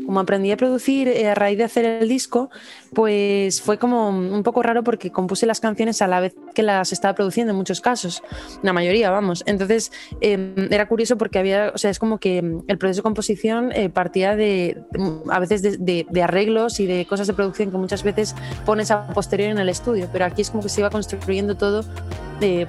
como 0.06 0.20
aprendí 0.20 0.52
a 0.52 0.56
producir 0.56 1.08
eh, 1.08 1.28
a 1.28 1.34
raíz 1.34 1.58
de 1.58 1.64
hacer 1.64 1.84
el 1.84 2.08
disco, 2.08 2.48
pues 2.94 3.60
fue 3.60 3.78
como 3.78 4.08
un 4.08 4.42
poco 4.42 4.62
raro 4.62 4.82
porque 4.84 5.10
compuse 5.10 5.46
las 5.46 5.60
canciones 5.60 6.00
a 6.00 6.06
la 6.06 6.20
vez 6.20 6.34
que 6.54 6.62
las 6.62 6.92
estaba 6.92 7.14
produciendo 7.14 7.50
en 7.50 7.56
muchos 7.56 7.80
casos, 7.80 8.22
la 8.62 8.72
mayoría, 8.72 9.10
vamos. 9.10 9.42
Entonces 9.46 9.92
eh, 10.20 10.68
era 10.70 10.86
curioso 10.88 11.18
porque 11.18 11.38
había, 11.38 11.72
o 11.74 11.78
sea, 11.78 11.90
es 11.90 11.98
como 11.98 12.18
que 12.18 12.38
el 12.38 12.78
proceso 12.78 13.00
de 13.00 13.02
composición 13.02 13.72
eh, 13.72 13.88
partía 13.90 14.36
de, 14.36 14.82
a 15.28 15.38
veces 15.40 15.62
de, 15.62 15.76
de, 15.76 16.06
de, 16.08 16.22
arreglos 16.22 16.80
y 16.80 16.86
de 16.86 17.06
cosas 17.06 17.26
de 17.26 17.34
producción 17.34 17.70
que 17.70 17.76
muchas 17.76 18.02
veces 18.02 18.34
pones 18.64 18.90
a 18.90 19.08
posteriori 19.08 19.52
en 19.52 19.58
el 19.58 19.68
estudio, 19.68 20.08
pero 20.12 20.24
aquí 20.24 20.42
es 20.42 20.50
como 20.50 20.62
que 20.62 20.68
se 20.68 20.80
iba 20.80 20.90
construyendo 20.90 21.56
todo 21.56 21.84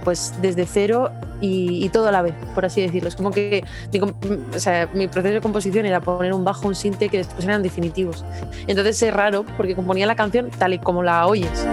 pues 0.04 0.34
desde 0.42 0.66
cero 0.66 1.12
y, 1.42 1.90
todo 1.90 2.08
a 2.08 2.12
la 2.12 2.22
vez, 2.22 2.34
por 2.56 2.66
así 2.66 2.82
decirlo. 2.82 3.10
Es 3.10 3.16
como 3.16 3.32
que 3.32 3.64
mi, 3.92 4.60
sea, 4.60 4.90
mi 4.94 5.08
proceso 5.08 5.36
de 5.36 5.42
composición 5.42 5.86
era 5.86 6.02
poner 6.02 6.34
un 6.34 6.44
bajo, 6.44 6.68
un 6.68 6.76
sinte 6.76 7.10
que 7.10 7.18
después 7.18 7.46
eran 7.46 7.64
definitivos. 7.64 8.26
Entonces 8.68 9.02
es 9.02 9.14
raro 9.14 9.46
porque 9.56 9.76
componía 9.76 10.06
la 10.06 10.16
canción 10.16 10.50
tal 10.58 10.74
y 10.74 10.80
como 10.80 11.04
la 11.04 11.28
oyes. 11.28 11.68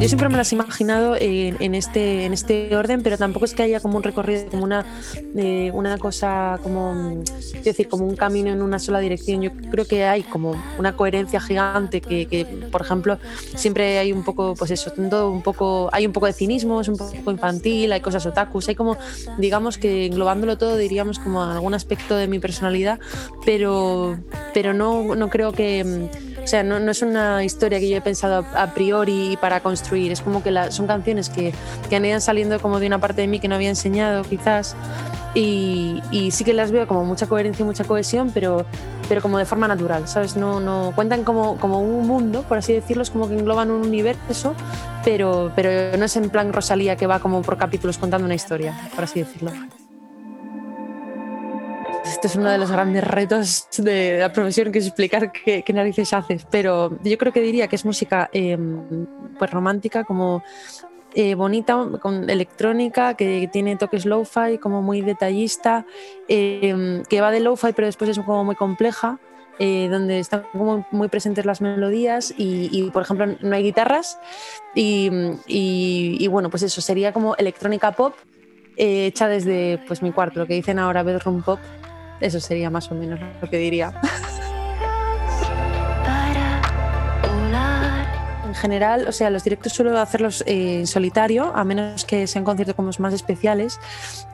Yo 0.00 0.06
siempre 0.06 0.28
me 0.28 0.36
las 0.36 0.52
he 0.52 0.54
imaginado 0.54 1.16
en, 1.18 1.56
en, 1.60 1.74
este, 1.74 2.24
en 2.24 2.32
este 2.32 2.74
orden, 2.76 3.02
pero 3.02 3.18
tampoco 3.18 3.44
es 3.46 3.54
que 3.54 3.64
haya 3.64 3.80
como 3.80 3.96
un 3.96 4.04
recorrido, 4.04 4.46
como 4.48 4.62
una, 4.62 4.86
eh, 5.36 5.72
una 5.74 5.98
cosa, 5.98 6.60
como, 6.62 7.24
decir, 7.64 7.88
como 7.88 8.06
un 8.06 8.14
camino 8.14 8.50
en 8.50 8.62
una 8.62 8.78
sola 8.78 9.00
dirección. 9.00 9.42
Yo 9.42 9.50
creo 9.70 9.86
que 9.86 10.04
hay 10.04 10.22
como 10.22 10.54
una 10.78 10.94
coherencia 10.94 11.40
gigante 11.40 12.00
que, 12.00 12.26
que 12.26 12.44
por 12.70 12.82
ejemplo, 12.82 13.18
siempre 13.56 13.98
hay 13.98 14.12
un 14.12 14.22
poco, 14.22 14.54
pues 14.54 14.70
eso, 14.70 14.92
todo 14.92 15.30
un 15.30 15.42
poco, 15.42 15.90
hay 15.92 16.06
un 16.06 16.12
poco 16.12 16.26
de 16.26 16.32
cinismo, 16.32 16.80
es 16.80 16.88
un 16.88 16.96
poco 16.96 17.30
infantil, 17.32 17.90
hay 17.90 18.00
cosas 18.00 18.24
otakus, 18.24 18.68
hay 18.68 18.76
como, 18.76 18.96
digamos 19.38 19.78
que 19.78 20.06
englobándolo 20.06 20.58
todo 20.58 20.76
diríamos 20.76 21.18
como 21.18 21.42
algún 21.42 21.74
aspecto 21.74 22.16
de 22.16 22.28
mi 22.28 22.38
personalidad, 22.38 23.00
pero, 23.44 24.16
pero 24.54 24.74
no, 24.74 25.16
no 25.16 25.28
creo 25.28 25.52
que 25.52 26.08
o 26.48 26.50
sea, 26.50 26.62
no, 26.62 26.78
es 26.78 27.02
una 27.02 27.44
historia 27.44 27.78
que 27.78 27.90
yo 27.90 27.98
he 27.98 28.00
pensado 28.00 28.42
a, 28.54 28.72
priori 28.72 29.36
para 29.38 29.60
construir, 29.60 30.12
es 30.12 30.22
como 30.22 30.42
que 30.42 30.50
la, 30.50 30.70
son 30.70 30.86
canciones 30.86 31.28
que, 31.28 31.52
que, 31.90 31.96
han 31.96 32.06
ido 32.06 32.18
saliendo 32.20 32.58
como 32.58 32.80
de 32.80 32.86
una 32.86 32.98
parte 32.98 33.20
de 33.20 33.26
mí 33.26 33.38
que 33.38 33.48
no 33.48 33.54
había 33.54 33.68
enseñado 33.68 34.22
quizás. 34.22 34.74
Y, 35.34 36.02
y, 36.10 36.30
sí 36.30 36.44
que 36.44 36.54
las 36.54 36.70
veo 36.70 36.88
como 36.88 37.04
mucha 37.04 37.26
coherencia 37.26 37.62
y 37.62 37.66
mucha 37.66 37.84
cohesión, 37.84 38.30
pero, 38.32 38.64
pero 39.10 39.20
como 39.20 39.36
de 39.36 39.44
forma 39.44 39.68
natural, 39.68 40.08
¿sabes? 40.08 40.36
No, 40.36 40.58
no 40.58 40.92
cuentan 40.94 41.22
como, 41.22 41.58
como 41.58 41.82
un 41.82 42.06
mundo, 42.06 42.44
por 42.48 42.56
así 42.56 42.72
decirlo, 42.72 43.02
es 43.02 43.10
como 43.10 43.28
que 43.28 43.34
engloban 43.34 43.70
un 43.70 43.86
universo, 43.86 44.54
pero, 45.04 45.52
pero 45.54 45.98
no 45.98 46.06
es 46.06 46.16
en 46.16 46.30
plan 46.30 46.50
Rosalía 46.50 46.96
que 46.96 47.06
va 47.06 47.18
como 47.18 47.42
por 47.42 47.58
capítulos 47.58 47.98
contando 47.98 48.24
una 48.24 48.36
historia, 48.36 48.74
por 48.94 49.04
así 49.04 49.18
decirlo 49.18 49.52
este 52.10 52.26
es 52.26 52.36
uno 52.36 52.50
de 52.50 52.58
los 52.58 52.70
grandes 52.70 53.04
retos 53.04 53.68
de 53.78 54.18
la 54.18 54.32
profesión, 54.32 54.72
que 54.72 54.78
es 54.78 54.86
explicar 54.86 55.32
qué, 55.32 55.62
qué 55.62 55.72
narices 55.72 56.12
haces. 56.12 56.46
Pero 56.50 56.98
yo 57.02 57.18
creo 57.18 57.32
que 57.32 57.40
diría 57.40 57.68
que 57.68 57.76
es 57.76 57.84
música 57.84 58.28
eh, 58.32 58.58
pues 59.38 59.50
romántica, 59.50 60.04
como 60.04 60.42
eh, 61.14 61.34
bonita, 61.34 61.86
con 62.00 62.28
electrónica, 62.28 63.14
que 63.14 63.48
tiene 63.52 63.76
toques 63.76 64.04
lo-fi, 64.04 64.58
como 64.58 64.82
muy 64.82 65.00
detallista, 65.00 65.86
eh, 66.28 67.02
que 67.08 67.20
va 67.20 67.30
de 67.30 67.40
lo-fi, 67.40 67.72
pero 67.74 67.86
después 67.86 68.10
es 68.10 68.18
como 68.18 68.44
muy 68.44 68.56
compleja. 68.56 69.18
Eh, 69.60 69.88
donde 69.90 70.20
están 70.20 70.44
como 70.52 70.86
muy 70.92 71.08
presentes 71.08 71.44
las 71.44 71.60
melodías 71.60 72.32
y, 72.38 72.88
por 72.92 73.02
ejemplo 73.02 73.26
no 73.40 73.56
hay 73.56 73.64
guitarras 73.64 74.20
y, 74.72 75.10
y, 75.48 76.16
y, 76.20 76.28
bueno 76.28 76.48
pues 76.48 76.62
eso 76.62 76.80
sería 76.80 77.12
como 77.12 77.34
electrónica 77.34 77.90
pop 77.90 78.14
eh, 78.76 79.06
hecha 79.06 79.26
desde 79.26 79.82
pues 79.88 80.00
mi 80.00 80.12
cuarto 80.12 80.38
lo 80.38 80.46
que 80.46 80.54
dicen 80.54 80.78
ahora 80.78 81.02
bedroom 81.02 81.42
pop 81.42 81.58
eso 82.20 82.40
sería 82.40 82.70
más 82.70 82.90
o 82.90 82.94
menos 82.94 83.20
lo 83.40 83.48
que 83.48 83.58
diría. 83.58 83.92
en 88.48 88.54
general, 88.54 89.06
o 89.06 89.12
sea, 89.12 89.28
los 89.28 89.44
directos 89.44 89.74
suelo 89.74 89.98
hacerlos 89.98 90.42
eh, 90.46 90.80
en 90.80 90.86
solitario, 90.86 91.52
a 91.54 91.64
menos 91.64 92.04
que 92.06 92.26
sean 92.26 92.44
conciertos 92.44 92.74
como 92.74 92.90
más 92.98 93.12
especiales. 93.12 93.78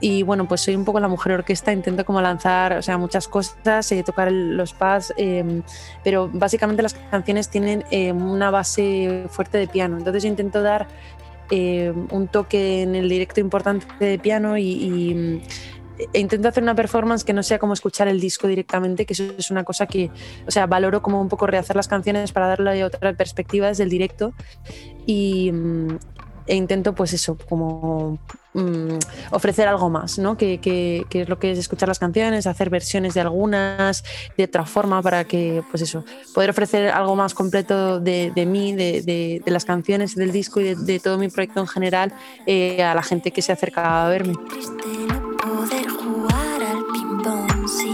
Y 0.00 0.22
bueno, 0.22 0.46
pues 0.46 0.60
soy 0.60 0.76
un 0.76 0.84
poco 0.84 1.00
la 1.00 1.08
mujer 1.08 1.32
orquesta, 1.32 1.72
intento 1.72 2.04
como 2.04 2.20
lanzar, 2.20 2.74
o 2.78 2.82
sea, 2.82 2.96
muchas 2.96 3.26
cosas, 3.26 3.90
eh, 3.90 4.02
tocar 4.04 4.30
los 4.30 4.72
pads, 4.72 5.12
eh, 5.16 5.62
pero 6.04 6.30
básicamente 6.32 6.82
las 6.82 6.94
canciones 6.94 7.48
tienen 7.48 7.84
eh, 7.90 8.12
una 8.12 8.50
base 8.50 9.26
fuerte 9.30 9.58
de 9.58 9.66
piano. 9.66 9.98
Entonces 9.98 10.22
yo 10.22 10.28
intento 10.28 10.62
dar 10.62 10.86
eh, 11.50 11.92
un 12.10 12.28
toque 12.28 12.82
en 12.82 12.94
el 12.94 13.08
directo 13.08 13.38
importante 13.38 13.86
de 14.00 14.18
piano 14.18 14.56
y, 14.56 15.42
intento 16.12 16.48
hacer 16.48 16.62
una 16.62 16.74
performance 16.74 17.24
que 17.24 17.32
no 17.32 17.42
sea 17.42 17.58
como 17.58 17.72
escuchar 17.72 18.08
el 18.08 18.20
disco 18.20 18.48
directamente, 18.48 19.06
que 19.06 19.12
eso 19.12 19.24
es 19.36 19.50
una 19.50 19.64
cosa 19.64 19.86
que, 19.86 20.10
o 20.46 20.50
sea, 20.50 20.66
valoro 20.66 21.02
como 21.02 21.20
un 21.20 21.28
poco 21.28 21.46
rehacer 21.46 21.76
las 21.76 21.88
canciones 21.88 22.32
para 22.32 22.48
darle 22.48 22.84
otra 22.84 23.12
perspectiva 23.14 23.68
desde 23.68 23.84
el 23.84 23.90
directo 23.90 24.32
y 25.06 25.52
e 26.46 26.56
intento 26.56 26.94
pues 26.94 27.12
eso, 27.12 27.38
como 27.48 28.18
um, 28.52 28.98
ofrecer 29.30 29.66
algo 29.66 29.88
más, 29.88 30.18
¿no? 30.18 30.36
Que, 30.36 30.58
que, 30.58 31.06
que, 31.08 31.22
es 31.22 31.28
lo 31.28 31.38
que 31.38 31.52
es 31.52 31.58
escuchar 31.58 31.88
las 31.88 31.98
canciones, 31.98 32.46
hacer 32.46 32.68
versiones 32.68 33.14
de 33.14 33.22
algunas 33.22 34.04
de 34.36 34.44
otra 34.44 34.66
forma 34.66 35.00
para 35.00 35.24
que, 35.24 35.62
pues 35.70 35.82
eso, 35.82 36.04
poder 36.34 36.50
ofrecer 36.50 36.88
algo 36.88 37.16
más 37.16 37.32
completo 37.32 37.98
de, 37.98 38.30
de 38.34 38.46
mí, 38.46 38.74
de, 38.74 39.00
de, 39.02 39.40
de, 39.42 39.50
las 39.50 39.64
canciones, 39.64 40.14
del 40.14 40.32
disco 40.32 40.60
y 40.60 40.74
de, 40.74 41.00
todo 41.00 41.16
mi 41.16 41.28
proyecto 41.28 41.60
en 41.60 41.66
general 41.66 42.12
eh, 42.46 42.82
a 42.82 42.94
la 42.94 43.02
gente 43.02 43.30
que 43.30 43.40
se 43.40 43.52
acerca 43.52 44.04
a 44.04 44.08
verme. 44.10 44.34
Poder 45.44 45.86
jugar 45.88 46.62
al 46.62 46.80
ping-pong 46.92 47.68
sin 47.68 47.93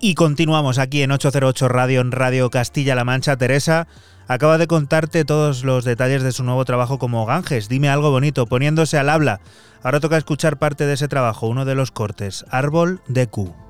Y 0.00 0.14
continuamos 0.14 0.78
aquí 0.78 1.02
en 1.02 1.10
808 1.10 1.68
Radio, 1.68 2.00
en 2.00 2.12
Radio 2.12 2.50
Castilla-La 2.50 3.04
Mancha. 3.04 3.36
Teresa 3.36 3.88
acaba 4.28 4.56
de 4.56 4.68
contarte 4.68 5.24
todos 5.24 5.64
los 5.64 5.84
detalles 5.84 6.22
de 6.22 6.30
su 6.30 6.44
nuevo 6.44 6.64
trabajo 6.64 7.00
como 7.00 7.26
Ganges. 7.26 7.68
Dime 7.68 7.88
algo 7.88 8.12
bonito, 8.12 8.46
poniéndose 8.46 8.96
al 8.96 9.08
habla. 9.08 9.40
Ahora 9.82 9.98
toca 9.98 10.16
escuchar 10.16 10.56
parte 10.58 10.86
de 10.86 10.94
ese 10.94 11.08
trabajo, 11.08 11.48
uno 11.48 11.64
de 11.64 11.74
los 11.74 11.90
cortes, 11.90 12.44
Árbol 12.50 13.00
de 13.08 13.26
Q. 13.26 13.67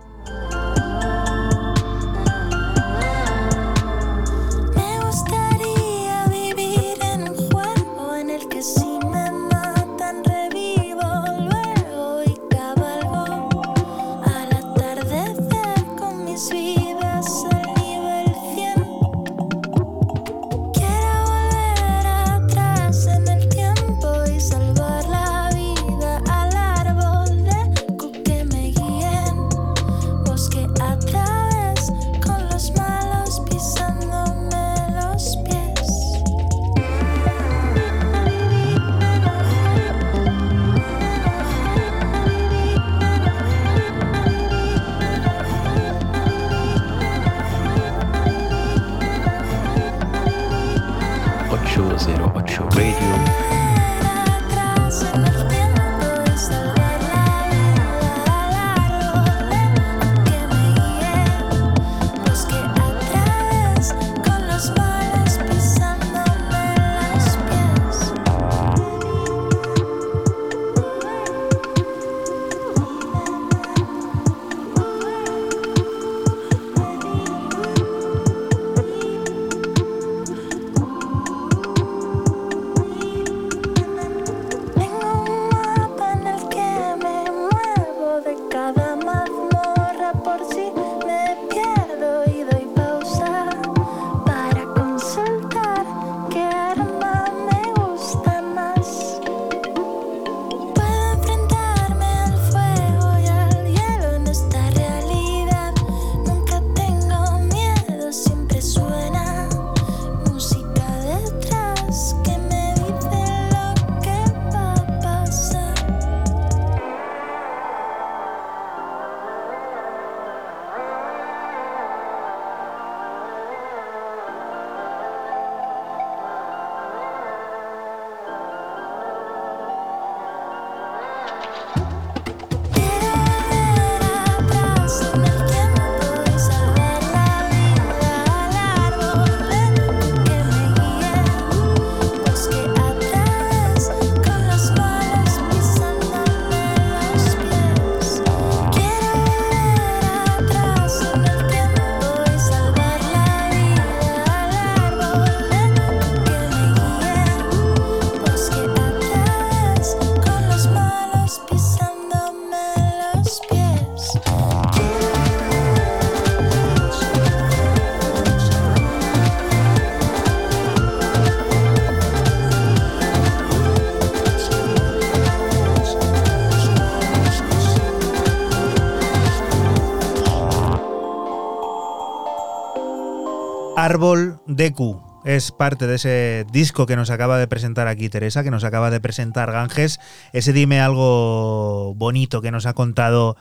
Árbol 183.88 184.38
Q 184.74 185.00
es 185.24 185.50
parte 185.50 185.86
de 185.86 185.94
ese 185.94 186.44
disco 186.52 186.84
que 186.84 186.94
nos 186.94 187.08
acaba 187.08 187.38
de 187.38 187.48
presentar 187.48 187.88
aquí 187.88 188.10
Teresa, 188.10 188.44
que 188.44 188.50
nos 188.50 188.62
acaba 188.62 188.90
de 188.90 189.00
presentar 189.00 189.50
Ganges, 189.50 189.98
ese 190.34 190.52
dime 190.52 190.82
algo 190.82 191.94
bonito 191.94 192.42
que 192.42 192.50
nos 192.50 192.66
ha 192.66 192.74
contado 192.74 193.38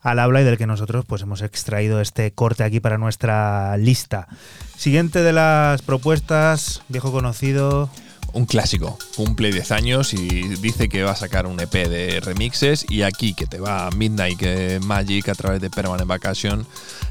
al 0.00 0.18
habla 0.18 0.40
y 0.40 0.44
del 0.44 0.56
que 0.56 0.66
nosotros 0.66 1.04
pues 1.04 1.20
hemos 1.20 1.42
extraído 1.42 2.00
este 2.00 2.32
corte 2.32 2.64
aquí 2.64 2.80
para 2.80 2.96
nuestra 2.96 3.76
lista. 3.76 4.26
Siguiente 4.74 5.22
de 5.22 5.34
las 5.34 5.82
propuestas, 5.82 6.80
viejo 6.88 7.12
conocido. 7.12 7.90
Un 8.32 8.46
clásico, 8.46 8.96
cumple 9.16 9.52
10 9.52 9.70
años 9.72 10.14
y 10.14 10.48
dice 10.62 10.88
que 10.88 11.02
va 11.02 11.10
a 11.10 11.16
sacar 11.16 11.44
un 11.44 11.60
EP 11.60 11.74
de 11.74 12.20
remixes 12.20 12.86
y 12.88 13.02
aquí 13.02 13.34
que 13.34 13.46
te 13.46 13.60
va 13.60 13.90
Midnight 13.90 14.80
Magic 14.80 15.28
a 15.28 15.34
través 15.34 15.60
de 15.60 15.68
Permanent 15.68 16.08
Vacation 16.08 16.66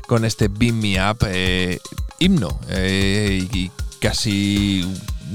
con 0.07 0.25
este 0.25 0.47
Beam 0.47 0.79
Me 0.79 0.97
Up. 1.07 1.19
Eh, 1.27 1.77
himno 2.19 2.59
eh, 2.69 3.47
y 3.51 3.71
casi 3.99 4.85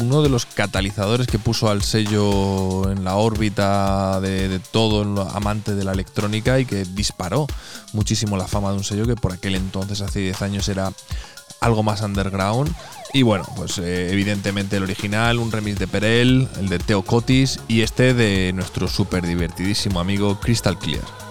uno 0.01 0.23
de 0.23 0.28
los 0.28 0.47
catalizadores 0.47 1.27
que 1.27 1.39
puso 1.39 1.69
al 1.69 1.82
sello 1.82 2.90
en 2.90 3.05
la 3.05 3.16
órbita 3.16 4.20
de, 4.20 4.61
todo 4.70 5.02
el 5.02 5.28
amante 5.35 5.74
de 5.74 5.85
la 5.85 5.93
electrónica 5.93 6.59
y 6.59 6.65
que 6.65 6.85
disparó 6.85 7.47
muchísimo 7.93 8.36
la 8.36 8.48
fama 8.48 8.70
de 8.70 8.77
un 8.77 8.85
sello 8.85 9.06
que 9.06 9.16
por 9.16 9.32
aquel 9.32 9.55
entonces, 9.55 10.01
hace 10.01 10.20
10 10.20 10.43
años, 10.43 10.69
era 10.69 10.93
algo 11.61 11.82
más 11.82 12.02
underground. 12.02 12.74
Y 13.12 13.23
bueno, 13.23 13.47
pues 13.56 13.78
eh, 13.78 14.11
evidentemente 14.11 14.77
el 14.77 14.82
original, 14.82 15.39
un 15.39 15.52
remix 15.52 15.78
de 15.78 15.86
Perel, 15.86 16.48
el 16.59 16.69
de 16.69 16.81
Teo 16.81 17.02
Cotis 17.02 17.61
y 17.69 17.82
este 17.82 18.12
de 18.12 18.52
nuestro 18.52 18.89
súper 18.89 19.24
divertidísimo 19.24 20.01
amigo 20.01 20.40
Crystal 20.40 20.77
Clear. 20.77 21.24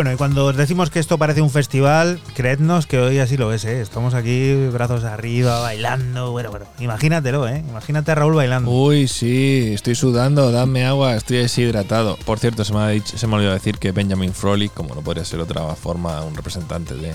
Bueno, 0.00 0.14
y 0.14 0.16
cuando 0.16 0.46
os 0.46 0.56
decimos 0.56 0.88
que 0.88 0.98
esto 0.98 1.18
parece 1.18 1.42
un 1.42 1.50
festival, 1.50 2.22
creednos 2.34 2.86
que 2.86 2.98
hoy 2.98 3.18
así 3.18 3.36
lo 3.36 3.52
es, 3.52 3.66
¿eh? 3.66 3.82
Estamos 3.82 4.14
aquí, 4.14 4.54
brazos 4.72 5.04
arriba, 5.04 5.60
bailando. 5.60 6.30
Bueno, 6.30 6.48
bueno, 6.48 6.64
imagínatelo, 6.78 7.46
¿eh? 7.46 7.62
Imagínate 7.68 8.10
a 8.10 8.14
Raúl 8.14 8.34
bailando. 8.34 8.70
Uy, 8.70 9.08
sí, 9.08 9.72
estoy 9.74 9.94
sudando, 9.94 10.52
dame 10.52 10.86
agua, 10.86 11.16
estoy 11.16 11.36
deshidratado. 11.36 12.16
Por 12.24 12.38
cierto, 12.38 12.64
se 12.64 12.72
me 12.72 12.78
ha, 12.78 12.88
dicho, 12.88 13.18
se 13.18 13.26
me 13.26 13.34
ha 13.34 13.36
olvidado 13.36 13.56
decir 13.56 13.76
que 13.76 13.92
Benjamin 13.92 14.32
Frolic, 14.32 14.72
como 14.72 14.94
no 14.94 15.02
podría 15.02 15.26
ser 15.26 15.38
otra 15.40 15.74
forma, 15.74 16.22
un 16.22 16.34
representante 16.34 16.94
de, 16.94 17.12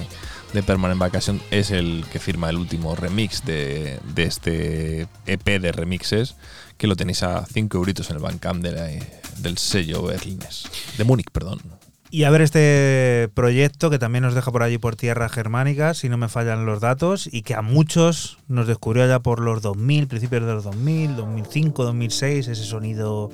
de 0.53 0.61
Permanent 0.61 1.01
Vacation, 1.01 1.41
es 1.49 1.71
el 1.71 2.05
que 2.11 2.19
firma 2.19 2.51
el 2.51 2.57
último 2.57 2.95
remix 2.95 3.43
de, 3.45 3.99
de 4.13 4.23
este 4.25 5.07
EP 5.25 5.59
de 5.59 5.71
remixes, 5.71 6.35
que 6.77 6.85
lo 6.85 6.95
tenéis 6.95 7.23
a 7.23 7.47
5 7.51 7.75
euritos 7.79 8.11
en 8.11 8.17
el 8.17 8.21
Bandcamp 8.21 8.61
de 8.61 9.01
del 9.37 9.57
sello 9.57 10.03
berlines. 10.03 10.65
De 10.99 11.03
Múnich, 11.03 11.31
perdón. 11.31 11.61
Y 12.11 12.23
a 12.23 12.29
ver 12.29 12.41
este 12.41 13.29
proyecto 13.33 13.89
que 13.89 13.99
también 13.99 14.23
nos 14.23 14.35
deja 14.35 14.51
por 14.51 14.63
allí 14.63 14.77
por 14.77 14.95
tierra 14.95 15.27
germánica, 15.27 15.93
si 15.93 16.07
no 16.07 16.17
me 16.17 16.29
fallan 16.29 16.65
los 16.65 16.79
datos, 16.79 17.27
y 17.31 17.41
que 17.41 17.55
a 17.55 17.61
muchos 17.61 18.37
nos 18.47 18.67
descubrió 18.67 19.07
ya 19.07 19.19
por 19.19 19.39
los 19.39 19.61
2000, 19.61 20.07
principios 20.07 20.45
de 20.45 20.53
los 20.53 20.63
2000, 20.63 21.15
2005, 21.15 21.83
2006, 21.83 22.47
ese 22.47 22.63
sonido 22.63 23.31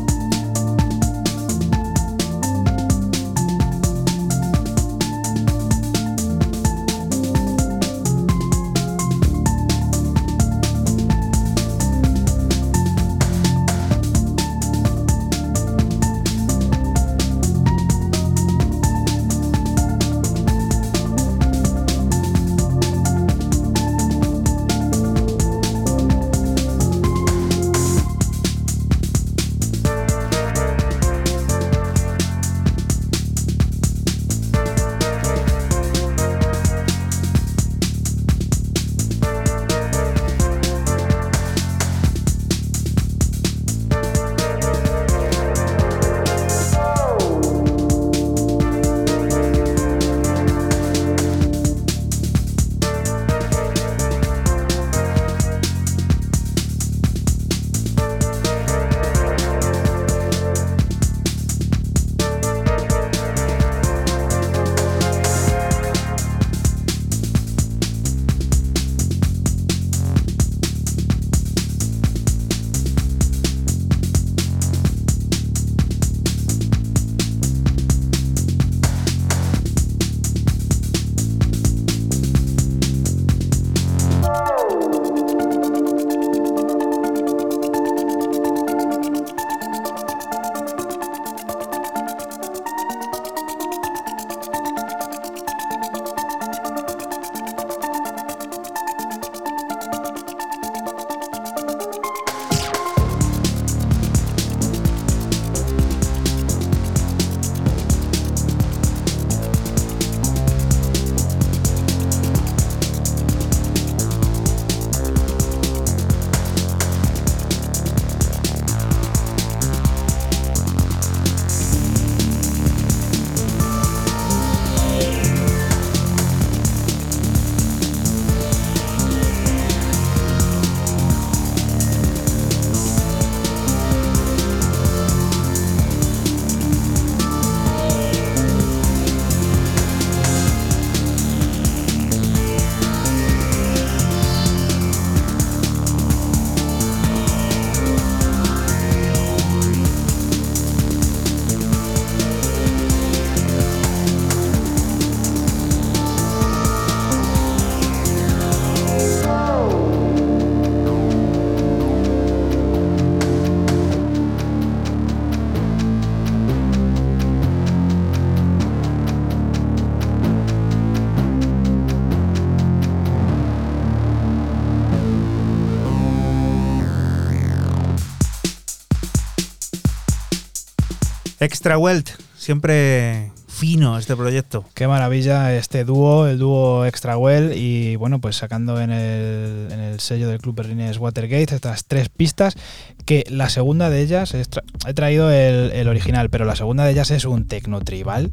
Extra 181.48 181.78
Welt, 181.78 182.10
siempre 182.38 183.32
fino 183.48 183.98
este 183.98 184.18
proyecto. 184.18 184.66
Qué 184.74 184.86
maravilla 184.86 185.56
este 185.56 185.86
dúo, 185.86 186.28
el 186.28 186.40
dúo 186.40 186.86
Extra 186.86 187.18
Well 187.18 187.54
y 187.56 187.96
bueno, 187.96 188.20
pues 188.20 188.36
sacando 188.36 188.82
en 188.82 188.92
el, 188.92 189.72
en 189.72 189.80
el 189.80 190.02
sello 190.02 190.28
del 190.28 190.40
Club 190.40 190.56
Berlines 190.56 190.98
Watergate 190.98 191.56
estas 191.56 191.86
tres 191.86 192.10
pistas, 192.10 192.58
que 193.06 193.24
la 193.30 193.48
segunda 193.48 193.90
de 193.90 194.02
ellas, 194.02 194.36
tra 194.50 194.62
he 194.86 194.94
traído 194.94 195.32
el, 195.32 195.72
el, 195.72 195.88
original, 195.88 196.30
pero 196.30 196.44
la 196.44 196.58
segunda 196.58 196.84
de 196.84 196.92
ellas 196.92 197.12
es 197.12 197.24
un 197.24 197.48
tecno 197.48 197.80
tribal 197.80 198.30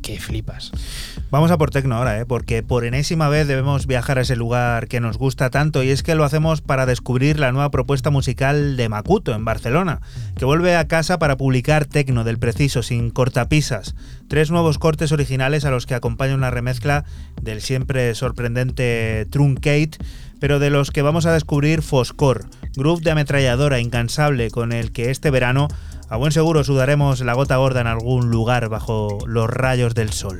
que 0.00 0.18
flipas. 0.18 0.72
Vamos 1.30 1.50
a 1.50 1.58
por 1.58 1.70
Tecno 1.70 1.96
ahora, 1.96 2.20
¿eh? 2.20 2.26
porque 2.26 2.62
por 2.62 2.84
enésima 2.84 3.28
vez 3.28 3.48
debemos 3.48 3.86
viajar 3.86 4.18
a 4.18 4.22
ese 4.22 4.36
lugar 4.36 4.86
que 4.86 5.00
nos 5.00 5.18
gusta 5.18 5.50
tanto 5.50 5.82
y 5.82 5.90
es 5.90 6.02
que 6.02 6.14
lo 6.14 6.22
hacemos 6.22 6.60
para 6.60 6.86
descubrir 6.86 7.40
la 7.40 7.50
nueva 7.50 7.70
propuesta 7.70 8.10
musical 8.10 8.76
de 8.76 8.88
Makuto 8.88 9.34
en 9.34 9.44
Barcelona, 9.44 10.00
que 10.36 10.44
vuelve 10.44 10.76
a 10.76 10.86
casa 10.86 11.18
para 11.18 11.36
publicar 11.36 11.86
Tecno 11.86 12.22
del 12.22 12.38
preciso, 12.38 12.84
sin 12.84 13.10
cortapisas. 13.10 13.96
Tres 14.28 14.52
nuevos 14.52 14.78
cortes 14.78 15.10
originales 15.10 15.64
a 15.64 15.70
los 15.70 15.86
que 15.86 15.94
acompaña 15.94 16.34
una 16.34 16.50
remezcla 16.50 17.04
del 17.42 17.62
siempre 17.62 18.14
sorprendente 18.14 19.26
Truncate, 19.30 19.98
pero 20.38 20.60
de 20.60 20.70
los 20.70 20.92
que 20.92 21.02
vamos 21.02 21.26
a 21.26 21.32
descubrir 21.32 21.82
Foscor, 21.82 22.46
groove 22.76 23.02
de 23.02 23.10
ametralladora 23.10 23.80
incansable 23.80 24.50
con 24.50 24.72
el 24.72 24.92
que 24.92 25.10
este 25.10 25.30
verano 25.30 25.68
a 26.08 26.16
buen 26.16 26.32
seguro 26.32 26.62
sudaremos 26.62 27.20
la 27.22 27.32
gota 27.32 27.56
gorda 27.56 27.80
en 27.80 27.86
algún 27.86 28.30
lugar 28.30 28.68
bajo 28.68 29.18
los 29.26 29.50
rayos 29.50 29.94
del 29.94 30.12
sol. 30.12 30.38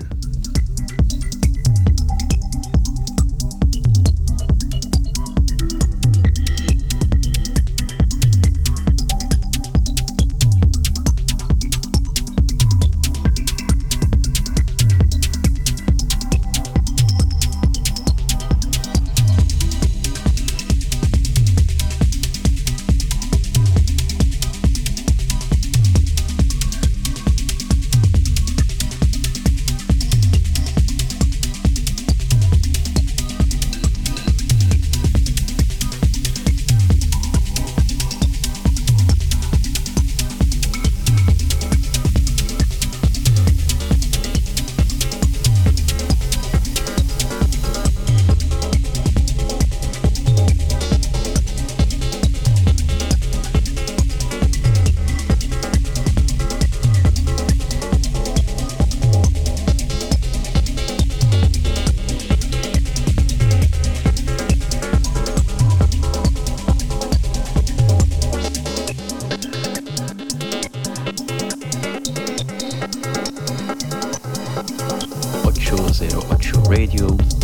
Radio. 76.74 77.43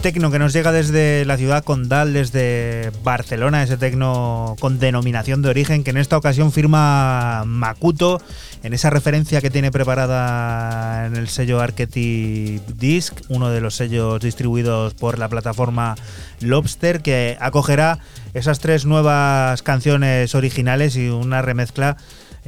Tecno 0.00 0.30
que 0.30 0.38
nos 0.38 0.52
llega 0.52 0.70
desde 0.70 1.24
la 1.24 1.36
ciudad 1.36 1.64
condal, 1.64 2.12
desde 2.12 2.92
Barcelona, 3.02 3.62
ese 3.62 3.76
tecno 3.76 4.56
con 4.60 4.78
denominación 4.78 5.42
de 5.42 5.48
origen, 5.48 5.82
que 5.82 5.90
en 5.90 5.96
esta 5.96 6.16
ocasión 6.16 6.52
firma 6.52 7.42
Makuto, 7.46 8.20
en 8.62 8.74
esa 8.74 8.90
referencia 8.90 9.40
que 9.40 9.50
tiene 9.50 9.70
preparada 9.72 11.06
en 11.06 11.16
el 11.16 11.28
sello 11.28 11.60
Archetype 11.60 12.72
Disc, 12.76 13.14
uno 13.28 13.50
de 13.50 13.60
los 13.60 13.74
sellos 13.74 14.20
distribuidos 14.20 14.94
por 14.94 15.18
la 15.18 15.28
plataforma 15.28 15.96
Lobster, 16.40 17.00
que 17.00 17.36
acogerá 17.40 17.98
esas 18.34 18.60
tres 18.60 18.86
nuevas 18.86 19.62
canciones 19.62 20.34
originales 20.34 20.96
y 20.96 21.08
una 21.08 21.42
remezcla 21.42 21.96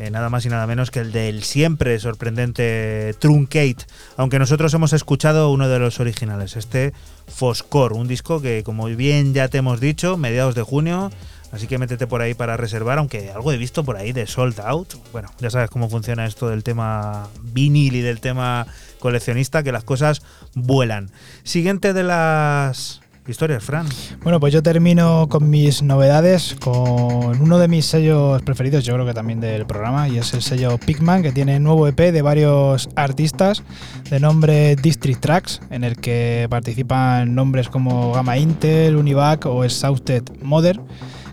eh, 0.01 0.10
nada 0.10 0.31
más 0.31 0.47
y 0.47 0.48
nada 0.48 0.66
menos 0.66 0.90
que 0.90 1.01
el 1.01 1.12
del 1.12 1.43
siempre 1.43 1.98
sorprendente 1.98 3.14
Truncate, 3.18 3.85
aunque 4.16 4.39
nosotros 4.39 4.72
hemos 4.72 4.94
escuchado 4.94 5.51
uno 5.51 5.68
de 5.68 5.78
los 5.78 6.01
originales, 6.01 6.56
este 6.56 6.94
Foscor, 7.41 7.95
un 7.95 8.07
disco 8.07 8.43
que 8.43 8.62
como 8.62 8.85
bien 8.85 9.33
ya 9.33 9.49
te 9.49 9.57
hemos 9.57 9.81
dicho, 9.81 10.19
mediados 10.19 10.55
de 10.55 10.61
junio, 10.61 11.11
así 11.53 11.67
que 11.67 11.79
métete 11.79 12.07
por 12.07 12.21
ahí 12.21 12.35
para 12.35 12.59
reservar, 12.59 12.99
aunque 12.99 13.31
algo 13.31 13.51
he 13.51 13.57
visto 13.57 13.83
por 13.83 13.97
ahí 13.97 14.12
de 14.12 14.27
sold 14.27 14.61
out, 14.61 14.93
bueno, 15.11 15.31
ya 15.39 15.49
sabes 15.49 15.71
cómo 15.71 15.89
funciona 15.89 16.27
esto 16.27 16.51
del 16.51 16.62
tema 16.62 17.29
vinil 17.43 17.95
y 17.95 18.03
del 18.03 18.21
tema 18.21 18.67
coleccionista, 18.99 19.62
que 19.62 19.73
las 19.73 19.85
cosas 19.85 20.21
vuelan. 20.55 21.12
Siguiente 21.43 21.95
de 21.95 22.03
las 22.03 23.01
historias, 23.31 23.62
Fran? 23.62 23.86
Bueno, 24.23 24.40
pues 24.40 24.52
yo 24.52 24.62
termino 24.62 25.28
con 25.28 25.48
mis 25.48 25.82
novedades, 25.82 26.57
con 26.61 27.40
uno 27.40 27.59
de 27.59 27.69
mis 27.69 27.86
sellos 27.86 28.43
preferidos, 28.43 28.85
yo 28.85 28.94
creo 28.94 29.07
que 29.07 29.15
también 29.15 29.40
del 29.40 29.66
programa, 29.66 30.09
y 30.09 30.19
es 30.19 30.35
el 30.35 30.43
sello 30.43 30.78
Pigman, 30.78 31.23
que 31.23 31.32
tiene 31.32 31.61
nuevo 31.61 31.86
EP 31.86 31.98
de 32.12 32.23
varios 32.23 32.89
artistas 32.97 33.62
de 34.11 34.20
nombre 34.20 34.77
District 34.77 35.20
Tracks, 35.20 35.61
en 35.70 35.85
el 35.85 35.97
que 35.97 36.47
participan 36.51 37.35
nombres 37.35 37.69
como 37.69 38.12
Gamma 38.12 38.36
Intel, 38.36 38.97
Univac 38.97 39.47
o 39.47 39.65
Exhausted 39.65 40.24
Mother 40.43 40.81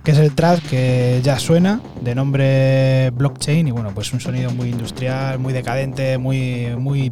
que 0.07 0.11
es 0.11 0.19
el 0.19 0.33
track 0.33 0.61
que 0.69 1.19
ya 1.21 1.37
suena, 1.37 1.81
de 1.99 2.15
nombre 2.15 3.09
Blockchain, 3.09 3.67
y 3.67 3.71
bueno, 3.71 3.91
pues 3.93 4.13
un 4.13 4.21
sonido 4.21 4.51
muy 4.51 4.69
industrial, 4.69 5.37
muy 5.37 5.51
decadente, 5.51 6.17
muy, 6.17 6.67
muy 6.77 7.09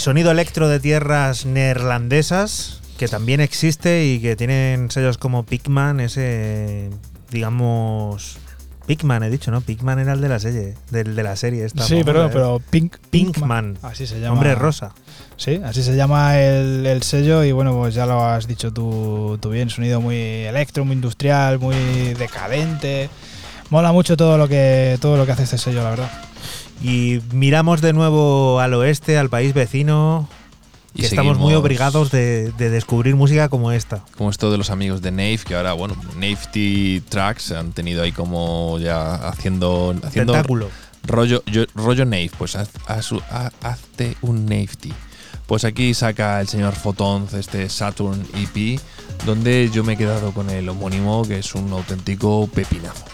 Sonido 0.00 0.30
electro 0.30 0.66
de 0.68 0.80
tierras 0.80 1.44
neerlandesas, 1.44 2.80
que 2.96 3.06
también 3.06 3.40
existe 3.40 4.06
y 4.06 4.18
que 4.18 4.34
tienen 4.34 4.90
sellos 4.90 5.18
como 5.18 5.44
Pigman, 5.44 6.00
ese, 6.00 6.88
digamos... 7.30 8.38
Pigman 8.86 9.22
he 9.22 9.28
dicho, 9.28 9.50
¿no? 9.50 9.60
Pigman 9.60 9.98
era 9.98 10.14
el 10.14 10.22
de 10.22 10.30
la 10.30 10.40
serie, 10.40 10.74
del 10.90 11.14
de 11.14 11.22
la 11.22 11.36
serie 11.36 11.66
esta. 11.66 11.84
Sí, 11.84 12.00
pero, 12.02 12.30
pero 12.30 12.62
Pink, 12.70 12.96
Pinkman, 13.10 13.76
así 13.82 14.06
se 14.06 14.20
llama. 14.20 14.32
Hombre 14.32 14.54
rosa. 14.54 14.94
Sí, 15.36 15.60
así 15.62 15.82
se 15.82 15.94
llama 15.94 16.40
el, 16.40 17.02
sello 17.02 17.44
y 17.44 17.52
bueno, 17.52 17.74
pues 17.76 17.94
ya 17.94 18.06
lo 18.06 18.24
has 18.24 18.48
dicho 18.48 18.72
tú, 18.72 19.38
tú 19.40 19.50
bien, 19.50 19.68
sonido 19.68 20.00
muy 20.00 20.16
electro, 20.16 20.84
muy 20.86 20.94
industrial, 20.94 21.58
muy 21.58 21.76
decadente. 22.14 23.10
Mola 23.68 23.92
mucho 23.92 24.16
todo 24.16 24.38
lo 24.38 24.48
que 24.48 24.96
todo 24.98 25.18
lo 25.18 25.26
que 25.26 25.32
hace 25.32 25.42
este 25.42 25.58
sello, 25.58 25.84
la 25.84 25.90
verdad. 25.90 26.10
Y 26.82 27.20
miramos 27.32 27.80
de 27.80 27.92
nuevo 27.92 28.60
al 28.60 28.72
oeste, 28.74 29.18
al 29.18 29.28
país 29.28 29.52
vecino, 29.52 30.28
y 30.94 31.04
estamos 31.04 31.38
muy 31.38 31.54
obligados 31.54 32.10
de, 32.10 32.52
descubrir 32.58 33.16
música 33.16 33.48
como 33.48 33.70
esta. 33.72 34.02
Como 34.16 34.30
esto 34.30 34.50
de 34.50 34.58
los 34.58 34.70
amigos 34.70 35.02
de 35.02 35.10
Nave, 35.10 35.38
que 35.46 35.54
ahora, 35.54 35.72
bueno, 35.74 35.94
Nafety 36.16 37.02
Tracks 37.08 37.52
han 37.52 37.72
tenido 37.72 38.02
ahí 38.02 38.12
como 38.12 38.78
ya 38.78 39.14
haciendo, 39.28 39.94
haciendo 40.02 40.32
Rollo, 41.02 41.42
yo, 41.46 41.64
rollo 41.74 42.04
Nave, 42.04 42.30
pues 42.36 42.56
haz, 42.56 42.70
haz- 42.86 43.12
haz- 43.30 43.52
hazte 43.62 44.16
un 44.22 44.46
Nafety. 44.46 44.92
Pues 45.46 45.64
aquí 45.64 45.94
saca 45.94 46.40
el 46.40 46.48
señor 46.48 46.74
Photons 46.74 47.32
este 47.34 47.68
Saturn 47.68 48.22
EP, 48.34 48.80
donde 49.26 49.68
yo 49.72 49.82
me 49.82 49.94
he 49.94 49.96
quedado 49.96 50.32
con 50.32 50.48
el 50.50 50.68
homónimo, 50.68 51.22
que 51.24 51.38
es 51.40 51.54
un 51.54 51.72
auténtico 51.72 52.48
pepinazo. 52.54 53.04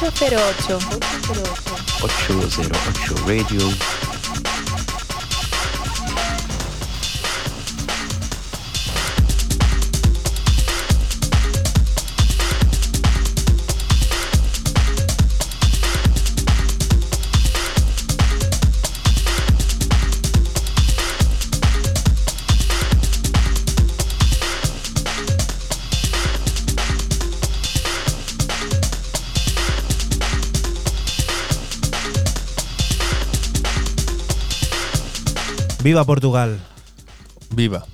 Ocho 0.00 0.12
cero 0.14 0.38
ocho. 0.48 0.78
808 2.00 3.14
Radio. 3.26 3.97
Viva 35.88 36.04
Portugal. 36.04 36.60
Viva. 37.48 37.86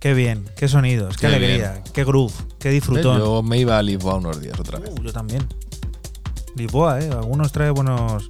Qué 0.00 0.12
bien, 0.12 0.44
qué 0.54 0.68
sonidos, 0.68 1.16
qué, 1.16 1.28
Qué 1.28 1.34
alegría, 1.34 1.82
qué 1.94 2.04
groove, 2.04 2.34
qué 2.58 2.68
disfrutón. 2.68 3.20
Yo 3.20 3.42
me 3.42 3.56
iba 3.56 3.78
a 3.78 3.82
Lisboa 3.82 4.16
unos 4.16 4.38
días 4.42 4.60
otra 4.60 4.78
vez. 4.78 4.90
Uh, 4.90 5.02
yo 5.02 5.14
también. 5.14 5.48
Lisboa, 6.56 7.00
¿eh? 7.00 7.08
Algunos 7.10 7.50
trae 7.50 7.70
buenos, 7.70 8.28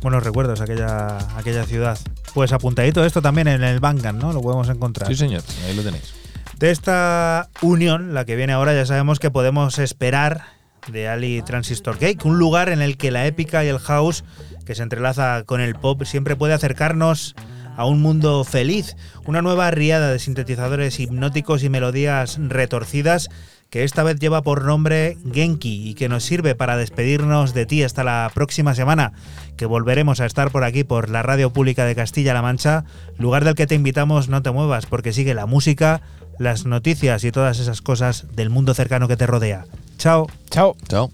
buenos 0.00 0.24
recuerdos 0.24 0.62
aquella, 0.62 1.18
aquella 1.36 1.66
ciudad. 1.66 1.98
Pues 2.32 2.54
apuntadito 2.54 3.04
esto 3.04 3.20
también 3.20 3.46
en 3.46 3.62
el 3.62 3.78
Bangan, 3.78 4.18
¿no? 4.18 4.32
Lo 4.32 4.40
podemos 4.40 4.70
encontrar. 4.70 5.06
Sí, 5.08 5.16
señor, 5.16 5.42
ahí 5.66 5.76
lo 5.76 5.82
tenéis. 5.82 6.14
De 6.58 6.70
esta 6.70 7.50
unión, 7.60 8.14
la 8.14 8.24
que 8.24 8.36
viene 8.36 8.54
ahora, 8.54 8.72
ya 8.72 8.86
sabemos 8.86 9.18
que 9.18 9.30
podemos 9.30 9.78
esperar 9.78 10.46
de 10.90 11.08
Ali 11.08 11.42
Transistor 11.42 11.98
Cake, 11.98 12.24
un 12.24 12.38
lugar 12.38 12.70
en 12.70 12.80
el 12.80 12.96
que 12.96 13.10
la 13.10 13.26
épica 13.26 13.66
y 13.66 13.68
el 13.68 13.80
house, 13.80 14.24
que 14.64 14.74
se 14.74 14.82
entrelaza 14.82 15.42
con 15.44 15.60
el 15.60 15.74
pop, 15.74 16.04
siempre 16.04 16.36
puede 16.36 16.54
acercarnos 16.54 17.34
a 17.80 17.86
un 17.86 18.02
mundo 18.02 18.44
feliz, 18.44 18.94
una 19.24 19.40
nueva 19.40 19.70
riada 19.70 20.12
de 20.12 20.18
sintetizadores 20.18 21.00
hipnóticos 21.00 21.64
y 21.64 21.70
melodías 21.70 22.38
retorcidas 22.38 23.30
que 23.70 23.84
esta 23.84 24.02
vez 24.02 24.18
lleva 24.18 24.42
por 24.42 24.66
nombre 24.66 25.16
Genki 25.32 25.88
y 25.88 25.94
que 25.94 26.10
nos 26.10 26.24
sirve 26.24 26.54
para 26.54 26.76
despedirnos 26.76 27.54
de 27.54 27.64
ti 27.64 27.82
hasta 27.82 28.04
la 28.04 28.30
próxima 28.34 28.74
semana, 28.74 29.14
que 29.56 29.64
volveremos 29.64 30.20
a 30.20 30.26
estar 30.26 30.50
por 30.50 30.62
aquí 30.62 30.84
por 30.84 31.08
la 31.08 31.22
Radio 31.22 31.54
Pública 31.54 31.86
de 31.86 31.94
Castilla-La 31.94 32.42
Mancha, 32.42 32.84
lugar 33.16 33.44
del 33.44 33.54
que 33.54 33.66
te 33.66 33.76
invitamos 33.76 34.28
no 34.28 34.42
te 34.42 34.50
muevas 34.50 34.84
porque 34.84 35.14
sigue 35.14 35.32
la 35.32 35.46
música, 35.46 36.02
las 36.38 36.66
noticias 36.66 37.24
y 37.24 37.32
todas 37.32 37.60
esas 37.60 37.80
cosas 37.80 38.26
del 38.36 38.50
mundo 38.50 38.74
cercano 38.74 39.08
que 39.08 39.16
te 39.16 39.26
rodea. 39.26 39.64
Chao. 39.96 40.26
Chao. 40.50 40.76
Chao. 40.86 41.10